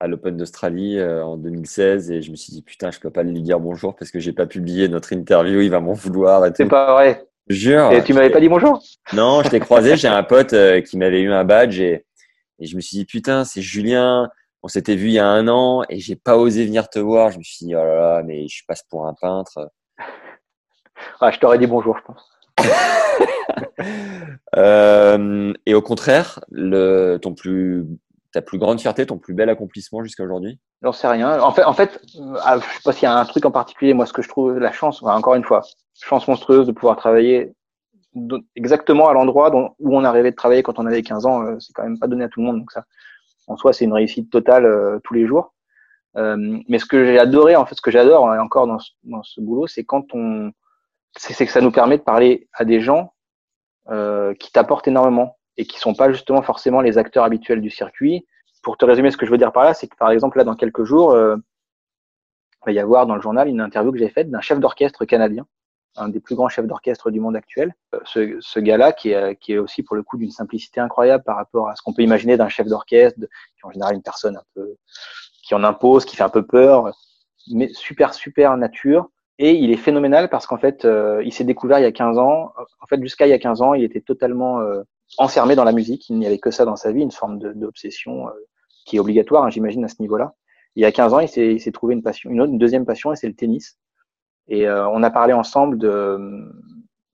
à 0.06 0.08
l'Open 0.08 0.38
d'Australie 0.38 1.00
euh, 1.00 1.26
en 1.26 1.36
2016 1.36 2.12
et 2.12 2.22
je 2.22 2.30
me 2.30 2.36
suis 2.36 2.54
dit 2.54 2.62
putain 2.62 2.92
je 2.92 3.00
peux 3.00 3.10
pas 3.10 3.24
lui 3.24 3.42
dire 3.42 3.60
bonjour 3.60 3.96
parce 3.96 4.12
que 4.12 4.20
j'ai 4.20 4.34
pas 4.34 4.46
publié 4.46 4.88
notre 4.88 5.14
interview 5.14 5.62
il 5.62 5.72
va 5.72 5.80
m'en 5.80 5.94
vouloir 5.94 6.44
c'est 6.56 6.68
pas 6.68 6.94
vrai. 6.94 7.26
Jure. 7.48 7.92
Et 7.92 8.04
tu 8.04 8.14
m'avais 8.14 8.30
pas 8.30 8.40
dit 8.40 8.48
bonjour? 8.48 8.82
Non 9.14 9.42
je 9.44 9.50
t'ai 9.50 9.60
croisé 9.60 9.96
j'ai 9.98 10.08
un 10.08 10.24
pote 10.24 10.54
euh, 10.54 10.82
qui 10.82 10.98
m'avait 10.98 11.22
eu 11.22 11.32
un 11.32 11.44
badge 11.44 11.80
et, 11.80 12.06
et 12.60 12.66
je 12.68 12.76
me 12.76 12.82
suis 12.82 12.98
dit 12.98 13.06
putain 13.06 13.46
c'est 13.46 13.62
Julien 13.62 14.30
on 14.62 14.68
s'était 14.68 14.96
vu 14.96 15.08
il 15.08 15.14
y 15.14 15.20
a 15.20 15.28
un 15.28 15.48
an 15.48 15.84
et 15.90 16.00
j'ai 16.00 16.16
pas 16.16 16.38
osé 16.38 16.66
venir 16.66 16.90
te 16.90 16.98
voir. 16.98 17.30
Je 17.32 17.38
me 17.38 17.44
suis 17.44 17.66
dit 17.66 17.76
oh 17.76 17.84
là 17.84 17.96
là 17.96 18.24
mais 18.24 18.48
je 18.48 18.64
passe 18.68 18.84
pour 18.90 19.08
un 19.08 19.14
peintre. 19.20 19.72
Ah 21.20 21.30
je 21.30 21.40
t'aurais 21.40 21.58
dit 21.58 21.68
bonjour 21.68 21.98
je 21.98 22.04
pense. 22.04 22.32
Euh, 24.56 25.54
et 25.66 25.74
au 25.74 25.82
contraire 25.82 26.40
le 26.50 27.18
ton 27.18 27.34
plus 27.34 27.86
ta 28.36 28.42
plus 28.42 28.58
grande 28.58 28.82
fierté, 28.82 29.06
ton 29.06 29.18
plus 29.18 29.34
bel 29.34 29.50
accomplissement 29.50 30.04
jusqu'à 30.04 30.24
aujourd'hui 30.24 30.60
J'en 30.82 30.92
sais 30.92 31.08
rien. 31.08 31.40
En 31.40 31.52
fait, 31.52 31.64
en 31.64 31.72
fait, 31.72 32.02
euh, 32.20 32.36
ah, 32.44 32.60
je 32.60 32.66
sais 32.66 32.82
pas 32.84 32.92
s'il 32.92 33.04
y 33.04 33.06
a 33.06 33.18
un 33.18 33.24
truc 33.24 33.46
en 33.46 33.52
particulier. 33.52 33.94
Moi, 33.94 34.06
ce 34.06 34.12
que 34.12 34.22
je 34.22 34.28
trouve 34.28 34.60
la 34.60 34.74
chance, 34.74 35.02
encore 35.02 35.36
une 35.36 35.46
fois, 35.46 35.62
chance 36.02 36.28
monstrueuse 36.28 36.68
de 36.68 36.74
pouvoir 36.74 36.98
travailler 36.98 37.54
exactement 38.56 39.08
à 39.08 39.14
l'endroit 39.14 39.56
où 39.80 39.98
on 39.98 40.12
rêvé 40.12 40.32
de 40.32 40.36
travailler 40.36 40.64
quand 40.64 40.80
on 40.80 40.86
avait 40.86 41.02
15 41.02 41.26
ans. 41.26 41.44
Euh, 41.44 41.56
c'est 41.60 41.72
quand 41.74 41.84
même 41.84 41.98
pas 41.98 42.08
donné 42.08 42.26
à 42.26 42.30
tout 42.30 42.42
le 42.42 42.48
monde. 42.48 42.60
Donc 42.60 42.72
ça, 42.72 42.84
en 43.48 43.56
soi, 43.56 43.72
c'est 43.72 43.86
une 43.86 43.94
réussite 43.94 44.30
totale 44.30 44.66
euh, 44.66 45.00
tous 45.06 45.14
les 45.14 45.26
jours. 45.26 45.54
mais 46.16 46.78
ce 46.78 46.86
que 46.86 47.06
j'ai 47.06 47.18
adoré, 47.18 47.56
en 47.56 47.66
fait, 47.66 47.76
ce 47.76 47.82
que 47.82 47.92
j'adore 47.92 48.26
encore 48.26 48.68
dans 48.68 48.80
ce, 48.80 48.92
dans 49.04 49.24
ce 49.24 49.40
boulot, 49.40 49.68
c'est 49.68 49.86
quand 49.86 50.14
on, 50.14 50.52
c'est 51.16 51.46
que 51.46 51.52
ça 51.52 51.62
nous 51.62 51.72
permet 51.72 51.98
de 51.98 52.04
parler 52.04 52.50
à 52.54 52.66
des 52.66 52.82
gens 52.82 53.14
qui 54.40 54.52
t'apportent 54.52 54.88
énormément 54.88 55.38
et 55.58 55.66
qui 55.66 55.80
sont 55.80 55.94
pas 55.94 56.12
justement 56.12 56.42
forcément 56.42 56.82
les 56.82 56.98
acteurs 56.98 57.24
habituels 57.24 57.62
du 57.62 57.70
circuit. 57.70 58.26
Pour 58.64 58.78
te 58.78 58.86
résumer 58.86 59.12
ce 59.12 59.18
que 59.18 59.26
je 59.26 59.32
veux 59.32 59.38
dire 59.38 59.52
par 59.52 59.64
là, 59.64 59.74
c'est 59.74 59.88
que 59.88 59.96
par 59.96 60.12
exemple 60.12 60.38
là 60.38 60.44
dans 60.44 60.56
quelques 60.56 60.84
jours, 60.84 61.12
euh, 61.12 61.36
il 62.64 62.66
va 62.66 62.72
y 62.72 62.80
avoir 62.80 63.06
dans 63.06 63.16
le 63.16 63.22
journal 63.22 63.48
une 63.48 63.62
interview 63.62 63.92
que 63.92 64.00
j'ai 64.00 64.10
faite 64.10 64.32
d'un 64.32 64.42
chef 64.42 64.60
d'orchestre 64.60 65.06
canadien, 65.06 65.46
un 65.98 66.10
des 66.10 66.20
plus 66.20 66.36
grands 66.36 66.50
chefs 66.50 66.66
d'orchestre 66.66 67.12
du 67.12 67.20
monde 67.20 67.36
actuel. 67.36 67.76
Euh, 67.94 68.00
ce, 68.06 68.38
ce 68.40 68.60
gars-là 68.60 68.92
qui 68.92 69.12
est, 69.12 69.36
qui 69.36 69.54
est 69.54 69.58
aussi 69.60 69.84
pour 69.84 69.96
le 69.96 70.04
coup 70.04 70.18
d'une 70.18 70.32
simplicité 70.32 70.80
incroyable 70.80 71.24
par 71.24 71.36
rapport 71.36 71.70
à 71.70 71.76
ce 71.76 71.84
qu'on 71.84 71.94
peut 71.94 72.02
imaginer 72.02 72.38
d'un 72.38 72.50
chef 72.50 72.68
d'orchestre, 72.68 73.20
qui 73.20 73.26
est 73.26 73.66
en 73.66 73.72
général 73.72 73.96
une 73.96 74.02
personne 74.02 74.36
un 74.38 74.44
peu 74.56 74.76
qui 75.46 75.54
en 75.54 75.64
impose, 75.64 76.06
qui 76.06 76.16
fait 76.16 76.24
un 76.24 76.30
peu 76.30 76.46
peur, 76.46 76.92
mais 77.52 77.70
super 77.74 78.14
super 78.14 78.58
nature. 78.58 79.10
Et 79.38 79.54
il 79.54 79.72
est 79.72 79.78
phénoménal 79.78 80.30
parce 80.30 80.48
qu'en 80.48 80.58
fait, 80.58 80.86
euh, 80.86 81.22
il 81.26 81.34
s'est 81.34 81.44
découvert 81.44 81.80
il 81.80 81.84
y 81.84 81.86
a 81.86 81.92
15 81.92 82.18
ans. 82.18 82.54
En 82.82 82.88
fait, 82.88 83.02
jusqu'à 83.02 83.28
il 83.28 83.32
y 83.32 83.34
a 83.34 83.40
15 83.40 83.62
ans, 83.62 83.74
il 83.74 83.84
était 83.84 84.02
totalement 84.02 84.62
euh, 84.62 84.82
enfermé 85.18 85.56
dans 85.56 85.64
la 85.64 85.72
musique. 85.72 86.10
Il 86.10 86.18
n'y 86.18 86.28
avait 86.28 86.40
que 86.40 86.52
ça 86.52 86.66
dans 86.66 86.76
sa 86.76 86.92
vie, 86.92 87.02
une 87.02 87.12
forme 87.12 87.40
d'obsession 87.40 88.28
euh, 88.28 88.32
qui 88.86 88.98
est 88.98 89.00
obligatoire, 89.00 89.44
hein, 89.44 89.50
j'imagine, 89.50 89.84
à 89.84 89.88
ce 89.88 89.96
niveau-là. 90.00 90.34
Il 90.76 90.82
y 90.82 90.86
a 90.86 90.92
15 90.92 91.14
ans, 91.14 91.20
il 91.20 91.30
s'est 91.30 91.72
trouvé 91.72 91.94
une 91.94 92.04
passion, 92.04 92.30
une, 92.30 92.42
autre, 92.42 92.52
une 92.52 92.58
deuxième 92.58 92.86
passion, 92.86 93.14
et 93.14 93.16
c'est 93.16 93.28
le 93.28 93.36
tennis. 93.36 93.78
Et 94.48 94.68
euh, 94.68 94.88
on 94.90 95.04
a 95.04 95.10
parlé 95.10 95.34
ensemble 95.34 95.78
de 95.78 96.52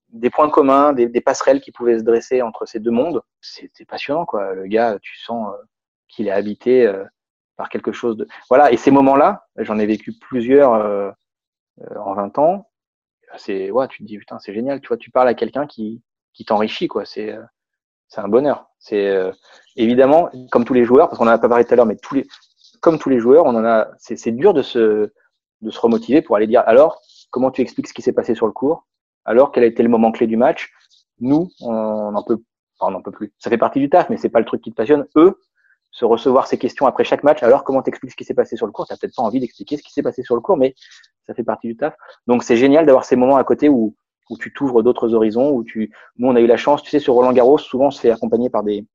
des 0.09 0.29
points 0.29 0.49
communs, 0.49 0.91
des, 0.91 1.07
des, 1.07 1.21
passerelles 1.21 1.61
qui 1.61 1.71
pouvaient 1.71 1.97
se 1.97 2.03
dresser 2.03 2.41
entre 2.41 2.65
ces 2.65 2.81
deux 2.81 2.91
mondes. 2.91 3.21
C'était 3.39 3.85
passionnant, 3.85 4.25
quoi. 4.25 4.53
Le 4.53 4.67
gars, 4.67 4.97
tu 5.01 5.17
sens 5.17 5.53
euh, 5.53 5.63
qu'il 6.09 6.27
est 6.27 6.31
habité 6.31 6.91
par 7.61 7.69
quelque 7.69 7.91
chose 7.91 8.17
de. 8.17 8.27
Voilà. 8.49 8.71
Et 8.71 8.77
ces 8.77 8.89
moments-là, 8.89 9.45
j'en 9.57 9.77
ai 9.77 9.85
vécu 9.85 10.13
plusieurs 10.13 10.73
euh, 10.73 11.11
euh, 11.81 11.95
en 11.99 12.15
20 12.15 12.39
ans. 12.39 12.69
C'est, 13.37 13.69
ouais, 13.69 13.87
tu 13.87 13.99
te 13.99 14.03
dis, 14.03 14.17
putain, 14.17 14.39
c'est 14.39 14.53
génial. 14.53 14.81
Tu 14.81 14.87
vois, 14.87 14.97
tu 14.97 15.11
parles 15.11 15.27
à 15.27 15.35
quelqu'un 15.35 15.67
qui, 15.67 16.01
qui 16.33 16.43
t'enrichit, 16.43 16.87
quoi. 16.87 17.05
C'est, 17.05 17.31
euh, 17.31 17.43
c'est 18.11 18.19
un 18.19 18.27
bonheur. 18.27 18.69
C'est 18.77 19.07
euh, 19.07 19.31
évidemment, 19.77 20.29
comme 20.51 20.65
tous 20.65 20.73
les 20.73 20.83
joueurs, 20.83 21.07
parce 21.07 21.17
qu'on 21.17 21.27
en 21.27 21.31
a 21.31 21.37
pas 21.37 21.47
parlé 21.47 21.63
tout 21.63 21.73
à 21.73 21.77
l'heure, 21.77 21.85
mais 21.85 21.95
tous 21.95 22.15
les, 22.15 22.27
comme 22.81 22.99
tous 22.99 23.09
les 23.09 23.19
joueurs, 23.19 23.45
on 23.45 23.55
en 23.55 23.63
a. 23.63 23.87
C'est, 23.97 24.31
dur 24.31 24.53
de 24.53 24.61
se, 24.61 25.11
de 25.61 25.71
se 25.71 25.79
remotiver 25.79 26.21
pour 26.21 26.35
aller 26.35 26.47
dire, 26.47 26.61
alors, 26.65 27.01
comment 27.29 27.51
tu 27.51 27.61
expliques 27.61 27.87
ce 27.87 27.93
qui 27.93 28.01
s'est 28.01 28.11
passé 28.11 28.35
sur 28.35 28.47
le 28.47 28.51
cours 28.51 28.85
Alors, 29.23 29.53
quel 29.53 29.63
a 29.63 29.67
été 29.67 29.81
le 29.81 29.87
moment 29.87 30.11
clé 30.11 30.27
du 30.27 30.35
match? 30.35 30.71
Nous, 31.21 31.49
on 31.61 32.11
n'en 32.11 32.23
peut, 32.23 32.39
on 32.81 32.91
n'en 32.91 33.01
peut 33.01 33.11
plus. 33.11 33.31
Ça 33.39 33.49
fait 33.49 33.57
partie 33.57 33.79
du 33.79 33.89
taf, 33.89 34.09
mais 34.09 34.17
c'est 34.17 34.29
pas 34.29 34.39
le 34.39 34.45
truc 34.45 34.61
qui 34.61 34.71
te 34.71 34.75
passionne. 34.75 35.07
Eux, 35.15 35.39
se 35.91 36.03
recevoir 36.03 36.47
ces 36.47 36.57
questions 36.57 36.87
après 36.87 37.05
chaque 37.05 37.23
match. 37.23 37.41
Alors, 37.43 37.63
comment 37.63 37.81
t'expliques 37.81 38.11
ce 38.11 38.17
qui 38.17 38.25
s'est 38.25 38.33
passé 38.33 38.57
sur 38.57 38.65
le 38.65 38.73
cours 38.73 38.87
T'as 38.87 38.97
peut-être 38.97 39.15
pas 39.15 39.23
envie 39.23 39.39
d'expliquer 39.39 39.77
ce 39.77 39.83
qui 39.83 39.93
s'est 39.93 40.03
passé 40.03 40.21
sur 40.21 40.35
le 40.35 40.41
cours, 40.41 40.57
mais 40.57 40.75
ça 41.27 41.33
fait 41.33 41.43
partie 41.43 41.67
du 41.67 41.77
taf. 41.77 41.95
Donc, 42.27 42.43
c'est 42.43 42.57
génial 42.57 42.85
d'avoir 42.85 43.05
ces 43.05 43.15
moments 43.15 43.37
à 43.37 43.43
côté 43.45 43.69
où, 43.69 43.95
où 44.31 44.37
tu 44.37 44.53
t'ouvres 44.53 44.81
d'autres 44.81 45.13
horizons, 45.13 45.51
où 45.51 45.63
tu, 45.63 45.91
nous, 46.17 46.27
on 46.27 46.35
a 46.35 46.41
eu 46.41 46.47
la 46.47 46.57
chance, 46.57 46.81
tu 46.81 46.89
sais, 46.89 46.99
sur 46.99 47.13
Roland 47.13 47.33
Garros, 47.33 47.57
souvent, 47.57 47.87
on 47.87 47.91
se 47.91 47.99
fait 47.99 48.11
accompagner 48.11 48.49
par 48.49 48.63
des, 48.63 48.85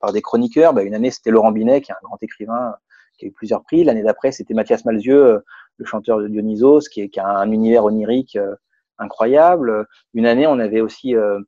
par 0.00 0.12
des 0.12 0.22
chroniqueurs. 0.22 0.72
Bah, 0.72 0.82
une 0.82 0.94
année, 0.94 1.10
c'était 1.10 1.30
Laurent 1.30 1.52
Binet, 1.52 1.82
qui 1.82 1.92
est 1.92 1.94
un 1.94 2.02
grand 2.02 2.20
écrivain, 2.22 2.74
qui 3.18 3.26
a 3.26 3.28
eu 3.28 3.32
plusieurs 3.32 3.62
prix. 3.62 3.84
L'année 3.84 4.02
d'après, 4.02 4.32
c'était 4.32 4.54
Mathias 4.54 4.84
Malzieux, 4.84 5.42
le 5.76 5.84
chanteur 5.84 6.18
de 6.18 6.28
Dionysos, 6.28 6.88
qui, 6.90 7.10
a 7.18 7.26
un 7.26 7.52
univers 7.52 7.84
onirique 7.84 8.36
euh, 8.36 8.54
incroyable. 8.98 9.86
Une 10.14 10.26
année, 10.26 10.46
on 10.46 10.58
avait 10.58 10.80
aussi 10.80 11.14
euh, 11.14 11.38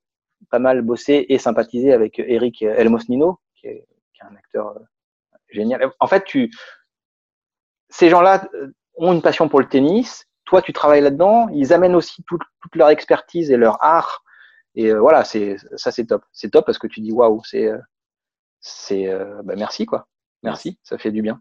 pas 0.50 0.58
mal 0.58 0.82
bossé 0.82 1.26
et 1.28 1.38
sympathisé 1.38 1.92
avec 1.92 2.18
Eric 2.18 2.62
Elmosnino, 2.62 3.40
qui 3.54 3.68
est, 3.68 3.86
qui 4.14 4.22
est 4.22 4.26
un 4.26 4.36
acteur 4.36 4.76
euh, 4.76 4.80
génial. 5.48 5.90
En 6.00 6.06
fait, 6.06 6.24
tu, 6.24 6.50
ces 7.88 8.08
gens-là 8.08 8.48
euh, 8.54 8.68
ont 8.96 9.12
une 9.12 9.22
passion 9.22 9.48
pour 9.48 9.60
le 9.60 9.68
tennis. 9.68 10.26
Toi, 10.46 10.62
tu 10.62 10.72
travailles 10.72 11.02
là-dedans. 11.02 11.48
Ils 11.52 11.72
amènent 11.72 11.94
aussi 11.94 12.22
toute, 12.24 12.42
toute 12.62 12.74
leur 12.76 12.88
expertise 12.88 13.50
et 13.50 13.56
leur 13.56 13.82
art. 13.82 14.24
Et 14.74 14.90
euh, 14.90 15.00
voilà, 15.00 15.24
c'est 15.24 15.56
ça, 15.76 15.90
c'est 15.90 16.06
top. 16.06 16.24
C'est 16.32 16.50
top 16.50 16.66
parce 16.66 16.78
que 16.78 16.86
tu 16.86 17.00
dis 17.00 17.12
waouh, 17.12 17.42
c'est, 17.44 17.66
euh, 17.66 17.78
c'est, 18.60 19.08
euh, 19.08 19.42
bah, 19.44 19.54
merci 19.56 19.86
quoi. 19.86 20.08
Merci, 20.42 20.78
ça 20.82 20.98
fait 20.98 21.12
du 21.12 21.22
bien. 21.22 21.40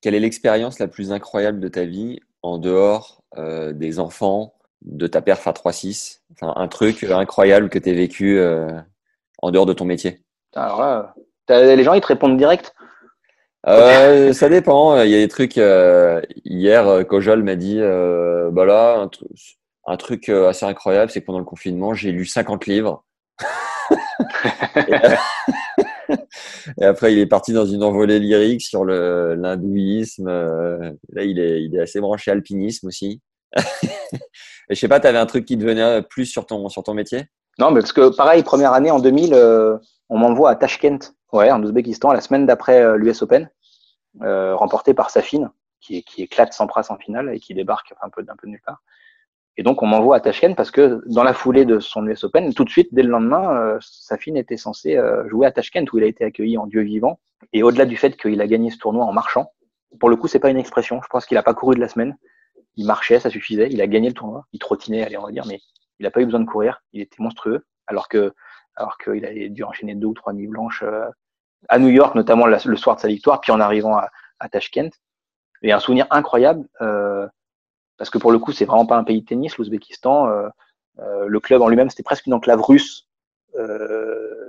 Quelle 0.00 0.14
est 0.14 0.20
l'expérience 0.20 0.78
la 0.78 0.88
plus 0.88 1.12
incroyable 1.12 1.60
de 1.60 1.68
ta 1.68 1.84
vie 1.84 2.20
en 2.42 2.58
dehors 2.58 3.22
euh, 3.36 3.72
des 3.72 3.98
enfants, 3.98 4.54
de 4.82 5.06
ta 5.06 5.20
perf 5.22 5.46
à 5.46 5.52
3-6 5.52 6.20
enfin, 6.32 6.52
Un 6.56 6.68
truc 6.68 7.02
incroyable 7.04 7.68
que 7.68 7.78
tu 7.78 7.90
as 7.90 7.94
vécu 7.94 8.38
euh, 8.38 8.68
en 9.38 9.50
dehors 9.50 9.66
de 9.66 9.72
ton 9.72 9.84
métier 9.84 10.22
Alors 10.54 10.80
là, 10.80 11.14
les 11.48 11.82
gens 11.82 11.94
ils 11.94 12.00
te 12.00 12.06
répondent 12.06 12.36
direct. 12.36 12.74
Euh, 13.66 14.32
ça 14.32 14.48
dépend. 14.48 15.00
Il 15.02 15.10
y 15.10 15.14
a 15.14 15.18
des 15.18 15.28
trucs. 15.28 15.58
euh, 15.58 16.20
hier, 16.44 16.86
euh, 16.88 17.04
Kojol 17.04 17.42
m'a 17.42 17.56
dit, 17.56 17.78
euh, 17.80 18.50
bah 18.50 18.64
là, 18.64 18.98
un, 18.98 19.06
tru- 19.06 19.26
un 19.86 19.96
truc 19.96 20.28
euh, 20.28 20.48
assez 20.48 20.66
incroyable, 20.66 21.10
c'est 21.10 21.20
que 21.20 21.26
pendant 21.26 21.38
le 21.38 21.44
confinement, 21.44 21.94
j'ai 21.94 22.12
lu 22.12 22.26
50 22.26 22.66
livres. 22.66 23.04
et, 24.76 26.14
et 26.80 26.84
après, 26.84 27.12
il 27.12 27.18
est 27.18 27.26
parti 27.26 27.52
dans 27.52 27.66
une 27.66 27.82
envolée 27.82 28.18
lyrique 28.18 28.62
sur 28.62 28.84
l'hindouisme. 28.84 30.28
Là, 30.28 31.22
il 31.24 31.38
est, 31.38 31.62
il 31.64 31.74
est 31.76 31.80
assez 31.80 32.00
branché 32.00 32.30
alpinisme 32.30 32.88
aussi. 32.88 33.20
et 33.56 34.74
je 34.74 34.74
sais 34.74 34.88
pas, 34.88 35.00
tu 35.00 35.06
avais 35.06 35.18
un 35.18 35.26
truc 35.26 35.44
qui 35.44 35.56
te 35.56 35.64
venait 35.64 36.02
plus 36.02 36.26
sur 36.26 36.44
ton 36.46 36.68
sur 36.68 36.82
ton 36.82 36.94
métier? 36.94 37.24
Non, 37.58 37.70
mais 37.70 37.80
parce 37.80 37.92
que 37.92 38.14
pareil, 38.16 38.42
première 38.42 38.72
année 38.72 38.90
en 38.90 38.98
2000, 38.98 39.32
euh, 39.32 39.76
on 40.08 40.18
m'envoie 40.18 40.50
à 40.50 40.56
Tashkent, 40.56 41.14
ouais, 41.32 41.50
en 41.50 41.62
Ouzbékistan, 41.62 42.12
la 42.12 42.20
semaine 42.20 42.46
d'après 42.46 42.96
l'US 42.98 43.22
Open, 43.22 43.50
euh, 44.22 44.54
remporté 44.54 44.94
par 44.94 45.10
Safin, 45.10 45.52
qui, 45.80 46.04
qui 46.04 46.22
éclate 46.22 46.52
Sampras 46.52 46.86
en 46.90 46.96
finale 46.96 47.34
et 47.34 47.40
qui 47.40 47.52
débarque 47.52 47.94
un 48.00 48.08
peu 48.08 48.22
d'un 48.22 48.36
peu 48.36 48.46
de 48.46 48.52
nulle 48.52 48.62
part. 48.64 48.82
Et 49.56 49.62
donc 49.62 49.82
on 49.82 49.86
m'envoie 49.86 50.16
à 50.16 50.20
Tashkent 50.20 50.54
parce 50.54 50.70
que 50.70 51.02
dans 51.06 51.22
la 51.22 51.32
foulée 51.32 51.64
de 51.64 51.78
son 51.78 52.06
US 52.06 52.24
Open, 52.24 52.52
tout 52.54 52.64
de 52.64 52.70
suite, 52.70 52.88
dès 52.92 53.02
le 53.02 53.08
lendemain, 53.08 53.56
euh, 53.56 53.78
Safin 53.80 54.34
était 54.34 54.56
censé 54.56 54.96
euh, 54.96 55.28
jouer 55.28 55.46
à 55.46 55.52
Tashkent 55.52 55.86
où 55.92 55.98
il 55.98 56.04
a 56.04 56.06
été 56.06 56.24
accueilli 56.24 56.58
en 56.58 56.66
dieu 56.66 56.82
vivant. 56.82 57.20
Et 57.52 57.62
au-delà 57.62 57.86
du 57.86 57.96
fait 57.96 58.16
qu'il 58.16 58.40
a 58.40 58.46
gagné 58.46 58.70
ce 58.70 58.78
tournoi 58.78 59.04
en 59.04 59.12
marchant, 59.12 59.52
pour 60.00 60.08
le 60.08 60.16
coup, 60.16 60.26
c'est 60.26 60.40
pas 60.40 60.50
une 60.50 60.58
expression. 60.58 61.00
Je 61.02 61.08
pense 61.08 61.26
qu'il 61.26 61.36
a 61.36 61.42
pas 61.42 61.54
couru 61.54 61.74
de 61.74 61.80
la 61.80 61.88
semaine. 61.88 62.16
Il 62.76 62.86
marchait, 62.86 63.20
ça 63.20 63.30
suffisait. 63.30 63.68
Il 63.70 63.80
a 63.80 63.86
gagné 63.86 64.08
le 64.08 64.14
tournoi. 64.14 64.46
Il 64.52 64.58
trottinait, 64.58 65.04
allez, 65.04 65.16
on 65.16 65.24
va 65.24 65.30
dire, 65.30 65.46
mais 65.46 65.60
il 66.00 66.04
n'a 66.04 66.10
pas 66.10 66.20
eu 66.20 66.24
besoin 66.24 66.40
de 66.40 66.46
courir. 66.46 66.82
Il 66.92 67.00
était 67.00 67.22
monstrueux. 67.22 67.64
Alors 67.86 68.08
que, 68.08 68.32
alors 68.76 68.98
qu'il 68.98 69.24
avait 69.24 69.48
dû 69.48 69.62
enchaîner 69.62 69.94
deux 69.94 70.08
ou 70.08 70.14
trois 70.14 70.32
nuits 70.32 70.48
blanches 70.48 70.82
euh, 70.82 71.08
à 71.68 71.78
New 71.78 71.88
York, 71.88 72.14
notamment 72.14 72.46
le 72.46 72.76
soir 72.76 72.96
de 72.96 73.00
sa 73.00 73.08
victoire, 73.08 73.40
puis 73.40 73.52
en 73.52 73.60
arrivant 73.60 73.96
à, 73.96 74.10
à 74.38 74.48
Tashkent. 74.48 74.90
Et 75.62 75.72
un 75.72 75.80
souvenir 75.80 76.06
incroyable, 76.10 76.68
euh, 76.82 77.26
parce 77.96 78.10
que 78.10 78.18
pour 78.18 78.32
le 78.32 78.38
coup, 78.38 78.52
c'est 78.52 78.66
vraiment 78.66 78.86
pas 78.86 78.98
un 78.98 79.04
pays 79.04 79.22
de 79.22 79.26
tennis, 79.26 79.56
l'Ouzbékistan. 79.56 80.28
Euh, 80.28 81.26
le 81.26 81.40
club 81.40 81.62
en 81.62 81.68
lui-même, 81.68 81.88
c'était 81.88 82.02
presque 82.02 82.26
une 82.26 82.34
enclave 82.34 82.60
russe 82.60 83.08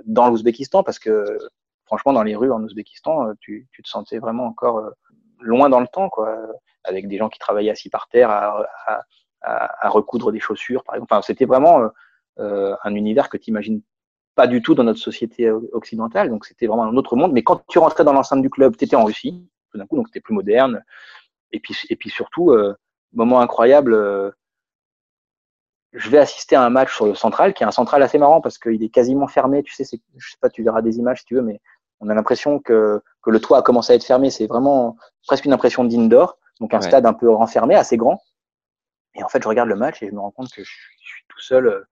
dans 0.04 0.28
l'Ouzbékistan, 0.28 0.82
parce 0.82 0.98
que 0.98 1.38
franchement, 1.86 2.12
dans 2.12 2.24
les 2.24 2.36
rues 2.36 2.50
en 2.50 2.62
Ouzbékistan, 2.62 3.32
tu, 3.40 3.66
tu 3.72 3.82
te 3.82 3.88
sentais 3.88 4.18
vraiment 4.18 4.46
encore 4.46 4.82
loin 5.40 5.68
dans 5.68 5.80
le 5.80 5.86
temps, 5.86 6.10
quoi, 6.10 6.36
avec 6.84 7.08
des 7.08 7.16
gens 7.16 7.28
qui 7.28 7.38
travaillaient 7.38 7.70
assis 7.70 7.88
par 7.88 8.08
terre 8.08 8.30
à, 8.30 8.66
à, 8.86 9.86
à, 9.86 9.88
recoudre 9.88 10.32
des 10.32 10.40
chaussures, 10.40 10.84
par 10.84 10.96
exemple. 10.96 11.14
Enfin, 11.14 11.22
c'était 11.22 11.44
vraiment 11.44 11.88
euh, 12.38 12.76
un 12.84 12.94
univers 12.94 13.30
que 13.30 13.38
tu 13.38 13.50
imagines 13.50 13.80
pas 14.36 14.46
du 14.46 14.62
tout 14.62 14.74
dans 14.76 14.84
notre 14.84 15.00
société 15.00 15.46
euh, 15.46 15.58
occidentale. 15.72 16.30
Donc, 16.30 16.44
c'était 16.46 16.68
vraiment 16.68 16.84
un 16.84 16.96
autre 16.96 17.16
monde. 17.16 17.32
Mais 17.32 17.42
quand 17.42 17.62
tu 17.68 17.78
rentrais 17.80 18.04
dans 18.04 18.12
l'enceinte 18.12 18.42
du 18.42 18.50
club, 18.50 18.76
tu 18.76 18.84
étais 18.84 18.96
en 18.96 19.04
Russie, 19.04 19.48
tout 19.72 19.78
d'un 19.78 19.86
coup, 19.86 19.96
donc 19.96 20.06
c'était 20.08 20.20
plus 20.20 20.34
moderne. 20.34 20.84
Et 21.52 21.60
puis, 21.60 21.74
et 21.90 21.96
puis 21.96 22.10
surtout, 22.10 22.52
euh, 22.52 22.74
moment 23.12 23.40
incroyable, 23.40 23.94
euh, 23.94 24.30
je 25.92 26.10
vais 26.10 26.18
assister 26.18 26.56
à 26.56 26.62
un 26.62 26.70
match 26.70 26.94
sur 26.94 27.06
le 27.06 27.14
central, 27.14 27.54
qui 27.54 27.62
est 27.62 27.66
un 27.66 27.70
central 27.70 28.02
assez 28.02 28.18
marrant 28.18 28.40
parce 28.40 28.58
qu'il 28.58 28.82
est 28.82 28.88
quasiment 28.90 29.26
fermé. 29.28 29.62
Tu 29.62 29.72
sais, 29.72 29.84
je 30.16 30.30
sais 30.30 30.36
pas, 30.40 30.50
tu 30.50 30.62
verras 30.62 30.82
des 30.82 30.98
images 30.98 31.20
si 31.20 31.24
tu 31.24 31.34
veux, 31.36 31.42
mais 31.42 31.60
on 32.00 32.08
a 32.10 32.14
l'impression 32.14 32.58
que, 32.60 33.00
que 33.22 33.30
le 33.30 33.40
toit 33.40 33.58
a 33.58 33.62
commencé 33.62 33.92
à 33.92 33.96
être 33.96 34.04
fermé. 34.04 34.30
C'est 34.30 34.46
vraiment 34.46 34.96
presque 35.26 35.46
une 35.46 35.54
impression 35.54 35.84
d'indoor, 35.84 36.38
donc 36.60 36.74
un 36.74 36.78
Ouais. 36.78 36.82
stade 36.82 37.06
un 37.06 37.14
peu 37.14 37.30
renfermé, 37.30 37.74
assez 37.74 37.96
grand. 37.96 38.20
Et 39.14 39.22
en 39.24 39.28
fait, 39.28 39.42
je 39.42 39.48
regarde 39.48 39.70
le 39.70 39.76
match 39.76 40.02
et 40.02 40.08
je 40.08 40.12
me 40.12 40.20
rends 40.20 40.30
compte 40.30 40.50
que 40.52 40.62
je, 40.62 40.68
suis- 40.70 40.96
je 41.02 41.08
suis 41.08 41.24
tout 41.28 41.40
seul. 41.40 41.86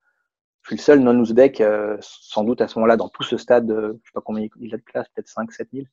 Je 0.64 0.70
suis 0.70 0.76
le 0.76 0.80
seul 0.82 1.00
non-ouzbek, 1.00 1.60
euh, 1.60 1.98
sans 2.00 2.42
doute 2.42 2.62
à 2.62 2.68
ce 2.68 2.78
moment-là, 2.78 2.96
dans 2.96 3.10
tout 3.10 3.22
ce 3.22 3.36
stade. 3.36 3.70
euh, 3.70 4.00
je 4.02 4.08
sais 4.08 4.12
pas 4.14 4.22
combien 4.22 4.48
il 4.60 4.74
a 4.74 4.78
de 4.78 4.82
place, 4.82 5.06
peut-être 5.10 5.28
5, 5.28 5.52
7 5.52 5.68
000. 5.74 5.86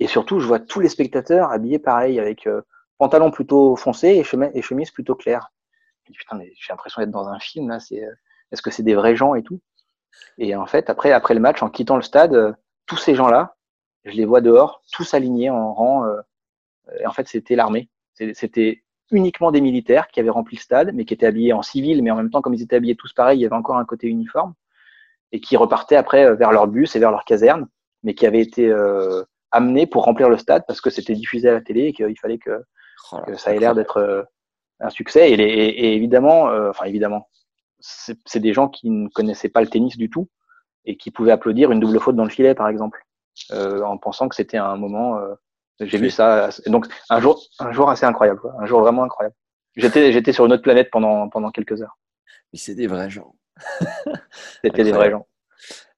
Et 0.00 0.06
surtout, 0.06 0.38
je 0.38 0.46
vois 0.46 0.60
tous 0.60 0.80
les 0.80 0.90
spectateurs 0.90 1.50
habillés 1.50 1.78
pareil, 1.78 2.20
avec 2.20 2.46
euh, 2.46 2.60
plutôt 3.32 3.74
foncé 3.76 4.08
et 4.08 4.24
chemise, 4.24 4.50
et 4.54 4.60
chemise 4.62 4.90
plutôt 4.90 5.14
claire. 5.14 5.50
Dis, 6.06 6.12
putain, 6.12 6.36
mais 6.36 6.52
j'ai 6.56 6.72
l'impression 6.72 7.00
d'être 7.00 7.10
dans 7.10 7.28
un 7.28 7.38
film 7.40 7.68
là. 7.70 7.80
C'est, 7.80 8.04
euh, 8.04 8.12
est-ce 8.52 8.62
que 8.62 8.70
c'est 8.70 8.82
des 8.82 8.94
vrais 8.94 9.16
gens 9.16 9.34
et 9.34 9.42
tout? 9.42 9.60
Et 10.38 10.54
en 10.56 10.66
fait, 10.66 10.90
après, 10.90 11.12
après 11.12 11.34
le 11.34 11.40
match, 11.40 11.62
en 11.62 11.70
quittant 11.70 11.96
le 11.96 12.02
stade, 12.02 12.34
euh, 12.34 12.52
tous 12.86 12.98
ces 12.98 13.14
gens-là, 13.14 13.56
je 14.04 14.12
les 14.12 14.26
vois 14.26 14.42
dehors, 14.42 14.82
tous 14.92 15.14
alignés 15.14 15.50
en 15.50 15.72
rang. 15.74 16.06
et 17.00 17.06
en 17.06 17.12
fait, 17.12 17.26
c'était 17.28 17.56
l'armée. 17.56 17.90
C'était 18.14 18.84
uniquement 19.10 19.50
des 19.52 19.60
militaires 19.60 20.08
qui 20.08 20.20
avaient 20.20 20.30
rempli 20.30 20.56
le 20.56 20.62
stade, 20.62 20.90
mais 20.94 21.04
qui 21.04 21.14
étaient 21.14 21.26
habillés 21.26 21.52
en 21.52 21.62
civil, 21.62 22.02
mais 22.02 22.10
en 22.10 22.16
même 22.16 22.30
temps, 22.30 22.42
comme 22.42 22.54
ils 22.54 22.62
étaient 22.62 22.76
habillés 22.76 22.96
tous 22.96 23.12
pareil, 23.12 23.38
il 23.38 23.42
y 23.42 23.46
avait 23.46 23.54
encore 23.56 23.76
un 23.76 23.84
côté 23.84 24.08
uniforme, 24.08 24.54
et 25.32 25.40
qui 25.40 25.56
repartaient 25.56 25.96
après 25.96 26.24
euh, 26.26 26.34
vers 26.34 26.52
leur 26.52 26.66
bus 26.68 26.96
et 26.96 26.98
vers 26.98 27.10
leur 27.10 27.24
caserne, 27.24 27.66
mais 28.02 28.14
qui 28.14 28.26
avaient 28.26 28.40
été 28.40 28.68
euh, 28.68 29.22
amenés 29.52 29.86
pour 29.86 30.04
remplir 30.04 30.28
le 30.28 30.38
stade 30.38 30.64
parce 30.66 30.80
que 30.80 30.90
c'était 30.90 31.14
diffusé 31.14 31.48
à 31.48 31.52
la 31.52 31.60
télé 31.60 31.86
et 31.86 31.92
qu'il 31.92 32.18
fallait 32.18 32.38
que, 32.38 32.62
Oh 33.12 33.18
que 33.26 33.36
ça 33.36 33.54
ait 33.54 33.58
l'air 33.58 33.74
d'être 33.74 33.98
euh, 33.98 34.22
un 34.80 34.90
succès. 34.90 35.30
Et, 35.30 35.36
les- 35.36 35.44
et- 35.44 35.86
et 35.86 35.94
évidemment, 35.94 36.48
euh, 36.50 36.70
enfin 36.70 36.86
évidemment, 36.86 37.28
c'est 37.80 38.40
des 38.40 38.52
gens 38.52 38.68
qui 38.68 38.90
ne 38.90 39.08
connaissaient 39.08 39.48
pas 39.48 39.60
le 39.60 39.68
tennis 39.68 39.96
du 39.96 40.10
tout 40.10 40.28
et 40.84 40.96
qui 40.96 41.10
pouvaient 41.10 41.32
applaudir 41.32 41.70
une 41.70 41.80
double 41.80 42.00
faute 42.00 42.16
dans 42.16 42.24
le 42.24 42.30
filet, 42.30 42.54
par 42.54 42.68
exemple, 42.68 43.00
euh, 43.52 43.82
en 43.82 43.96
pensant 43.98 44.28
que 44.28 44.34
c'était 44.34 44.56
un 44.56 44.76
moment. 44.76 45.18
Euh, 45.80 45.86
J'ai 45.86 45.98
vu 45.98 46.10
ça. 46.10 46.50
Donc 46.66 46.86
un 47.10 47.20
jour, 47.20 47.42
un 47.58 47.72
jour 47.72 47.88
assez 47.90 48.06
incroyable, 48.06 48.40
quoi. 48.40 48.54
un 48.60 48.66
jour 48.66 48.80
vraiment 48.80 49.04
incroyable. 49.04 49.34
J'étais, 49.76 50.12
j'étais 50.12 50.32
sur 50.32 50.46
une 50.46 50.52
autre 50.52 50.62
planète 50.62 50.90
pendant 50.90 51.28
pendant 51.28 51.50
quelques 51.50 51.82
heures. 51.82 51.98
Mais 52.52 52.58
c'est 52.58 52.74
des 52.74 52.86
vrais 52.86 53.10
gens. 53.10 53.34
C'était 54.64 54.84
des 54.84 54.92
vrais 54.92 55.10
gens. 55.10 55.26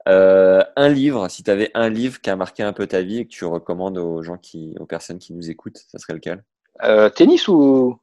Euh, 0.09 0.65
un 0.77 0.89
livre, 0.89 1.29
si 1.29 1.43
tu 1.43 1.51
avais 1.51 1.71
un 1.75 1.89
livre 1.91 2.21
qui 2.21 2.31
a 2.31 2.37
marqué 2.37 2.63
un 2.63 2.73
peu 2.73 2.87
ta 2.87 3.03
vie 3.03 3.19
et 3.19 3.25
que 3.27 3.31
tu 3.31 3.45
recommandes 3.45 3.99
aux 3.99 4.23
gens 4.23 4.39
qui, 4.39 4.75
aux 4.81 4.87
personnes 4.87 5.19
qui 5.19 5.35
nous 5.35 5.51
écoutent, 5.51 5.77
ça 5.77 5.99
serait 5.99 6.15
lequel? 6.15 6.45
Euh, 6.83 7.11
tennis 7.11 7.47
ou, 7.49 7.99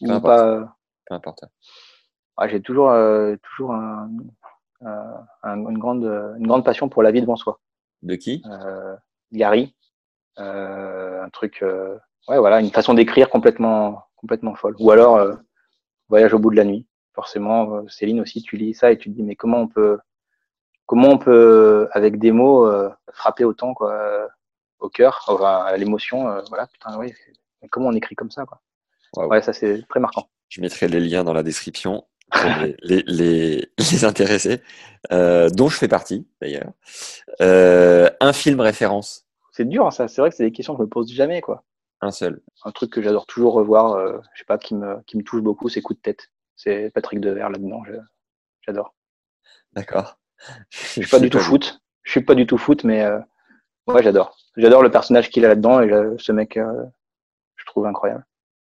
Peu 0.00 0.06
ou 0.08 0.12
importe. 0.12 0.24
pas 0.24 0.76
Peu 1.06 1.14
importe. 1.14 1.44
Ah, 2.36 2.48
J'ai 2.48 2.62
toujours 2.62 2.90
euh, 2.90 3.36
toujours 3.42 3.72
un, 3.74 4.08
un- 4.84 5.26
un- 5.42 5.56
une 5.68 5.78
grande 5.78 6.04
une 6.38 6.46
grande 6.46 6.64
passion 6.64 6.88
pour 6.88 7.02
la 7.02 7.10
vie 7.12 7.20
devant 7.20 7.36
soi. 7.36 7.60
De 8.02 8.14
qui? 8.16 8.42
Euh, 8.46 8.96
Gary, 9.32 9.74
euh, 9.74 9.83
un 10.36 11.28
truc, 11.30 11.62
euh, 11.62 11.96
ouais, 12.28 12.38
voilà, 12.38 12.60
une 12.60 12.70
façon 12.70 12.94
d'écrire 12.94 13.30
complètement, 13.30 14.04
complètement 14.16 14.54
folle. 14.54 14.76
Ou 14.78 14.90
alors, 14.90 15.16
euh, 15.16 15.34
Voyage 16.08 16.34
au 16.34 16.38
bout 16.38 16.50
de 16.50 16.56
la 16.56 16.64
nuit. 16.64 16.86
Forcément, 17.14 17.76
euh, 17.76 17.88
Céline 17.88 18.20
aussi, 18.20 18.42
tu 18.42 18.56
lis 18.56 18.74
ça 18.74 18.92
et 18.92 18.98
tu 18.98 19.10
te 19.10 19.14
dis, 19.14 19.22
mais 19.22 19.36
comment 19.36 19.60
on 19.60 19.68
peut, 19.68 19.98
comment 20.86 21.10
on 21.10 21.18
peut, 21.18 21.88
avec 21.92 22.18
des 22.18 22.32
mots, 22.32 22.66
euh, 22.66 22.90
frapper 23.12 23.44
autant, 23.44 23.74
quoi, 23.74 23.92
euh, 23.92 24.26
au 24.80 24.88
cœur, 24.88 25.24
à 25.44 25.76
l'émotion. 25.76 26.24
voilà, 26.48 26.66
putain, 26.66 26.96
ouais, 26.98 27.14
comment 27.70 27.88
on 27.88 27.94
écrit 27.94 28.14
comme 28.14 28.30
ça, 28.30 28.44
quoi. 28.44 28.60
Ouais, 29.16 29.40
ça 29.42 29.52
c'est 29.52 29.86
très 29.88 30.00
marquant. 30.00 30.28
Je 30.48 30.60
mettrai 30.60 30.88
les 30.88 30.98
liens 31.00 31.22
dans 31.22 31.32
la 31.32 31.44
description 31.44 32.04
pour 32.32 32.50
les, 32.60 32.76
les, 33.06 33.68
les, 33.78 34.04
intéressés, 34.04 34.60
dont 35.10 35.68
je 35.68 35.76
fais 35.76 35.88
partie 35.88 36.26
d'ailleurs. 36.40 36.72
un 37.40 38.32
film 38.32 38.60
référence. 38.60 39.23
C'est 39.54 39.64
dur, 39.64 39.86
hein, 39.86 39.90
ça. 39.90 40.08
C'est 40.08 40.20
vrai 40.20 40.30
que 40.30 40.36
c'est 40.36 40.44
des 40.44 40.52
questions 40.52 40.74
que 40.74 40.78
je 40.78 40.84
me 40.84 40.88
pose 40.88 41.10
jamais, 41.12 41.40
quoi. 41.40 41.64
Un 42.00 42.10
seul. 42.10 42.42
Un 42.64 42.72
truc 42.72 42.90
que 42.90 43.00
j'adore 43.00 43.26
toujours 43.26 43.54
revoir, 43.54 43.96
je 44.34 44.38
sais 44.38 44.44
pas, 44.44 44.58
qui 44.58 44.74
me, 44.74 44.96
qui 45.06 45.16
me 45.16 45.22
touche 45.22 45.42
beaucoup, 45.42 45.68
c'est 45.68 45.80
Coup 45.80 45.94
de 45.94 46.00
tête. 46.00 46.30
C'est 46.56 46.90
Patrick 46.92 47.20
Devers 47.20 47.50
là-dedans. 47.50 47.82
J'adore. 48.66 48.94
D'accord. 49.72 50.18
Je 50.70 50.78
suis 50.78 51.06
pas 51.06 51.18
du 51.20 51.30
tout 51.30 51.38
foot. 51.38 51.80
Je 52.02 52.10
suis 52.10 52.22
pas 52.22 52.34
du 52.34 52.46
tout 52.46 52.58
foot, 52.58 52.84
mais 52.84 53.02
euh, 53.02 53.18
ouais, 53.86 54.02
j'adore. 54.02 54.36
J'adore 54.56 54.82
le 54.82 54.90
personnage 54.90 55.30
qu'il 55.30 55.44
a 55.44 55.48
là-dedans 55.48 55.80
et 55.80 55.90
ce 56.18 56.32
mec, 56.32 56.56
euh, 56.56 56.84
je 57.56 57.64
trouve 57.66 57.86
incroyable. 57.86 58.24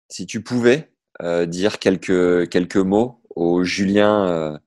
Si 0.09 0.27
tu 0.27 0.43
pouvais 0.43 0.91
euh, 1.23 1.47
dire 1.47 1.79
quelques 1.79 2.49
quelques 2.51 2.77
mots 2.77 3.23
au 3.35 3.63
Julien, 3.63 4.59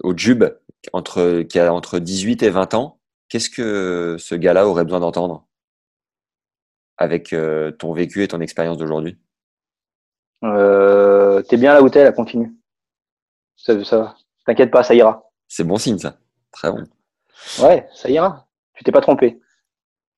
au 0.00 0.16
Jube, 0.16 0.44
entre 0.92 1.42
qui 1.42 1.58
a 1.58 1.72
entre 1.72 1.98
18 1.98 2.42
et 2.42 2.50
20 2.50 2.74
ans, 2.74 2.98
qu'est-ce 3.28 3.50
que 3.50 4.16
ce 4.18 4.34
gars-là 4.34 4.66
aurait 4.66 4.84
besoin 4.84 5.00
d'entendre? 5.00 5.46
Avec 7.00 7.34
ton 7.78 7.92
vécu 7.92 8.22
et 8.22 8.28
ton 8.28 8.40
expérience 8.40 8.78
d'aujourd'hui? 8.78 9.18
T'es 10.42 11.56
bien 11.56 11.74
là 11.74 11.82
où 11.82 11.88
t'es, 11.88 12.04
là, 12.04 12.12
continue. 12.12 12.54
Ça, 13.56 13.84
ça 13.84 13.98
va. 13.98 14.14
T'inquiète 14.46 14.70
pas, 14.70 14.82
ça 14.82 14.94
ira. 14.94 15.24
C'est 15.48 15.64
bon 15.64 15.76
signe, 15.76 15.98
ça. 15.98 16.14
Très 16.52 16.70
bon. 16.70 16.84
Ouais, 17.62 17.88
ça 17.92 18.08
ira. 18.08 18.46
Tu 18.74 18.84
t'es 18.84 18.92
pas 18.92 19.00
trompé. 19.00 19.40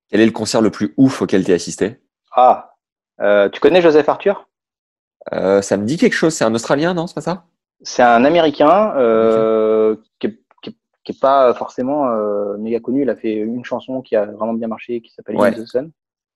Quel 0.08 0.20
est 0.20 0.26
le 0.26 0.32
concert 0.32 0.60
le 0.60 0.70
plus 0.70 0.94
ouf 0.96 1.22
auquel 1.22 1.44
tu 1.44 1.52
as 1.52 1.54
assisté? 1.54 2.00
Ah, 2.32 2.76
euh, 3.20 3.48
tu 3.48 3.60
connais 3.60 3.80
Joseph 3.80 4.08
Arthur? 4.08 4.48
Euh, 5.32 5.62
Ça 5.62 5.76
me 5.76 5.84
dit 5.84 5.96
quelque 5.96 6.12
chose. 6.12 6.34
C'est 6.34 6.44
un 6.44 6.54
Australien, 6.54 6.94
non? 6.94 7.06
C'est 7.06 7.14
pas 7.14 7.20
ça? 7.20 7.44
C'est 7.80 8.02
un 8.02 8.24
Américain 8.24 8.94
euh, 8.96 9.96
qui, 10.20 10.28
est, 10.28 11.20
pas 11.20 11.52
forcément 11.54 12.06
méga 12.58 12.78
connu. 12.78 13.02
Il 13.02 13.10
a 13.10 13.16
fait 13.16 13.34
une 13.34 13.64
chanson 13.64 14.02
qui 14.02 14.14
a 14.14 14.26
vraiment 14.26 14.54
bien 14.54 14.68
marché, 14.68 15.00
qui 15.00 15.12
s'appelle 15.12 15.36
ouais. 15.36 15.52
the 15.52 15.66
Sun. 15.66 15.90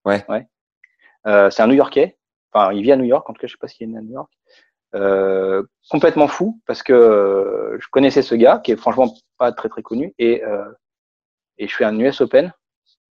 Ouais. 0.06 0.24
ouais. 0.28 0.46
c'est 1.50 1.62
un 1.62 1.66
New-Yorkais. 1.66 2.16
Enfin, 2.52 2.72
il 2.72 2.82
vit 2.82 2.92
à 2.92 2.96
New 2.96 3.04
York. 3.04 3.28
En 3.28 3.34
tout 3.34 3.40
cas, 3.40 3.46
je 3.46 3.52
sais 3.52 3.58
pas 3.60 3.68
s'il 3.68 3.88
est 3.88 3.92
né 3.92 3.98
à 3.98 4.02
New 4.02 4.12
York. 4.12 4.30
Euh, 4.94 5.62
complètement 5.90 6.28
fou 6.28 6.60
parce 6.66 6.82
que 6.82 6.92
euh, 6.92 7.76
je 7.80 7.88
connaissais 7.90 8.22
ce 8.22 8.34
gars 8.34 8.58
qui 8.58 8.70
est 8.72 8.76
franchement 8.76 9.12
pas 9.36 9.52
très 9.52 9.68
très 9.68 9.82
connu 9.82 10.14
et 10.18 10.44
euh, 10.44 10.64
et 11.58 11.66
je 11.66 11.74
fais 11.74 11.84
un 11.84 11.98
US 11.98 12.20
Open 12.20 12.52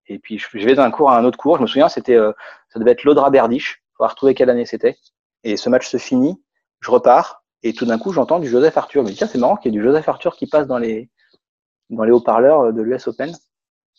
et 0.08 0.18
puis 0.18 0.40
je, 0.40 0.66
vais 0.66 0.76
d'un 0.76 0.90
cours 0.90 1.12
à 1.12 1.18
un 1.20 1.26
autre 1.26 1.38
cours. 1.38 1.58
Je 1.58 1.64
me 1.64 1.68
souviens, 1.68 1.90
c'était 1.90 2.18
ça 2.70 2.80
devait 2.80 2.92
être 2.92 3.04
l'Audra 3.04 3.30
Berdych. 3.30 3.84
Faut 3.98 4.08
retrouver 4.08 4.36
quelle 4.36 4.50
année 4.50 4.66
c'était. 4.66 4.98
Et 5.44 5.58
ce 5.58 5.70
match 5.70 5.88
se 5.88 5.98
finit, 5.98 6.42
je 6.80 6.92
repars 6.92 7.44
et 7.64 7.74
tout 7.74 7.86
d'un 7.86 7.98
coup 7.98 8.12
j'entends 8.14 8.40
du 8.40 8.48
Joseph 8.48 8.78
Arthur. 8.78 9.02
Je 9.02 9.08
me 9.08 9.12
dis 9.12 9.18
tiens 9.18 9.28
c'est 9.28 9.38
marrant 9.38 9.58
qu'il 9.58 9.74
y 9.74 9.76
ait 9.76 9.80
du 9.80 9.84
Joseph 9.84 10.08
Arthur 10.08 10.36
qui 10.36 10.48
passe 10.48 10.68
dans 10.68 10.78
les 10.78 11.10
dans 11.90 12.04
les 12.04 12.12
haut-parleurs 12.12 12.72
de 12.72 12.82
l'US 12.82 13.08
Open. 13.08 13.32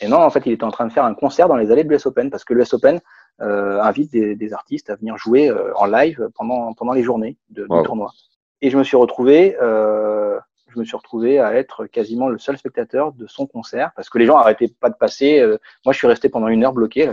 Et 0.01 0.09
non, 0.09 0.19
en 0.19 0.31
fait, 0.31 0.43
il 0.47 0.53
était 0.53 0.65
en 0.65 0.71
train 0.71 0.87
de 0.87 0.93
faire 0.93 1.05
un 1.05 1.15
concert 1.15 1.49
dans 1.49 1.57
les 1.57 1.71
allées 1.71 1.85
de 1.85 1.89
l'US 1.89 2.05
Open 2.07 2.31
parce 2.31 2.45
que 2.45 2.53
l'US 2.53 2.73
Open 2.75 3.01
euh, 3.41 3.81
invite 3.81 4.13
des, 4.13 4.35
des, 4.35 4.53
artistes 4.53 4.91
à 4.91 4.97
venir 4.97 5.17
jouer 5.17 5.49
euh, 5.49 5.73
en 5.77 5.87
live 5.87 6.29
pendant, 6.35 6.75
pendant 6.75 6.93
les 6.93 7.03
journées 7.03 7.37
de, 7.51 7.63
du 7.63 7.83
tournoi. 7.83 8.13
Et 8.63 8.71
je 8.71 8.79
me 8.79 8.85
suis 8.85 8.97
retrouvé, 8.97 9.57
euh, 9.61 10.39
je 10.69 10.79
me 10.79 10.85
suis 10.85 10.97
retrouvé 10.97 11.39
à 11.39 11.55
être 11.55 11.87
quasiment 11.87 12.29
le 12.29 12.39
seul 12.39 12.57
spectateur 12.57 13.13
de 13.13 13.27
son 13.27 13.47
concert 13.47 13.93
parce 13.97 14.09
que 14.09 14.19
les 14.19 14.27
gens 14.27 14.37
arrêtaient 14.37 14.69
pas 14.69 14.91
de 14.91 14.97
passer. 14.97 15.41
Euh, 15.41 15.59
moi, 15.85 15.93
je 15.93 15.99
suis 15.99 16.07
resté 16.07 16.29
pendant 16.29 16.49
une 16.49 16.65
heure 16.65 16.73
bloqué. 16.73 17.11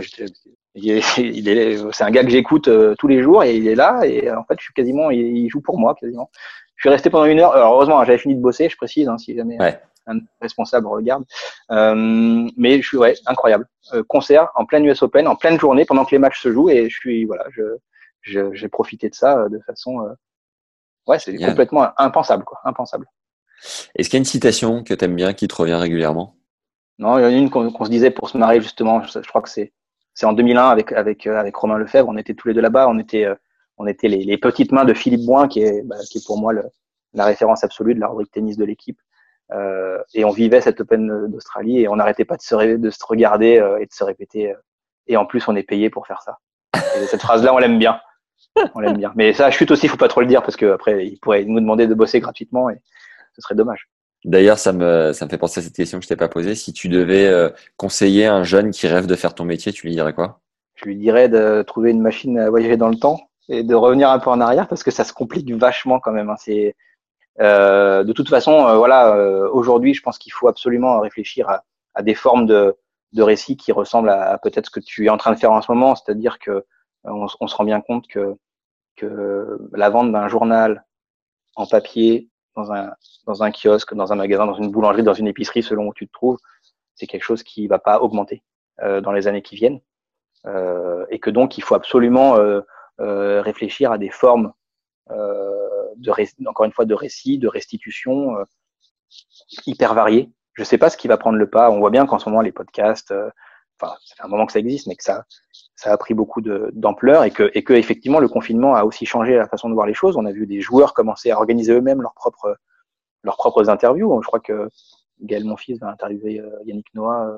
Il 0.74 0.90
est, 0.90 1.18
il 1.18 1.48
est, 1.48 1.78
c'est 1.92 2.04
un 2.04 2.10
gars 2.10 2.24
que 2.24 2.30
j'écoute 2.30 2.68
euh, 2.68 2.94
tous 2.98 3.08
les 3.08 3.22
jours 3.22 3.44
et 3.44 3.56
il 3.56 3.68
est 3.68 3.74
là 3.74 4.04
et 4.04 4.30
en 4.30 4.44
fait, 4.44 4.56
je 4.58 4.64
suis 4.64 4.74
quasiment, 4.74 5.10
il, 5.10 5.48
joue 5.48 5.60
pour 5.60 5.78
moi 5.78 5.94
quasiment. 5.94 6.30
Je 6.76 6.82
suis 6.82 6.90
resté 6.90 7.10
pendant 7.10 7.26
une 7.26 7.40
heure. 7.40 7.52
Alors, 7.52 7.74
heureusement, 7.74 8.04
j'avais 8.04 8.18
fini 8.18 8.34
de 8.34 8.40
bosser, 8.40 8.68
je 8.68 8.76
précise, 8.76 9.08
hein, 9.08 9.18
si 9.18 9.36
jamais. 9.36 9.58
Ouais 9.58 9.78
un 10.06 10.18
responsable 10.40 10.86
regarde. 10.86 11.24
Euh, 11.70 12.48
mais 12.56 12.80
je 12.80 12.86
suis 12.86 12.96
ouais, 12.96 13.14
incroyable. 13.26 13.66
Euh, 13.92 14.02
concert 14.06 14.50
en 14.54 14.64
pleine 14.64 14.84
US 14.86 15.02
Open, 15.02 15.26
en 15.28 15.36
pleine 15.36 15.58
journée, 15.58 15.84
pendant 15.84 16.04
que 16.04 16.12
les 16.12 16.18
matchs 16.18 16.40
se 16.40 16.52
jouent, 16.52 16.70
et 16.70 16.88
je 16.88 16.96
suis 16.96 17.24
voilà, 17.24 17.44
je 17.50 17.62
j'ai 18.24 18.68
profité 18.68 19.08
de 19.08 19.14
ça 19.14 19.38
euh, 19.38 19.48
de 19.48 19.58
façon 19.60 20.00
euh, 20.00 20.14
ouais, 21.06 21.18
c'est 21.18 21.36
complètement 21.36 21.88
impensable 21.98 22.44
quoi, 22.44 22.60
impensable. 22.64 23.06
Est-ce 23.94 24.08
qu'il 24.08 24.16
y 24.16 24.18
a 24.18 24.20
une 24.20 24.24
citation 24.24 24.82
que 24.82 24.94
tu 24.94 25.04
aimes 25.04 25.16
bien 25.16 25.32
qui 25.32 25.48
te 25.48 25.54
revient 25.54 25.74
régulièrement? 25.74 26.36
Non, 26.98 27.18
il 27.18 27.22
y 27.22 27.24
en 27.24 27.28
a 27.28 27.32
une 27.32 27.50
qu'on 27.50 27.84
se 27.84 27.90
disait 27.90 28.10
pour 28.10 28.28
se 28.28 28.38
marrer 28.38 28.60
justement. 28.60 29.02
Je, 29.02 29.18
crois 29.20 29.42
que 29.42 29.48
c'est 29.48 29.72
c'est 30.12 30.26
en 30.26 30.32
2001 30.32 30.68
avec 30.68 30.92
avec 30.92 31.26
avec 31.26 31.56
Romain 31.56 31.78
Lefebvre. 31.78 32.08
On 32.08 32.16
était 32.16 32.34
tous 32.34 32.48
les 32.48 32.54
deux 32.54 32.60
là-bas. 32.60 32.88
On 32.88 32.98
était 32.98 33.26
on 33.78 33.86
était 33.86 34.06
les, 34.06 34.22
les, 34.22 34.38
petites 34.38 34.70
mains 34.70 34.84
de 34.84 34.94
Philippe 34.94 35.24
Boin, 35.26 35.48
qui 35.48 35.62
est 35.62 35.82
bah, 35.82 35.96
qui 36.10 36.18
est 36.18 36.26
pour 36.26 36.38
moi 36.38 36.52
le, 36.52 36.62
la 37.14 37.24
référence 37.24 37.64
absolue 37.64 37.94
de 37.94 38.00
la 38.00 38.08
rubrique 38.08 38.30
tennis 38.30 38.56
de 38.56 38.64
l'équipe. 38.64 39.00
Euh, 39.52 39.98
et 40.14 40.24
on 40.24 40.30
vivait 40.30 40.60
cette 40.60 40.80
Open 40.80 41.26
d'Australie 41.28 41.80
et 41.80 41.88
on 41.88 41.96
n'arrêtait 41.96 42.24
pas 42.24 42.36
de 42.36 42.42
se, 42.42 42.76
de 42.76 42.90
se 42.90 43.04
regarder 43.06 43.58
euh, 43.58 43.78
et 43.78 43.86
de 43.86 43.92
se 43.92 44.04
répéter. 44.04 44.52
Euh, 44.52 44.56
et 45.06 45.16
en 45.16 45.26
plus, 45.26 45.46
on 45.48 45.56
est 45.56 45.62
payé 45.62 45.90
pour 45.90 46.06
faire 46.06 46.22
ça. 46.22 46.38
Et 46.96 47.06
cette 47.06 47.20
phrase-là, 47.20 47.54
on 47.54 47.58
l'aime 47.58 47.78
bien. 47.78 48.00
On 48.74 48.80
l'aime 48.80 48.96
bien. 48.96 49.12
Mais 49.16 49.32
ça, 49.32 49.50
chute 49.50 49.70
aussi, 49.70 49.88
faut 49.88 49.96
pas 49.96 50.08
trop 50.08 50.20
le 50.20 50.26
dire 50.26 50.42
parce 50.42 50.56
qu'après, 50.56 51.06
il 51.06 51.18
pourrait 51.18 51.44
nous 51.44 51.60
demander 51.60 51.86
de 51.86 51.94
bosser 51.94 52.20
gratuitement 52.20 52.70
et 52.70 52.80
ce 53.34 53.42
serait 53.42 53.54
dommage. 53.54 53.88
D'ailleurs, 54.24 54.58
ça 54.58 54.72
me, 54.72 55.12
ça 55.12 55.26
me 55.26 55.30
fait 55.30 55.38
penser 55.38 55.60
à 55.60 55.62
cette 55.62 55.74
question 55.74 55.98
que 55.98 56.04
je 56.04 56.08
t'ai 56.08 56.16
pas 56.16 56.28
posée. 56.28 56.54
Si 56.54 56.72
tu 56.72 56.88
devais 56.88 57.52
conseiller 57.76 58.26
un 58.26 58.42
jeune 58.44 58.70
qui 58.70 58.86
rêve 58.86 59.06
de 59.06 59.14
faire 59.14 59.34
ton 59.34 59.44
métier, 59.44 59.72
tu 59.72 59.86
lui 59.86 59.92
dirais 59.92 60.14
quoi? 60.14 60.40
Je 60.76 60.86
lui 60.86 60.96
dirais 60.96 61.28
de 61.28 61.62
trouver 61.62 61.90
une 61.90 62.00
machine 62.00 62.38
à 62.38 62.48
voyager 62.48 62.76
dans 62.76 62.88
le 62.88 62.96
temps 62.96 63.20
et 63.48 63.62
de 63.62 63.74
revenir 63.74 64.10
un 64.10 64.18
peu 64.18 64.30
en 64.30 64.40
arrière 64.40 64.66
parce 64.68 64.82
que 64.82 64.90
ça 64.90 65.04
se 65.04 65.12
complique 65.12 65.50
vachement 65.52 66.00
quand 66.00 66.12
même. 66.12 66.30
Hein. 66.30 66.36
C'est 66.38 66.74
de 67.38 68.12
toute 68.12 68.28
façon, 68.28 68.66
euh, 68.66 68.76
voilà, 68.76 69.14
euh, 69.14 69.48
aujourd'hui, 69.50 69.94
je 69.94 70.02
pense 70.02 70.18
qu'il 70.18 70.32
faut 70.32 70.48
absolument 70.48 71.00
réfléchir 71.00 71.48
à, 71.48 71.64
à, 71.94 72.02
des 72.02 72.14
formes 72.14 72.46
de, 72.46 72.76
de 73.12 73.22
récits 73.22 73.56
qui 73.56 73.72
ressemblent 73.72 74.10
à, 74.10 74.38
peut-être 74.38 74.66
ce 74.66 74.70
que 74.70 74.80
tu 74.80 75.06
es 75.06 75.08
en 75.08 75.16
train 75.16 75.32
de 75.32 75.38
faire 75.38 75.52
en 75.52 75.62
ce 75.62 75.70
moment, 75.70 75.94
c'est-à-dire 75.94 76.38
que 76.38 76.64
on, 77.04 77.28
se 77.28 77.54
rend 77.54 77.64
bien 77.64 77.80
compte 77.80 78.06
que, 78.08 78.36
la 79.72 79.90
vente 79.90 80.12
d'un 80.12 80.28
journal 80.28 80.84
en 81.56 81.66
papier 81.66 82.30
dans 82.56 82.72
un, 83.42 83.50
kiosque, 83.50 83.94
dans 83.94 84.12
un 84.12 84.16
magasin, 84.16 84.46
dans 84.46 84.54
une 84.54 84.70
boulangerie, 84.70 85.02
dans 85.02 85.12
une 85.14 85.26
épicerie, 85.26 85.62
selon 85.62 85.88
où 85.88 85.94
tu 85.94 86.06
te 86.06 86.12
trouves, 86.12 86.38
c'est 86.94 87.06
quelque 87.06 87.24
chose 87.24 87.42
qui 87.42 87.66
va 87.66 87.78
pas 87.78 88.00
augmenter 88.00 88.42
euh, 88.80 89.00
dans 89.00 89.12
les 89.12 89.26
années 89.26 89.42
qui 89.42 89.56
viennent, 89.56 89.80
euh, 90.46 91.04
et 91.10 91.18
que 91.18 91.30
donc 91.30 91.58
il 91.58 91.62
faut 91.62 91.74
absolument 91.74 92.36
euh, 92.36 92.62
réfléchir 93.42 93.90
à 93.92 93.98
des 93.98 94.10
formes 94.10 94.52
de 95.96 96.48
encore 96.48 96.66
une 96.66 96.72
fois 96.72 96.84
de 96.84 96.94
récits, 96.94 97.38
de 97.38 97.48
restitution 97.48 98.36
euh, 98.36 98.44
hyper 99.66 99.94
variés. 99.94 100.30
Je 100.54 100.64
sais 100.64 100.78
pas 100.78 100.90
ce 100.90 100.96
qui 100.96 101.08
va 101.08 101.16
prendre 101.16 101.38
le 101.38 101.48
pas. 101.48 101.70
On 101.70 101.78
voit 101.78 101.90
bien 101.90 102.06
qu'en 102.06 102.18
ce 102.18 102.28
moment 102.28 102.40
les 102.40 102.52
podcasts, 102.52 103.10
euh, 103.10 103.28
enfin 103.80 103.94
ça 104.04 104.16
fait 104.16 104.22
un 104.22 104.28
moment 104.28 104.46
que 104.46 104.52
ça 104.52 104.58
existe, 104.58 104.86
mais 104.86 104.96
que 104.96 105.04
ça 105.04 105.24
ça 105.76 105.92
a 105.92 105.96
pris 105.98 106.14
beaucoup 106.14 106.40
d'ampleur 106.40 107.24
et 107.24 107.30
que 107.30 107.50
et 107.54 107.64
que 107.64 107.72
effectivement 107.72 108.20
le 108.20 108.28
confinement 108.28 108.74
a 108.74 108.84
aussi 108.84 109.06
changé 109.06 109.36
la 109.36 109.48
façon 109.48 109.68
de 109.68 109.74
voir 109.74 109.86
les 109.86 109.94
choses. 109.94 110.16
On 110.16 110.24
a 110.26 110.32
vu 110.32 110.46
des 110.46 110.60
joueurs 110.60 110.94
commencer 110.94 111.30
à 111.30 111.36
organiser 111.36 111.72
eux-mêmes 111.72 112.02
leurs 112.02 112.14
propres 112.14 112.56
leurs 113.22 113.36
propres 113.36 113.68
interviews. 113.68 114.20
Je 114.22 114.26
crois 114.26 114.40
que 114.40 114.68
Gaël 115.20 115.44
Monfils 115.44 115.78
va 115.78 115.88
interviewer 115.88 116.40
euh, 116.40 116.50
Yannick 116.64 116.92
Noah 116.94 117.34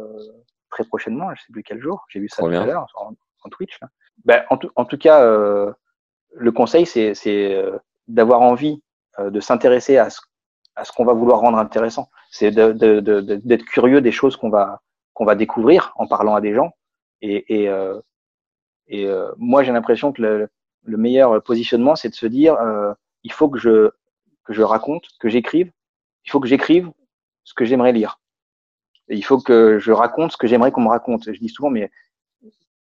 très 0.71 0.85
prochainement. 0.85 1.35
Je 1.35 1.43
sais 1.43 1.53
plus 1.53 1.63
quel 1.63 1.81
jour. 1.81 2.05
J'ai 2.09 2.21
vu 2.21 2.29
ça 2.29 2.43
tout 2.43 2.49
à 2.49 2.67
l'heure 2.67 2.87
en, 2.97 3.15
Twitch. 3.49 3.79
Ben, 4.25 4.43
en, 4.51 4.57
tout, 4.59 4.71
en 4.75 4.85
tout 4.85 4.99
cas, 4.99 5.25
le 6.37 6.53
conseil, 6.53 6.85
c'est 6.85 7.15
d'avoir 8.09 8.41
envie 8.41 8.83
euh, 9.19 9.31
de 9.31 9.41
s'intéresser 9.41 9.99
à 9.99 10.11
ce, 10.11 10.21
à 10.77 10.85
ce 10.85 10.93
qu'on 10.93 11.05
va 11.05 11.15
vouloir 11.15 11.41
rendre 11.41 11.59
intéressant. 11.59 12.11
C'est 12.31 12.51
d'être 12.51 12.77
de, 12.77 13.01
de, 13.01 13.57
curieux 13.57 14.01
des 14.01 14.13
choses 14.13 14.37
qu'on 14.37 14.51
va 14.51 14.81
va 15.25 15.35
découvrir 15.35 15.93
en 15.97 16.07
parlant 16.07 16.35
à 16.35 16.41
des 16.41 16.55
gens. 16.55 16.73
Et, 17.23 17.63
et, 17.63 17.69
euh, 17.69 17.99
et 18.89 19.07
euh, 19.07 19.33
moi, 19.39 19.63
j'ai 19.63 19.73
l'impression 19.73 20.13
que 20.13 20.21
le, 20.21 20.49
le, 20.85 20.97
meilleur 20.97 21.43
positionnement, 21.43 21.97
c'est 21.97 22.11
de 22.11 22.15
se 22.15 22.27
dire, 22.27 22.55
euh, 22.57 22.93
il 23.23 23.33
faut 23.33 23.49
que 23.49 23.59
je 23.59 23.91
que 24.45 24.53
je 24.53 24.63
raconte, 24.63 25.05
que 25.19 25.29
j'écrive. 25.29 25.73
Il 26.25 26.31
faut 26.31 26.41
que 26.41 26.47
j'écrive 26.47 26.91
ce 27.45 27.55
que 27.55 27.65
j'aimerais 27.65 27.93
lire. 27.93 28.21
Il 29.09 29.25
faut 29.25 29.39
que 29.39 29.79
je 29.79 29.93
raconte 29.93 30.33
ce 30.33 30.37
que 30.37 30.47
j'aimerais 30.47 30.71
qu'on 30.73 30.83
me 30.83 30.89
raconte. 30.89 31.33
Je 31.33 31.39
dis 31.41 31.49
souvent, 31.49 31.71
mais 31.71 31.91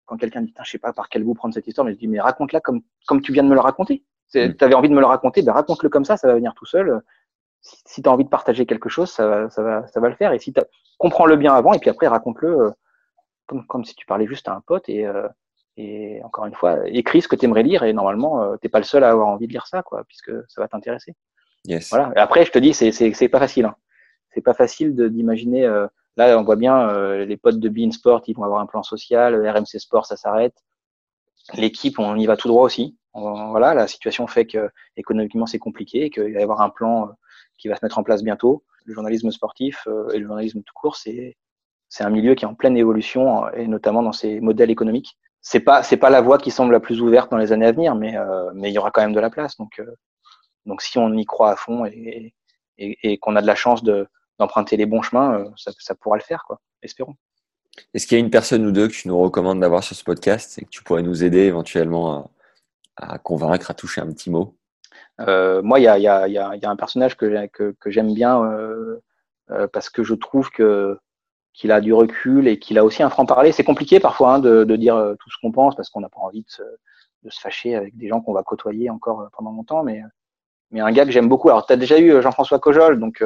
quand 0.06 0.18
quelqu'un 0.18 0.42
dit, 0.42 0.54
je 0.64 0.70
sais 0.70 0.78
pas 0.78 0.94
par 0.94 1.10
quel 1.10 1.24
bout 1.24 1.34
prendre 1.34 1.54
cette 1.54 1.68
histoire, 1.68 1.86
mais 1.86 1.94
je 1.94 1.98
dis, 1.98 2.08
mais 2.08 2.20
raconte-la 2.20 2.60
comme 2.60 2.82
comme 3.08 3.22
tu 3.22 3.32
viens 3.32 3.44
de 3.44 3.48
me 3.48 3.56
le 3.56 3.62
raconter. 3.62 4.04
Mm. 4.34 4.54
Tu 4.56 4.64
avais 4.64 4.74
envie 4.74 4.90
de 4.90 4.94
me 4.94 5.00
le 5.00 5.06
raconter, 5.06 5.42
ben 5.42 5.54
raconte-le 5.54 5.90
comme 5.90 6.06
ça, 6.06 6.18
ça 6.18 6.28
va 6.28 6.36
venir 6.36 6.54
tout 6.56 6.66
seul. 6.66 7.02
Si, 7.62 8.02
tu 8.02 8.10
as 8.10 8.12
envie 8.12 8.26
de 8.26 8.30
partager 8.30 8.66
quelque 8.66 8.90
chose, 8.90 9.10
ça 9.10 9.28
va, 9.28 9.50
ça 9.50 9.64
va, 9.64 9.88
ça 9.88 10.00
va 10.00 10.10
le 10.10 10.16
faire. 10.16 10.34
Et 10.34 10.40
si 10.40 10.54
comprends-le 11.00 11.36
bien 11.36 11.54
avant, 11.54 11.74
et 11.74 11.80
puis 11.80 11.90
après 11.90 12.08
raconte-le 12.08 12.50
euh, 12.50 12.72
comme, 13.48 13.66
comme 13.66 13.84
si 13.84 13.96
tu 13.96 14.06
parlais 14.06 14.28
juste 14.28 14.48
à 14.48 14.54
un 14.54 14.62
pote. 14.62 14.88
Et, 14.88 15.06
euh, 15.06 15.28
et 15.78 16.22
encore 16.24 16.46
une 16.46 16.54
fois, 16.54 16.88
écris 16.88 17.22
ce 17.22 17.28
que 17.28 17.36
tu 17.36 17.46
aimerais 17.46 17.64
lire. 17.64 17.84
Et 17.84 17.92
normalement, 17.92 18.44
euh, 18.44 18.56
t'es 18.58 18.70
pas 18.70 18.78
le 18.78 18.86
seul 18.86 19.04
à 19.04 19.10
avoir 19.10 19.28
envie 19.28 19.48
de 19.48 19.52
lire 19.52 19.68
ça, 19.68 19.82
quoi, 19.82 20.04
puisque 20.08 20.32
ça 20.48 20.62
va 20.62 20.68
t'intéresser. 20.68 21.16
Yes. 21.66 21.90
Voilà. 21.90 22.12
Et 22.16 22.20
après, 22.20 22.46
je 22.46 22.52
te 22.52 22.60
dis, 22.60 22.74
c'est 22.74 22.92
c'est 22.92 23.30
pas 23.30 23.40
facile. 23.40 23.66
Hein. 23.66 23.76
C'est 24.30 24.42
pas 24.42 24.54
facile 24.54 24.96
d'imaginer 24.96 25.68
Là, 26.18 26.38
on 26.40 26.44
voit 26.44 26.56
bien 26.56 26.90
euh, 26.90 27.26
les 27.26 27.36
potes 27.36 27.60
de 27.60 27.70
Bein 27.70 27.92
Sport, 27.92 28.24
ils 28.28 28.36
vont 28.36 28.44
avoir 28.44 28.62
un 28.62 28.66
plan 28.66 28.84
social. 28.84 29.48
RMC 29.48 29.80
Sport, 29.80 30.06
ça 30.06 30.16
s'arrête. 30.16 30.56
L'équipe, 31.54 32.00
on 32.00 32.16
y 32.16 32.26
va 32.26 32.38
tout 32.38 32.48
droit 32.48 32.64
aussi. 32.64 32.98
voilà, 33.14 33.74
la 33.74 33.88
situation 33.88 34.28
fait 34.28 34.46
que 34.46 34.70
économiquement 34.98 35.46
c'est 35.46 35.60
compliqué, 35.60 36.10
qu'il 36.10 36.34
va 36.34 36.40
y 36.40 36.44
avoir 36.44 36.62
un 36.62 36.70
plan 36.70 37.08
euh, 37.08 37.12
qui 37.58 37.68
va 37.68 37.76
se 37.76 37.86
mettre 37.86 37.98
en 37.98 38.04
place 38.04 38.24
bientôt. 38.24 38.64
Le 38.86 38.94
journalisme 38.94 39.32
sportif 39.32 39.88
euh, 39.88 40.10
et 40.10 40.20
le 40.20 40.28
journalisme 40.28 40.62
tout 40.64 40.74
court, 40.74 40.96
c'est 40.96 41.38
c'est 41.90 42.04
un 42.04 42.10
milieu 42.10 42.36
qui 42.36 42.46
est 42.46 42.48
en 42.48 42.56
pleine 42.56 42.78
évolution 42.78 43.48
et 43.52 43.68
notamment 43.68 44.02
dans 44.04 44.12
ses 44.12 44.40
modèles 44.42 44.72
économiques. 44.72 45.18
C'est 45.42 45.60
pas 45.60 45.84
c'est 45.84 45.98
pas 45.98 46.10
la 46.10 46.22
voie 46.22 46.38
qui 46.40 46.52
semble 46.52 46.74
la 46.74 46.80
plus 46.80 47.02
ouverte 47.02 47.32
dans 47.32 47.38
les 47.38 47.52
années 47.52 47.68
à 47.68 47.72
venir, 47.72 47.96
mais 47.96 48.16
mais 48.56 48.72
il 48.72 48.74
y 48.74 48.80
aura 48.80 48.92
quand 48.92 49.02
même 49.02 49.14
de 49.14 49.20
la 49.20 49.30
place. 49.30 49.56
Donc 49.58 49.82
donc 50.66 50.82
si 50.82 50.98
on 50.98 51.14
y 51.14 51.26
croit 51.26 51.52
à 51.52 51.56
fond 51.56 51.86
et, 51.86 52.34
et, 52.78 52.98
et 53.04 53.18
qu'on 53.20 53.36
a 53.36 53.42
de 53.42 53.48
la 53.48 53.56
chance 53.56 53.84
de 53.84 54.08
d'emprunter 54.40 54.78
les 54.78 54.86
bons 54.86 55.02
chemins, 55.02 55.40
euh, 55.40 55.50
ça, 55.56 55.72
ça, 55.80 55.96
pourra 55.96 56.18
le 56.18 56.24
faire, 56.24 56.44
quoi. 56.46 56.60
Espérons. 56.82 57.16
Est-ce 57.94 58.08
qu'il 58.08 58.18
y 58.18 58.22
a 58.22 58.24
une 58.24 58.32
personne 58.32 58.66
ou 58.66 58.72
deux 58.72 58.88
que 58.88 58.94
tu 58.94 59.08
nous 59.08 59.20
recommandes 59.20 59.60
d'avoir 59.60 59.84
sur 59.84 59.96
ce 59.96 60.04
podcast 60.04 60.58
et 60.60 60.66
que 60.66 60.70
tu 60.70 60.84
pourrais 60.84 61.04
nous 61.04 61.24
aider 61.24 61.42
éventuellement 61.42 62.32
à, 62.98 63.14
à 63.14 63.18
convaincre, 63.18 63.72
à 63.72 63.74
toucher 63.74 64.02
un 64.02 64.08
petit 64.08 64.30
mot? 64.30 64.56
Euh, 65.22 65.62
Moi, 65.62 65.80
il 65.80 65.84
y 65.84 65.88
a, 65.88 65.98
y, 65.98 66.08
a, 66.08 66.28
y 66.28 66.38
a, 66.38 66.70
un 66.70 66.76
personnage 66.76 67.16
que, 67.16 67.48
que, 67.48 67.76
que 67.80 67.92
j'aime 67.92 68.14
bien 68.14 68.44
euh, 68.44 69.00
euh, 69.52 69.68
parce 69.72 69.90
que 69.90 70.04
je 70.04 70.14
trouve 70.14 70.50
que 70.50 70.98
qu'il 71.54 71.72
a 71.72 71.80
du 71.80 71.94
recul 71.94 72.50
et 72.50 72.60
qu'il 72.60 72.78
a 72.78 72.84
aussi 72.84 73.02
un 73.02 73.10
franc-parler. 73.10 73.54
C'est 73.54 73.64
compliqué 73.64 74.02
parfois 74.02 74.34
hein, 74.34 74.40
de, 74.40 74.66
de, 74.66 74.76
dire 74.76 74.98
euh, 74.98 75.16
tout 75.18 75.30
ce 75.30 75.38
qu'on 75.42 75.54
pense 75.54 75.74
parce 75.74 75.90
qu'on 75.90 76.02
n'a 76.02 76.10
pas 76.10 76.20
envie 76.20 76.42
de 76.42 76.50
se, 76.50 76.64
de 77.24 77.30
se, 77.30 77.40
fâcher 77.40 77.76
avec 77.76 77.96
des 77.96 78.10
gens 78.10 78.20
qu'on 78.20 78.34
va 78.34 78.44
côtoyer 78.44 78.90
encore 78.90 79.30
pendant 79.32 79.52
longtemps. 79.52 79.82
Mais, 79.82 80.02
mais 80.72 80.82
un 80.82 80.92
gars 80.92 81.06
que 81.06 81.12
j'aime 81.12 81.30
beaucoup. 81.30 81.48
Alors, 81.50 81.66
tu 81.66 81.72
as 81.72 81.78
déjà 81.78 81.98
eu 81.98 82.22
Jean-François 82.22 82.60
Cojol, 82.60 83.00
donc 83.00 83.24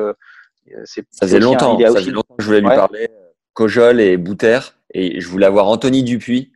ça 0.84 1.02
faisait 1.22 1.40
longtemps, 1.40 1.76
ça 1.80 1.96
faisait 1.96 2.12
longtemps 2.12 2.36
que 2.36 2.44
je 2.44 2.48
voulais 2.48 2.62
lui 2.62 2.68
parler. 2.68 3.10
Cojol 3.60 4.00
et 4.00 4.16
Bouter, 4.16 4.58
et 4.94 5.20
je 5.20 5.28
voulais 5.28 5.46
avoir 5.46 5.68
Anthony 5.68 6.04
Dupuis. 6.04 6.54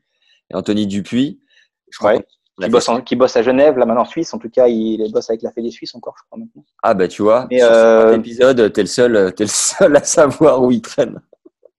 Et 0.49 0.55
Anthony 0.55 0.87
Dupuis, 0.87 1.41
je 1.89 1.97
crois 1.97 2.13
qui, 2.17 2.69
bosse 2.69 2.89
qui, 3.05 3.17
bosse 3.17 3.35
à 3.35 3.41
Genève, 3.41 3.77
là 3.77 3.85
maintenant 3.85 4.03
en 4.03 4.05
Suisse. 4.05 4.33
En 4.33 4.37
tout 4.37 4.49
cas, 4.49 4.67
il 4.69 5.11
bosse 5.11 5.29
avec 5.29 5.41
la 5.41 5.51
Fédé 5.51 5.69
Suisse 5.69 5.93
encore, 5.95 6.15
je 6.17 6.23
crois 6.23 6.39
maintenant. 6.39 6.63
Ah 6.81 6.93
bah 6.93 7.09
tu 7.09 7.21
vois, 7.21 7.47
Mais 7.51 7.59
sur 7.59 7.67
euh... 7.69 8.15
épisode, 8.15 8.71
t'es 8.71 8.83
le 8.83 8.87
seul, 8.87 9.17
es 9.17 9.33
le 9.37 9.47
seul 9.47 9.97
à 9.97 10.03
savoir 10.05 10.63
où 10.63 10.71
il 10.71 10.81
traîne. 10.81 11.19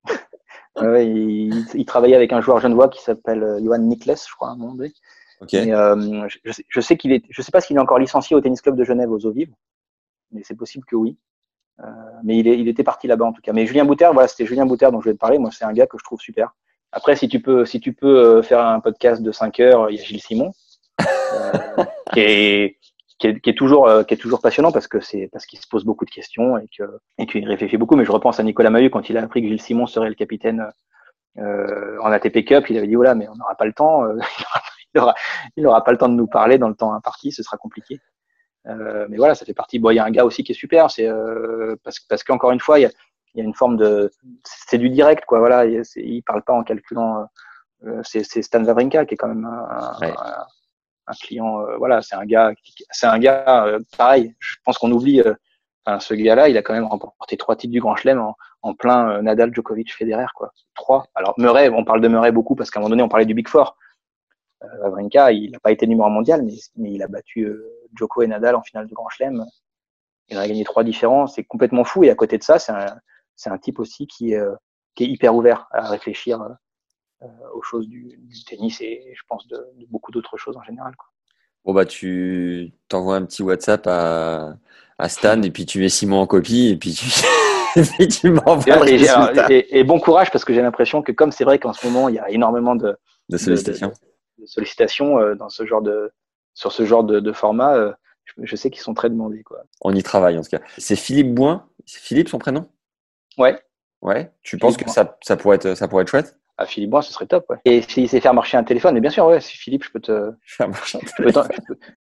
ouais, 0.82 1.06
il, 1.06 1.64
il, 1.72 1.86
travaillait 1.86 2.16
avec 2.16 2.34
un 2.34 2.42
joueur 2.42 2.60
genevois 2.60 2.90
qui 2.90 3.02
s'appelle 3.02 3.42
euh, 3.42 3.64
Johan 3.64 3.78
Nikles, 3.78 4.16
je 4.28 4.34
crois, 4.34 4.48
à 4.48 4.52
un 4.52 4.56
moment 4.56 4.74
donné. 4.74 4.92
Okay. 5.40 5.72
euh, 5.72 6.28
je, 6.44 6.52
je, 6.68 6.80
sais 6.82 6.98
qu'il 6.98 7.12
est, 7.12 7.24
je 7.30 7.40
sais 7.40 7.50
pas 7.50 7.62
s'il 7.62 7.76
est 7.76 7.80
encore 7.80 7.98
licencié 7.98 8.36
au 8.36 8.42
tennis 8.42 8.60
club 8.60 8.76
de 8.76 8.84
Genève 8.84 9.10
aux 9.10 9.24
eaux 9.24 9.32
vives, 9.32 9.54
mais 10.32 10.42
c'est 10.44 10.54
possible 10.54 10.84
que 10.84 10.96
oui. 10.96 11.16
Euh, 11.80 11.86
mais 12.22 12.38
il, 12.38 12.46
est, 12.46 12.58
il 12.58 12.68
était 12.68 12.84
parti 12.84 13.06
là-bas 13.06 13.26
en 13.26 13.32
tout 13.32 13.42
cas. 13.42 13.52
Mais 13.52 13.66
Julien 13.66 13.84
Bouter, 13.84 14.08
voilà, 14.12 14.28
c'était 14.28 14.46
Julien 14.46 14.66
Bouter 14.66 14.88
dont 14.92 15.00
je 15.00 15.08
vais 15.08 15.14
te 15.14 15.18
parler. 15.18 15.38
Moi, 15.38 15.50
c'est 15.52 15.64
un 15.64 15.72
gars 15.72 15.86
que 15.86 15.98
je 15.98 16.04
trouve 16.04 16.20
super. 16.20 16.54
Après, 16.92 17.16
si 17.16 17.28
tu 17.28 17.40
peux, 17.40 17.64
si 17.64 17.80
tu 17.80 17.92
peux 17.92 18.18
euh, 18.18 18.42
faire 18.42 18.64
un 18.64 18.78
podcast 18.78 19.20
de 19.20 19.32
5 19.32 19.58
heures, 19.60 19.90
il 19.90 19.96
y 19.96 20.00
a 20.00 20.04
Gilles 20.04 20.20
Simon, 20.20 20.52
euh, 21.00 21.52
qui, 22.12 22.20
est, 22.20 22.78
qui, 23.18 23.26
est, 23.26 23.40
qui, 23.40 23.50
est, 23.50 23.58
toujours, 23.58 23.88
euh, 23.88 24.04
qui 24.04 24.14
est 24.14 24.16
toujours 24.16 24.40
passionnant 24.40 24.70
parce 24.70 24.86
que 24.86 25.00
c'est 25.00 25.28
parce 25.32 25.44
qu'il 25.44 25.58
se 25.58 25.66
pose 25.66 25.84
beaucoup 25.84 26.04
de 26.04 26.10
questions 26.10 26.56
et 26.56 26.68
que 26.78 26.84
et 27.18 27.26
qu'il 27.26 27.46
réfléchit 27.48 27.78
beaucoup. 27.78 27.96
Mais 27.96 28.04
je 28.04 28.12
repense 28.12 28.38
à 28.38 28.44
Nicolas 28.44 28.70
Mahut 28.70 28.90
quand 28.90 29.08
il 29.10 29.18
a 29.18 29.22
appris 29.22 29.42
que 29.42 29.48
Gilles 29.48 29.60
Simon 29.60 29.86
serait 29.86 30.08
le 30.08 30.14
capitaine 30.14 30.64
euh, 31.38 31.98
en 32.00 32.12
ATP 32.12 32.44
Cup, 32.44 32.66
il 32.70 32.78
avait 32.78 32.86
dit 32.86 32.94
voilà, 32.94 33.16
mais 33.16 33.28
on 33.28 33.34
n'aura 33.34 33.56
pas 33.56 33.64
le 33.64 33.72
temps, 33.72 34.04
aura, 34.96 35.14
il 35.56 35.66
aura 35.66 35.82
pas 35.82 35.90
le 35.90 35.98
temps 35.98 36.08
de 36.08 36.14
nous 36.14 36.28
parler 36.28 36.58
dans 36.58 36.68
le 36.68 36.76
temps 36.76 36.94
imparti, 36.94 37.32
ce 37.32 37.42
sera 37.42 37.56
compliqué. 37.56 37.98
Euh, 38.66 39.06
mais 39.08 39.16
voilà, 39.16 39.34
ça 39.34 39.44
fait 39.44 39.54
partie. 39.54 39.78
Bon, 39.78 39.90
il 39.90 39.96
y 39.96 39.98
a 39.98 40.04
un 40.04 40.10
gars 40.10 40.24
aussi 40.24 40.42
qui 40.42 40.52
est 40.52 40.54
super, 40.54 40.90
c'est 40.90 41.08
euh, 41.08 41.76
parce, 41.84 42.00
parce 42.00 42.24
qu'encore 42.24 42.50
une 42.50 42.60
fois, 42.60 42.78
il 42.78 42.82
y 42.82 42.86
a, 42.86 42.90
y 43.34 43.40
a, 43.40 43.44
une 43.44 43.54
forme 43.54 43.76
de, 43.76 44.10
c'est 44.44 44.78
du 44.78 44.88
direct, 44.90 45.24
quoi. 45.26 45.38
Voilà, 45.38 45.66
il, 45.66 45.82
il 45.96 46.22
parle 46.22 46.42
pas 46.42 46.54
en 46.54 46.62
calculant. 46.62 47.26
Euh, 47.86 48.00
c'est 48.02 48.42
Stan 48.42 48.64
Wawrinka 48.64 49.04
qui 49.04 49.14
est 49.14 49.16
quand 49.16 49.28
même 49.28 49.44
un, 49.44 49.98
ouais. 50.00 50.12
un, 50.16 50.46
un 51.06 51.12
client. 51.20 51.60
Euh, 51.60 51.76
voilà, 51.76 52.00
c'est 52.00 52.16
un 52.16 52.24
gars, 52.24 52.52
c'est 52.90 53.06
un 53.06 53.18
gars 53.18 53.66
euh, 53.66 53.80
pareil. 53.98 54.34
Je 54.38 54.56
pense 54.64 54.78
qu'on 54.78 54.90
oublie. 54.92 55.22
Enfin, 55.84 56.00
ce 56.00 56.14
gars-là, 56.14 56.48
il 56.48 56.56
a 56.56 56.62
quand 56.62 56.72
même 56.72 56.86
remporté 56.86 57.36
trois 57.36 57.56
titres 57.56 57.72
du 57.72 57.80
Grand 57.80 57.94
Chelem 57.96 58.18
en, 58.18 58.36
en 58.62 58.74
plein 58.74 59.20
Nadal, 59.20 59.54
Djokovic, 59.54 59.92
Federer, 59.92 60.26
quoi. 60.34 60.52
Trois. 60.74 61.06
Alors 61.14 61.34
Murray, 61.36 61.68
on 61.68 61.84
parle 61.84 62.00
de 62.00 62.08
Murray 62.08 62.32
beaucoup 62.32 62.54
parce 62.54 62.70
qu'à 62.70 62.80
un 62.80 62.82
moment 62.82 62.90
donné, 62.90 63.02
on 63.02 63.08
parlait 63.08 63.26
du 63.26 63.34
Big 63.34 63.48
Four. 63.48 63.76
Wawrinka, 64.82 65.32
il 65.32 65.50
n'a 65.50 65.60
pas 65.60 65.72
été 65.72 65.86
numéro 65.86 66.08
mondial, 66.08 66.42
mais, 66.42 66.54
mais 66.76 66.92
il 66.92 67.02
a 67.02 67.08
battu 67.08 67.48
Joko 67.94 68.22
et 68.22 68.26
Nadal 68.26 68.54
en 68.56 68.62
finale 68.62 68.86
de 68.86 68.94
Grand 68.94 69.08
Chelem. 69.08 69.44
Il 70.28 70.38
a 70.38 70.48
gagné 70.48 70.64
trois 70.64 70.84
différents. 70.84 71.26
C'est 71.26 71.44
complètement 71.44 71.84
fou. 71.84 72.04
Et 72.04 72.10
à 72.10 72.14
côté 72.14 72.38
de 72.38 72.42
ça, 72.42 72.58
c'est 72.58 72.72
un, 73.50 73.58
type 73.58 73.78
aussi 73.78 74.06
qui, 74.06 74.34
euh, 74.34 74.54
qui 74.94 75.04
est 75.04 75.08
hyper 75.08 75.34
ouvert 75.34 75.68
à 75.72 75.88
réfléchir 75.88 76.40
euh, 77.22 77.26
aux 77.54 77.62
choses 77.62 77.88
du, 77.88 78.18
du, 78.18 78.44
tennis 78.44 78.80
et 78.80 79.12
je 79.14 79.22
pense 79.28 79.46
de, 79.48 79.56
de 79.56 79.86
beaucoup 79.90 80.12
d'autres 80.12 80.36
choses 80.36 80.56
en 80.56 80.62
général. 80.62 80.94
Quoi. 80.96 81.08
Bon 81.64 81.72
bah 81.72 81.86
tu 81.86 82.72
t'envoies 82.88 83.16
un 83.16 83.24
petit 83.24 83.42
WhatsApp 83.42 83.86
à, 83.86 84.54
à 84.98 85.08
Stan 85.08 85.40
et 85.40 85.50
puis 85.50 85.64
tu 85.64 85.78
mets 85.78 85.88
Simon 85.88 86.18
en 86.18 86.26
copie 86.26 86.68
et 86.68 86.76
puis 86.76 86.92
tu, 86.92 87.06
et 88.02 88.08
tu 88.08 88.30
m'envoies. 88.30 88.90
Et, 88.90 89.00
et, 89.48 89.78
et, 89.78 89.84
bon 89.84 89.98
courage 89.98 90.30
parce 90.30 90.44
que 90.44 90.52
j'ai 90.52 90.60
l'impression 90.60 91.00
que 91.02 91.12
comme 91.12 91.32
c'est 91.32 91.44
vrai 91.44 91.58
qu'en 91.58 91.72
ce 91.72 91.86
moment 91.86 92.10
il 92.10 92.16
y 92.16 92.18
a 92.18 92.28
énormément 92.30 92.74
de, 92.76 92.94
de 93.30 93.36
sollicitations, 93.38 93.88
de, 93.88 93.94
de 94.44 94.48
sollicitations 94.48 95.18
euh, 95.18 95.34
dans 95.34 95.48
ce 95.48 95.66
genre 95.66 95.82
de 95.82 96.12
sur 96.54 96.72
ce 96.72 96.84
genre 96.84 97.02
de, 97.02 97.18
de 97.18 97.32
format, 97.32 97.74
euh, 97.74 97.92
je, 98.24 98.34
je, 98.44 98.56
sais 98.56 98.70
qu'ils 98.70 98.82
sont 98.82 98.94
très 98.94 99.10
demandés. 99.10 99.42
Quoi. 99.42 99.62
On 99.80 99.94
y 99.94 100.02
travaille 100.02 100.38
en 100.38 100.42
tout 100.42 100.50
cas. 100.50 100.60
C'est 100.78 100.96
Philippe 100.96 101.34
Boin 101.34 101.68
C'est 101.84 102.00
Philippe 102.00 102.28
son 102.28 102.38
prénom? 102.38 102.68
Ouais. 103.38 103.60
Ouais. 104.02 104.30
Tu 104.42 104.50
Philippe 104.50 104.62
penses 104.62 104.76
que 104.76 104.88
ça, 104.88 105.18
ça, 105.22 105.36
pourrait 105.36 105.56
être, 105.56 105.74
ça 105.74 105.88
pourrait 105.88 106.02
être 106.02 106.10
chouette? 106.10 106.38
Ah, 106.56 106.66
Philippe 106.66 106.90
Boin, 106.90 107.02
ce 107.02 107.12
serait 107.12 107.26
top. 107.26 107.46
Ouais. 107.50 107.56
Et 107.64 107.82
s'il 107.82 108.08
sait 108.08 108.20
faire 108.20 108.34
marcher 108.34 108.56
un 108.56 108.62
téléphone, 108.62 108.94
mais 108.94 109.00
bien 109.00 109.10
sûr, 109.10 109.26
ouais, 109.26 109.40
si 109.40 109.56
Philippe, 109.56 109.84
je 109.84 109.90
peux 109.90 110.00
te. 110.00 110.30
Faire 110.42 110.68
marcher 110.68 110.98
un 110.98 111.16
téléphone. 111.16 111.48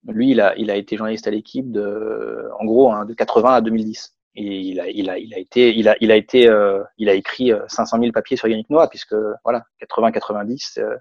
Lui, 0.09 0.30
il 0.30 0.41
a, 0.41 0.57
il 0.57 0.70
a 0.70 0.76
été 0.76 0.97
journaliste 0.97 1.28
à 1.28 1.30
l'équipe 1.30 1.70
de, 1.70 2.49
en 2.59 2.64
gros, 2.64 2.91
hein, 2.91 3.05
de 3.05 3.14
80 3.14 3.55
à 3.55 3.61
2010. 3.61 4.16
Et 4.36 4.61
il 4.61 4.80
a, 4.80 4.88
il 4.88 5.09
a, 5.11 5.18
il 5.18 5.34
a 5.34 5.38
été, 5.38 5.76
il 5.76 5.88
a, 5.88 5.97
il 6.01 6.11
a 6.11 6.16
été, 6.16 6.49
euh, 6.49 6.82
il 6.99 7.09
a 7.09 7.14
écrit 7.14 7.53
500 7.68 7.99
000 8.01 8.12
papiers 8.12 8.36
sur 8.36 8.49
Yannick 8.49 8.70
Noah, 8.70 8.88
puisque 8.88 9.14
voilà, 9.45 9.64
80-90, 9.82 10.80
euh, 10.80 10.97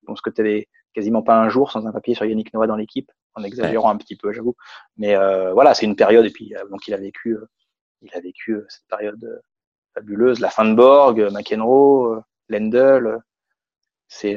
je 0.00 0.06
pense 0.06 0.20
que 0.20 0.30
tu 0.30 0.40
avais 0.40 0.68
quasiment 0.98 1.22
pas 1.22 1.36
un 1.36 1.48
jour 1.48 1.70
sans 1.70 1.86
un 1.86 1.92
papier 1.92 2.16
sur 2.16 2.24
Yannick 2.24 2.52
Noah 2.52 2.66
dans 2.66 2.74
l'équipe, 2.74 3.12
en 3.36 3.44
exagérant 3.44 3.88
un 3.88 3.96
petit 3.96 4.16
peu, 4.16 4.32
j'avoue. 4.32 4.56
Mais 4.96 5.14
euh, 5.14 5.52
voilà, 5.52 5.72
c'est 5.72 5.86
une 5.86 5.94
période 5.94 6.26
et 6.26 6.30
puis 6.30 6.52
donc 6.72 6.88
il 6.88 6.94
a 6.94 6.96
vécu, 6.96 7.36
euh, 7.36 7.48
il 8.02 8.12
a 8.14 8.20
vécu 8.20 8.54
euh, 8.54 8.66
cette 8.68 8.88
période 8.88 9.22
euh, 9.22 9.38
fabuleuse, 9.94 10.40
la 10.40 10.50
fin 10.50 10.64
de 10.64 10.74
Borg, 10.74 11.20
McEnroe, 11.32 12.20
Lendl. 12.48 13.20
C'est 14.08 14.36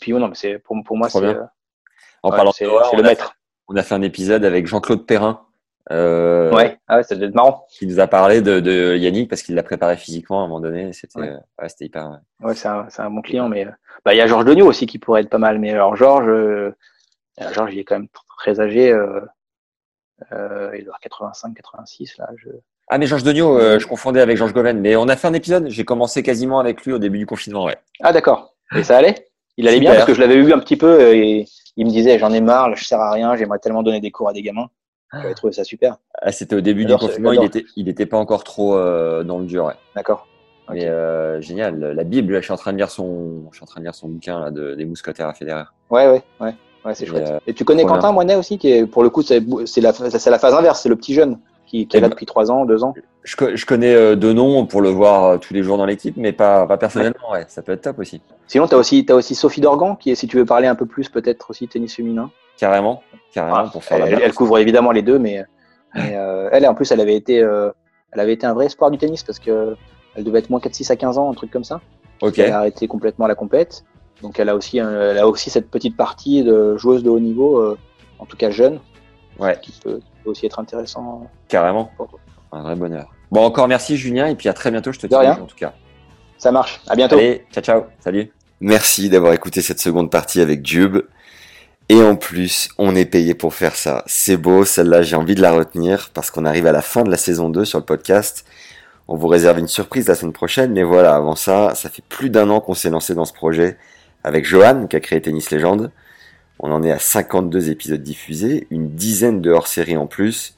puis 0.00 0.12
non, 0.12 0.26
mais 0.26 0.34
c'est 0.34 0.58
pour, 0.58 0.76
pour 0.84 0.96
moi 0.96 1.08
c'est 1.08 1.20
le 1.20 3.02
maître. 3.02 3.36
On 3.68 3.76
a 3.76 3.84
fait 3.84 3.94
un 3.94 4.02
épisode 4.02 4.44
avec 4.44 4.66
Jean-Claude 4.66 5.06
Perrin. 5.06 5.43
Euh, 5.92 6.50
ouais, 6.54 6.78
ah 6.88 6.96
ouais, 6.96 7.02
ça 7.02 7.14
devait 7.14 7.26
être 7.26 7.34
marrant. 7.34 7.66
Qui 7.68 7.86
nous 7.86 8.00
a 8.00 8.06
parlé 8.06 8.40
de, 8.40 8.60
de 8.60 8.96
Yannick 8.96 9.28
parce 9.28 9.42
qu'il 9.42 9.54
l'a 9.54 9.62
préparé 9.62 9.96
physiquement 9.96 10.40
à 10.40 10.44
un 10.44 10.46
moment 10.48 10.60
donné. 10.60 10.92
C'était, 10.92 11.20
ouais. 11.20 11.36
ouais 11.60 11.68
c'était 11.68 11.86
hyper. 11.86 12.20
Ouais, 12.40 12.48
ouais 12.48 12.54
c'est 12.54 12.68
un, 12.68 12.88
un, 12.96 13.10
bon 13.10 13.20
client, 13.20 13.48
mais 13.48 13.66
bah 14.04 14.14
il 14.14 14.16
y 14.16 14.20
a 14.20 14.26
Georges 14.26 14.46
Degnaud 14.46 14.66
aussi 14.66 14.86
qui 14.86 14.98
pourrait 14.98 15.22
être 15.22 15.28
pas 15.28 15.38
mal. 15.38 15.58
Mais 15.58 15.70
alors 15.70 15.94
Georges, 15.96 16.28
euh, 16.28 16.74
Georges 17.52 17.74
il 17.74 17.80
est 17.80 17.84
quand 17.84 17.96
même 17.96 18.08
très 18.38 18.60
âgé. 18.60 18.90
Euh, 18.90 19.20
euh, 20.32 20.70
il 20.74 20.84
doit 20.84 20.94
avoir 20.94 21.00
85, 21.00 21.54
86 21.54 22.18
là. 22.18 22.28
Je... 22.36 22.48
Ah 22.88 22.98
mais 22.98 23.06
Georges 23.06 23.24
Degnaud, 23.24 23.58
euh, 23.58 23.78
je 23.78 23.86
confondais 23.86 24.20
avec 24.20 24.36
Georges 24.36 24.52
Goven. 24.52 24.80
Mais 24.80 24.96
on 24.96 25.08
a 25.08 25.16
fait 25.16 25.28
un 25.28 25.34
épisode. 25.34 25.68
J'ai 25.68 25.84
commencé 25.84 26.22
quasiment 26.22 26.60
avec 26.60 26.84
lui 26.84 26.92
au 26.92 26.98
début 26.98 27.18
du 27.18 27.26
confinement, 27.26 27.64
ouais. 27.64 27.76
Ah 28.00 28.12
d'accord. 28.12 28.54
Et 28.74 28.84
ça 28.84 28.96
allait? 28.96 29.28
Il 29.56 29.68
allait 29.68 29.78
Super. 29.78 29.92
bien 29.92 30.00
parce 30.00 30.06
que 30.06 30.14
je 30.14 30.20
l'avais 30.20 30.40
vu 30.40 30.52
un 30.52 30.58
petit 30.58 30.76
peu 30.76 31.14
et 31.14 31.46
il 31.76 31.86
me 31.86 31.90
disait 31.90 32.18
j'en 32.18 32.32
ai 32.32 32.40
marre, 32.40 32.74
je 32.74 32.84
sers 32.84 33.00
à 33.00 33.12
rien, 33.12 33.36
j'aimerais 33.36 33.58
tellement 33.58 33.82
donner 33.82 34.00
des 34.00 34.10
cours 34.10 34.28
à 34.28 34.32
des 34.32 34.42
gamins. 34.42 34.68
J'avais 35.12 35.34
trouvé 35.34 35.52
ça 35.52 35.64
super. 35.64 35.98
Ah, 36.20 36.32
C'était 36.32 36.56
au 36.56 36.60
début 36.60 36.84
du 36.84 36.96
confinement, 36.96 37.32
il 37.32 37.44
était, 37.44 37.64
il 37.76 37.88
était 37.88 38.06
pas 38.06 38.18
encore 38.18 38.44
trop 38.44 38.76
euh, 38.76 39.22
dans 39.22 39.38
le 39.38 39.46
dur. 39.46 39.66
Ouais. 39.66 39.74
D'accord. 39.94 40.26
Okay. 40.68 40.80
Mais 40.80 40.86
euh, 40.86 41.40
génial, 41.40 41.78
la 41.78 42.04
Bible, 42.04 42.32
là, 42.32 42.40
je 42.40 42.44
suis 42.44 42.52
en 42.52 42.56
train 42.56 42.72
de 42.72 42.78
lire 42.78 42.90
son, 42.90 43.48
je 43.50 43.56
suis 43.56 43.64
en 43.64 43.66
train 43.66 43.80
de 43.80 43.84
lire 43.84 43.94
son 43.94 44.08
bouquin 44.08 44.40
là, 44.40 44.50
de, 44.50 44.74
des 44.74 44.84
mousquetaires 44.84 45.28
à 45.28 45.34
Federer. 45.34 45.64
Ouais, 45.90 46.08
ouais, 46.08 46.22
ouais, 46.40 46.54
ouais 46.84 46.94
c'est 46.94 47.06
chouette. 47.06 47.28
Euh, 47.28 47.38
Et 47.46 47.52
tu 47.52 47.64
connais 47.64 47.84
Quentin 47.84 48.12
Moinet 48.12 48.34
aussi, 48.34 48.58
qui 48.58 48.70
est, 48.70 48.86
pour 48.86 49.02
le 49.02 49.10
coup, 49.10 49.22
c'est 49.22 49.40
la, 49.80 49.92
phase 49.92 50.54
inverse, 50.54 50.80
c'est 50.80 50.88
le 50.88 50.96
petit 50.96 51.14
jeune 51.14 51.38
qui, 51.66 51.86
qui 51.86 51.96
est 51.96 52.00
là 52.00 52.08
depuis 52.08 52.26
trois 52.26 52.50
ans, 52.50 52.64
deux 52.64 52.82
ans. 52.82 52.94
Je, 53.24 53.36
je 53.54 53.66
connais 53.66 54.16
deux 54.16 54.32
noms 54.32 54.66
pour 54.66 54.80
le 54.80 54.88
voir 54.88 55.38
tous 55.38 55.52
les 55.52 55.62
jours 55.62 55.76
dans 55.76 55.86
l'équipe, 55.86 56.16
mais 56.16 56.32
pas, 56.32 56.66
pas 56.66 56.78
personnellement. 56.78 57.30
Ouais. 57.30 57.40
ouais. 57.40 57.44
ça 57.48 57.62
peut 57.62 57.72
être 57.72 57.82
top 57.82 57.98
aussi. 57.98 58.22
Sinon, 58.46 58.66
tu 58.66 58.74
as 58.74 58.78
aussi, 58.78 59.04
as 59.08 59.14
aussi 59.14 59.34
Sophie 59.34 59.60
Dorgan, 59.60 59.96
qui 59.98 60.10
est, 60.10 60.14
si 60.14 60.26
tu 60.26 60.38
veux 60.38 60.46
parler 60.46 60.66
un 60.66 60.74
peu 60.74 60.86
plus, 60.86 61.10
peut-être 61.10 61.50
aussi 61.50 61.68
tennis 61.68 61.94
féminin. 61.94 62.30
Carrément, 62.56 63.02
carrément, 63.32 63.56
ah, 63.56 63.70
pour 63.72 63.82
faire 63.82 64.04
elle, 64.04 64.14
la 64.14 64.20
elle 64.20 64.32
couvre 64.32 64.58
évidemment 64.58 64.92
les 64.92 65.02
deux, 65.02 65.18
mais 65.18 65.44
mais 65.94 66.16
euh, 66.16 66.48
elle, 66.52 66.66
en 66.66 66.74
plus, 66.74 66.90
elle 66.90 67.00
avait 67.00 67.14
été, 67.14 67.40
euh, 67.40 67.70
elle 68.12 68.20
avait 68.20 68.32
été 68.32 68.46
un 68.46 68.54
vrai 68.54 68.66
espoir 68.66 68.90
du 68.90 68.98
tennis 68.98 69.22
parce 69.22 69.38
que 69.38 69.76
elle 70.14 70.24
devait 70.24 70.40
être 70.40 70.50
moins 70.50 70.60
4-6 70.60 70.92
à 70.92 70.96
15 70.96 71.18
ans, 71.18 71.30
un 71.30 71.34
truc 71.34 71.50
comme 71.50 71.64
ça. 71.64 71.80
Elle 72.22 72.52
a 72.52 72.58
arrêté 72.58 72.86
complètement 72.86 73.26
la 73.26 73.34
compète. 73.34 73.84
Donc 74.22 74.38
elle 74.38 74.48
a 74.48 74.54
aussi, 74.54 74.80
un, 74.80 75.10
elle 75.10 75.18
a 75.18 75.26
aussi 75.26 75.50
cette 75.50 75.70
petite 75.70 75.96
partie 75.96 76.44
de 76.44 76.76
joueuse 76.76 77.02
de 77.02 77.10
haut 77.10 77.20
niveau, 77.20 77.58
euh, 77.58 77.76
en 78.18 78.26
tout 78.26 78.36
cas 78.36 78.50
jeune, 78.50 78.80
ouais. 79.38 79.58
qui, 79.60 79.72
peut, 79.82 79.96
qui 79.96 80.10
peut 80.22 80.30
aussi 80.30 80.46
être 80.46 80.58
intéressant. 80.58 81.28
Carrément. 81.48 81.90
Un 82.52 82.62
vrai 82.62 82.76
bonheur. 82.76 83.10
Bon, 83.32 83.44
encore 83.44 83.66
merci 83.66 83.96
Julien 83.96 84.28
et 84.28 84.36
puis 84.36 84.48
à 84.48 84.52
très 84.52 84.70
bientôt, 84.70 84.92
je 84.92 85.00
te 85.00 85.06
dis 85.08 85.14
en 85.14 85.46
tout 85.46 85.56
cas. 85.56 85.74
Ça 86.38 86.52
marche. 86.52 86.80
À 86.86 86.94
bientôt. 86.94 87.16
Allez, 87.16 87.44
ciao, 87.52 87.62
ciao. 87.62 87.82
Salut. 87.98 88.32
Merci 88.60 89.08
d'avoir 89.08 89.32
écouté 89.32 89.60
cette 89.60 89.80
seconde 89.80 90.10
partie 90.10 90.40
avec 90.40 90.64
Jube. 90.64 90.98
Et 91.90 92.02
en 92.02 92.16
plus, 92.16 92.70
on 92.78 92.96
est 92.96 93.04
payé 93.04 93.34
pour 93.34 93.52
faire 93.54 93.76
ça. 93.76 94.04
C'est 94.06 94.38
beau, 94.38 94.64
celle-là, 94.64 95.02
j'ai 95.02 95.16
envie 95.16 95.34
de 95.34 95.42
la 95.42 95.52
retenir 95.52 96.10
parce 96.14 96.30
qu'on 96.30 96.46
arrive 96.46 96.66
à 96.66 96.72
la 96.72 96.80
fin 96.80 97.02
de 97.02 97.10
la 97.10 97.18
saison 97.18 97.50
2 97.50 97.64
sur 97.66 97.78
le 97.78 97.84
podcast. 97.84 98.46
On 99.06 99.16
vous 99.16 99.28
réserve 99.28 99.58
une 99.58 99.68
surprise 99.68 100.08
la 100.08 100.14
semaine 100.14 100.32
prochaine, 100.32 100.72
mais 100.72 100.82
voilà, 100.82 101.14
avant 101.14 101.36
ça, 101.36 101.74
ça 101.74 101.90
fait 101.90 102.04
plus 102.08 102.30
d'un 102.30 102.48
an 102.48 102.60
qu'on 102.60 102.72
s'est 102.72 102.88
lancé 102.88 103.14
dans 103.14 103.26
ce 103.26 103.34
projet 103.34 103.76
avec 104.22 104.46
Johan, 104.46 104.86
qui 104.86 104.96
a 104.96 105.00
créé 105.00 105.20
Tennis 105.20 105.50
Légende. 105.50 105.90
On 106.58 106.72
en 106.72 106.82
est 106.82 106.90
à 106.90 106.98
52 106.98 107.68
épisodes 107.68 108.02
diffusés, 108.02 108.66
une 108.70 108.94
dizaine 108.94 109.42
de 109.42 109.50
hors-séries 109.50 109.98
en 109.98 110.06
plus, 110.06 110.56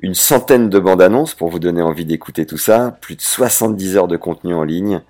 une 0.00 0.14
centaine 0.14 0.68
de 0.68 0.78
bandes 0.78 1.02
annonces 1.02 1.34
pour 1.34 1.48
vous 1.48 1.58
donner 1.58 1.82
envie 1.82 2.04
d'écouter 2.04 2.46
tout 2.46 2.58
ça, 2.58 2.96
plus 3.00 3.16
de 3.16 3.20
70 3.20 3.96
heures 3.96 4.08
de 4.08 4.16
contenu 4.16 4.54
en 4.54 4.62
ligne, 4.62 5.02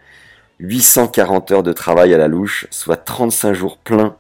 840 0.61 1.51
heures 1.51 1.63
de 1.63 1.73
travail 1.75 2.15
à 2.15 2.19
la 2.19 2.29
louche, 2.29 2.67
soit 2.71 2.97
35 2.97 3.53
jours 3.53 3.77
pleins 3.77 4.17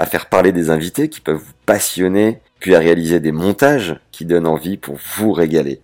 à 0.00 0.06
faire 0.06 0.30
parler 0.30 0.50
des 0.50 0.70
invités 0.70 1.10
qui 1.10 1.20
peuvent 1.20 1.36
vous 1.36 1.52
passionner, 1.66 2.40
puis 2.58 2.74
à 2.74 2.78
réaliser 2.78 3.20
des 3.20 3.32
montages 3.32 4.00
qui 4.12 4.24
donnent 4.24 4.46
envie 4.46 4.78
pour 4.78 4.96
vous 5.16 5.30
régaler. 5.32 5.82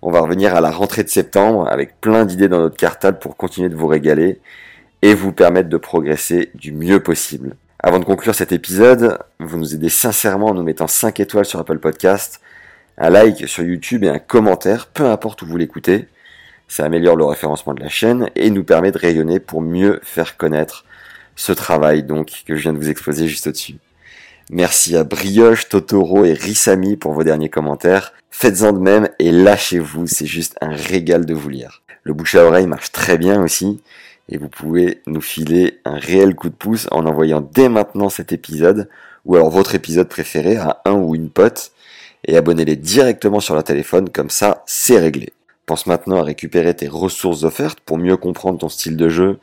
On 0.00 0.10
va 0.10 0.20
revenir 0.20 0.56
à 0.56 0.62
la 0.62 0.70
rentrée 0.70 1.04
de 1.04 1.10
septembre 1.10 1.68
avec 1.68 2.00
plein 2.00 2.24
d'idées 2.24 2.48
dans 2.48 2.60
notre 2.60 2.78
cartable 2.78 3.18
pour 3.18 3.36
continuer 3.36 3.68
de 3.68 3.74
vous 3.74 3.88
régaler 3.88 4.40
et 5.02 5.12
vous 5.12 5.32
permettre 5.32 5.68
de 5.68 5.76
progresser 5.76 6.50
du 6.54 6.72
mieux 6.72 7.02
possible. 7.02 7.54
Avant 7.78 7.98
de 7.98 8.06
conclure 8.06 8.34
cet 8.34 8.52
épisode, 8.52 9.18
vous 9.38 9.58
nous 9.58 9.74
aidez 9.74 9.90
sincèrement 9.90 10.46
en 10.46 10.54
nous 10.54 10.62
mettant 10.62 10.86
5 10.86 11.20
étoiles 11.20 11.44
sur 11.44 11.60
Apple 11.60 11.78
Podcast, 11.78 12.40
un 12.96 13.10
like 13.10 13.46
sur 13.46 13.64
YouTube 13.64 14.02
et 14.02 14.08
un 14.08 14.18
commentaire, 14.18 14.86
peu 14.86 15.04
importe 15.04 15.42
où 15.42 15.46
vous 15.46 15.58
l'écoutez. 15.58 16.08
Ça 16.68 16.86
améliore 16.86 17.16
le 17.16 17.26
référencement 17.26 17.74
de 17.74 17.82
la 17.82 17.90
chaîne 17.90 18.30
et 18.34 18.48
nous 18.48 18.64
permet 18.64 18.92
de 18.92 18.98
rayonner 18.98 19.40
pour 19.40 19.60
mieux 19.60 20.00
faire 20.02 20.38
connaître 20.38 20.86
ce 21.36 21.52
travail 21.52 22.02
donc 22.02 22.42
que 22.46 22.56
je 22.56 22.62
viens 22.62 22.72
de 22.72 22.78
vous 22.78 22.90
exposer 22.90 23.28
juste 23.28 23.46
au-dessus. 23.46 23.76
Merci 24.50 24.96
à 24.96 25.04
Brioche, 25.04 25.68
Totoro 25.68 26.24
et 26.24 26.32
Rissami 26.32 26.96
pour 26.96 27.12
vos 27.12 27.24
derniers 27.24 27.48
commentaires. 27.48 28.12
Faites-en 28.30 28.72
de 28.72 28.78
même 28.78 29.08
et 29.18 29.30
lâchez-vous, 29.30 30.06
c'est 30.06 30.26
juste 30.26 30.56
un 30.60 30.74
régal 30.74 31.24
de 31.24 31.34
vous 31.34 31.48
lire. 31.48 31.82
Le 32.02 32.12
bouche 32.12 32.34
à 32.34 32.44
oreille 32.44 32.66
marche 32.66 32.92
très 32.92 33.18
bien 33.18 33.42
aussi 33.42 33.80
et 34.28 34.38
vous 34.38 34.48
pouvez 34.48 35.02
nous 35.06 35.20
filer 35.20 35.80
un 35.84 35.96
réel 35.96 36.34
coup 36.34 36.48
de 36.48 36.54
pouce 36.54 36.88
en 36.90 37.06
envoyant 37.06 37.40
dès 37.40 37.68
maintenant 37.68 38.08
cet 38.08 38.32
épisode 38.32 38.88
ou 39.24 39.36
alors 39.36 39.50
votre 39.50 39.74
épisode 39.74 40.08
préféré 40.08 40.56
à 40.56 40.80
un 40.84 40.94
ou 40.94 41.14
une 41.14 41.30
pote 41.30 41.72
et 42.24 42.36
abonnez-les 42.36 42.76
directement 42.76 43.40
sur 43.40 43.54
leur 43.54 43.64
téléphone, 43.64 44.08
comme 44.08 44.30
ça 44.30 44.64
c'est 44.66 44.98
réglé. 44.98 45.32
Pense 45.66 45.86
maintenant 45.86 46.18
à 46.18 46.24
récupérer 46.24 46.74
tes 46.74 46.88
ressources 46.88 47.44
offertes 47.44 47.80
pour 47.80 47.98
mieux 47.98 48.16
comprendre 48.16 48.58
ton 48.58 48.68
style 48.68 48.96
de 48.96 49.08
jeu 49.08 49.38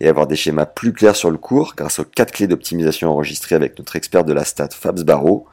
et 0.00 0.08
avoir 0.08 0.26
des 0.26 0.36
schémas 0.36 0.66
plus 0.66 0.92
clairs 0.92 1.16
sur 1.16 1.30
le 1.30 1.38
cours 1.38 1.74
grâce 1.76 1.98
aux 1.98 2.04
4 2.04 2.32
clés 2.32 2.46
d'optimisation 2.46 3.10
enregistrées 3.10 3.54
avec 3.54 3.78
notre 3.78 3.96
expert 3.96 4.24
de 4.24 4.32
la 4.32 4.44
stat 4.44 4.68
Fabs 4.72 5.02
Barreau. 5.02 5.46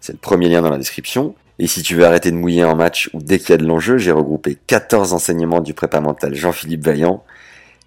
C'est 0.00 0.12
le 0.12 0.18
premier 0.18 0.48
lien 0.48 0.62
dans 0.62 0.70
la 0.70 0.78
description. 0.78 1.34
Et 1.58 1.66
si 1.66 1.82
tu 1.82 1.94
veux 1.94 2.04
arrêter 2.04 2.30
de 2.30 2.36
mouiller 2.36 2.64
en 2.64 2.76
match 2.76 3.08
ou 3.14 3.22
dès 3.22 3.38
qu'il 3.38 3.50
y 3.50 3.52
a 3.54 3.56
de 3.56 3.64
l'enjeu, 3.64 3.96
j'ai 3.96 4.12
regroupé 4.12 4.58
14 4.66 5.12
enseignements 5.14 5.60
du 5.60 5.72
prépa 5.72 6.00
mental 6.00 6.34
Jean-Philippe 6.34 6.84
Vaillant 6.84 7.24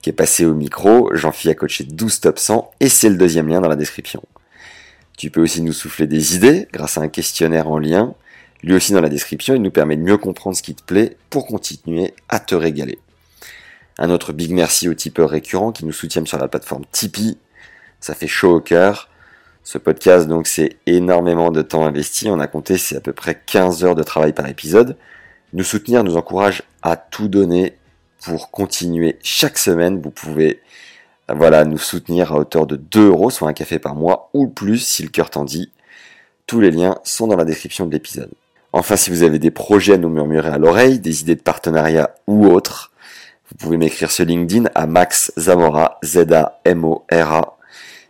qui 0.01 0.09
est 0.09 0.13
passé 0.13 0.45
au 0.45 0.55
micro. 0.55 1.13
Jean-Philippe 1.15 1.57
a 1.57 1.59
coaché 1.59 1.83
12 1.83 2.21
top 2.21 2.39
100 2.39 2.71
et 2.79 2.89
c'est 2.89 3.09
le 3.09 3.17
deuxième 3.17 3.47
lien 3.47 3.61
dans 3.61 3.69
la 3.69 3.75
description. 3.75 4.23
Tu 5.17 5.29
peux 5.29 5.41
aussi 5.41 5.61
nous 5.61 5.73
souffler 5.73 6.07
des 6.07 6.35
idées 6.35 6.67
grâce 6.71 6.97
à 6.97 7.01
un 7.01 7.09
questionnaire 7.09 7.69
en 7.69 7.77
lien. 7.77 8.15
Lui 8.63 8.73
aussi 8.73 8.93
dans 8.93 9.01
la 9.01 9.09
description, 9.09 9.53
il 9.53 9.61
nous 9.61 9.71
permet 9.71 9.97
de 9.97 10.01
mieux 10.01 10.17
comprendre 10.17 10.55
ce 10.55 10.63
qui 10.63 10.75
te 10.75 10.83
plaît 10.83 11.17
pour 11.29 11.45
continuer 11.45 12.13
à 12.29 12.39
te 12.39 12.55
régaler. 12.55 12.99
Un 14.01 14.11
autre 14.11 14.31
big 14.31 14.53
merci 14.53 14.87
aux 14.87 14.93
tipeurs 14.93 15.29
récurrents 15.29 15.73
qui 15.73 15.85
nous 15.85 15.91
soutiennent 15.91 16.25
sur 16.25 16.37
la 16.37 16.47
plateforme 16.47 16.85
Tipeee. 16.89 17.37
Ça 17.99 18.15
fait 18.15 18.27
chaud 18.27 18.55
au 18.55 18.61
cœur. 18.61 19.09
Ce 19.65 19.77
podcast, 19.77 20.25
donc, 20.25 20.47
c'est 20.47 20.77
énormément 20.85 21.51
de 21.51 21.61
temps 21.61 21.85
investi. 21.85 22.29
On 22.29 22.39
a 22.39 22.47
compté, 22.47 22.77
c'est 22.77 22.95
à 22.95 23.01
peu 23.01 23.11
près 23.11 23.41
15 23.45 23.83
heures 23.83 23.95
de 23.95 24.03
travail 24.03 24.31
par 24.31 24.47
épisode. 24.47 24.95
Nous 25.51 25.65
soutenir 25.65 26.05
nous 26.05 26.15
encourage 26.15 26.63
à 26.81 26.95
tout 26.95 27.27
donner 27.27 27.77
pour 28.23 28.51
continuer 28.51 29.19
chaque 29.21 29.57
semaine. 29.57 29.99
Vous 29.99 30.11
pouvez, 30.11 30.61
voilà, 31.27 31.65
nous 31.65 31.77
soutenir 31.77 32.31
à 32.31 32.37
hauteur 32.37 32.67
de 32.67 32.77
2 32.77 33.07
euros, 33.07 33.29
soit 33.29 33.49
un 33.49 33.53
café 33.53 33.79
par 33.79 33.95
mois 33.95 34.29
ou 34.33 34.47
plus 34.47 34.79
si 34.79 35.03
le 35.03 35.09
cœur 35.09 35.29
t'en 35.29 35.43
dit. 35.43 35.73
Tous 36.47 36.61
les 36.61 36.71
liens 36.71 36.95
sont 37.03 37.27
dans 37.27 37.35
la 37.35 37.45
description 37.45 37.85
de 37.85 37.91
l'épisode. 37.91 38.31
Enfin, 38.71 38.95
si 38.95 39.09
vous 39.09 39.23
avez 39.23 39.39
des 39.39 39.51
projets 39.51 39.95
à 39.95 39.97
nous 39.97 40.09
murmurer 40.09 40.49
à 40.49 40.57
l'oreille, 40.57 40.99
des 40.99 41.21
idées 41.21 41.35
de 41.35 41.41
partenariat 41.41 42.15
ou 42.27 42.45
autres, 42.45 42.88
vous 43.49 43.57
pouvez 43.57 43.77
m'écrire 43.77 44.11
sur 44.11 44.25
LinkedIn 44.25 44.69
à 44.75 44.85
Max 44.85 45.31
Zamora, 45.37 45.99
Z-A-M-O-R-A. 46.03 47.57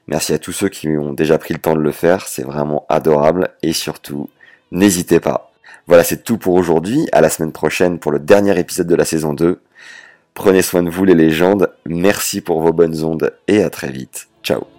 Merci 0.07 0.33
à 0.33 0.39
tous 0.39 0.51
ceux 0.51 0.69
qui 0.69 0.89
ont 0.89 1.13
déjà 1.13 1.37
pris 1.37 1.53
le 1.53 1.59
temps 1.59 1.75
de 1.75 1.81
le 1.81 1.91
faire, 1.91 2.27
c'est 2.27 2.43
vraiment 2.43 2.85
adorable 2.89 3.49
et 3.61 3.73
surtout, 3.73 4.29
n'hésitez 4.71 5.19
pas. 5.19 5.51
Voilà, 5.87 6.03
c'est 6.03 6.23
tout 6.23 6.37
pour 6.37 6.53
aujourd'hui. 6.55 7.07
À 7.11 7.21
la 7.21 7.29
semaine 7.29 7.51
prochaine 7.51 7.99
pour 7.99 8.11
le 8.11 8.19
dernier 8.19 8.57
épisode 8.59 8.87
de 8.87 8.95
la 8.95 9.05
saison 9.05 9.33
2. 9.33 9.59
Prenez 10.35 10.61
soin 10.61 10.83
de 10.83 10.89
vous 10.89 11.03
les 11.03 11.15
légendes. 11.15 11.71
Merci 11.85 12.41
pour 12.41 12.61
vos 12.61 12.73
bonnes 12.73 13.03
ondes 13.03 13.33
et 13.47 13.63
à 13.63 13.69
très 13.69 13.89
vite. 13.89 14.27
Ciao. 14.43 14.78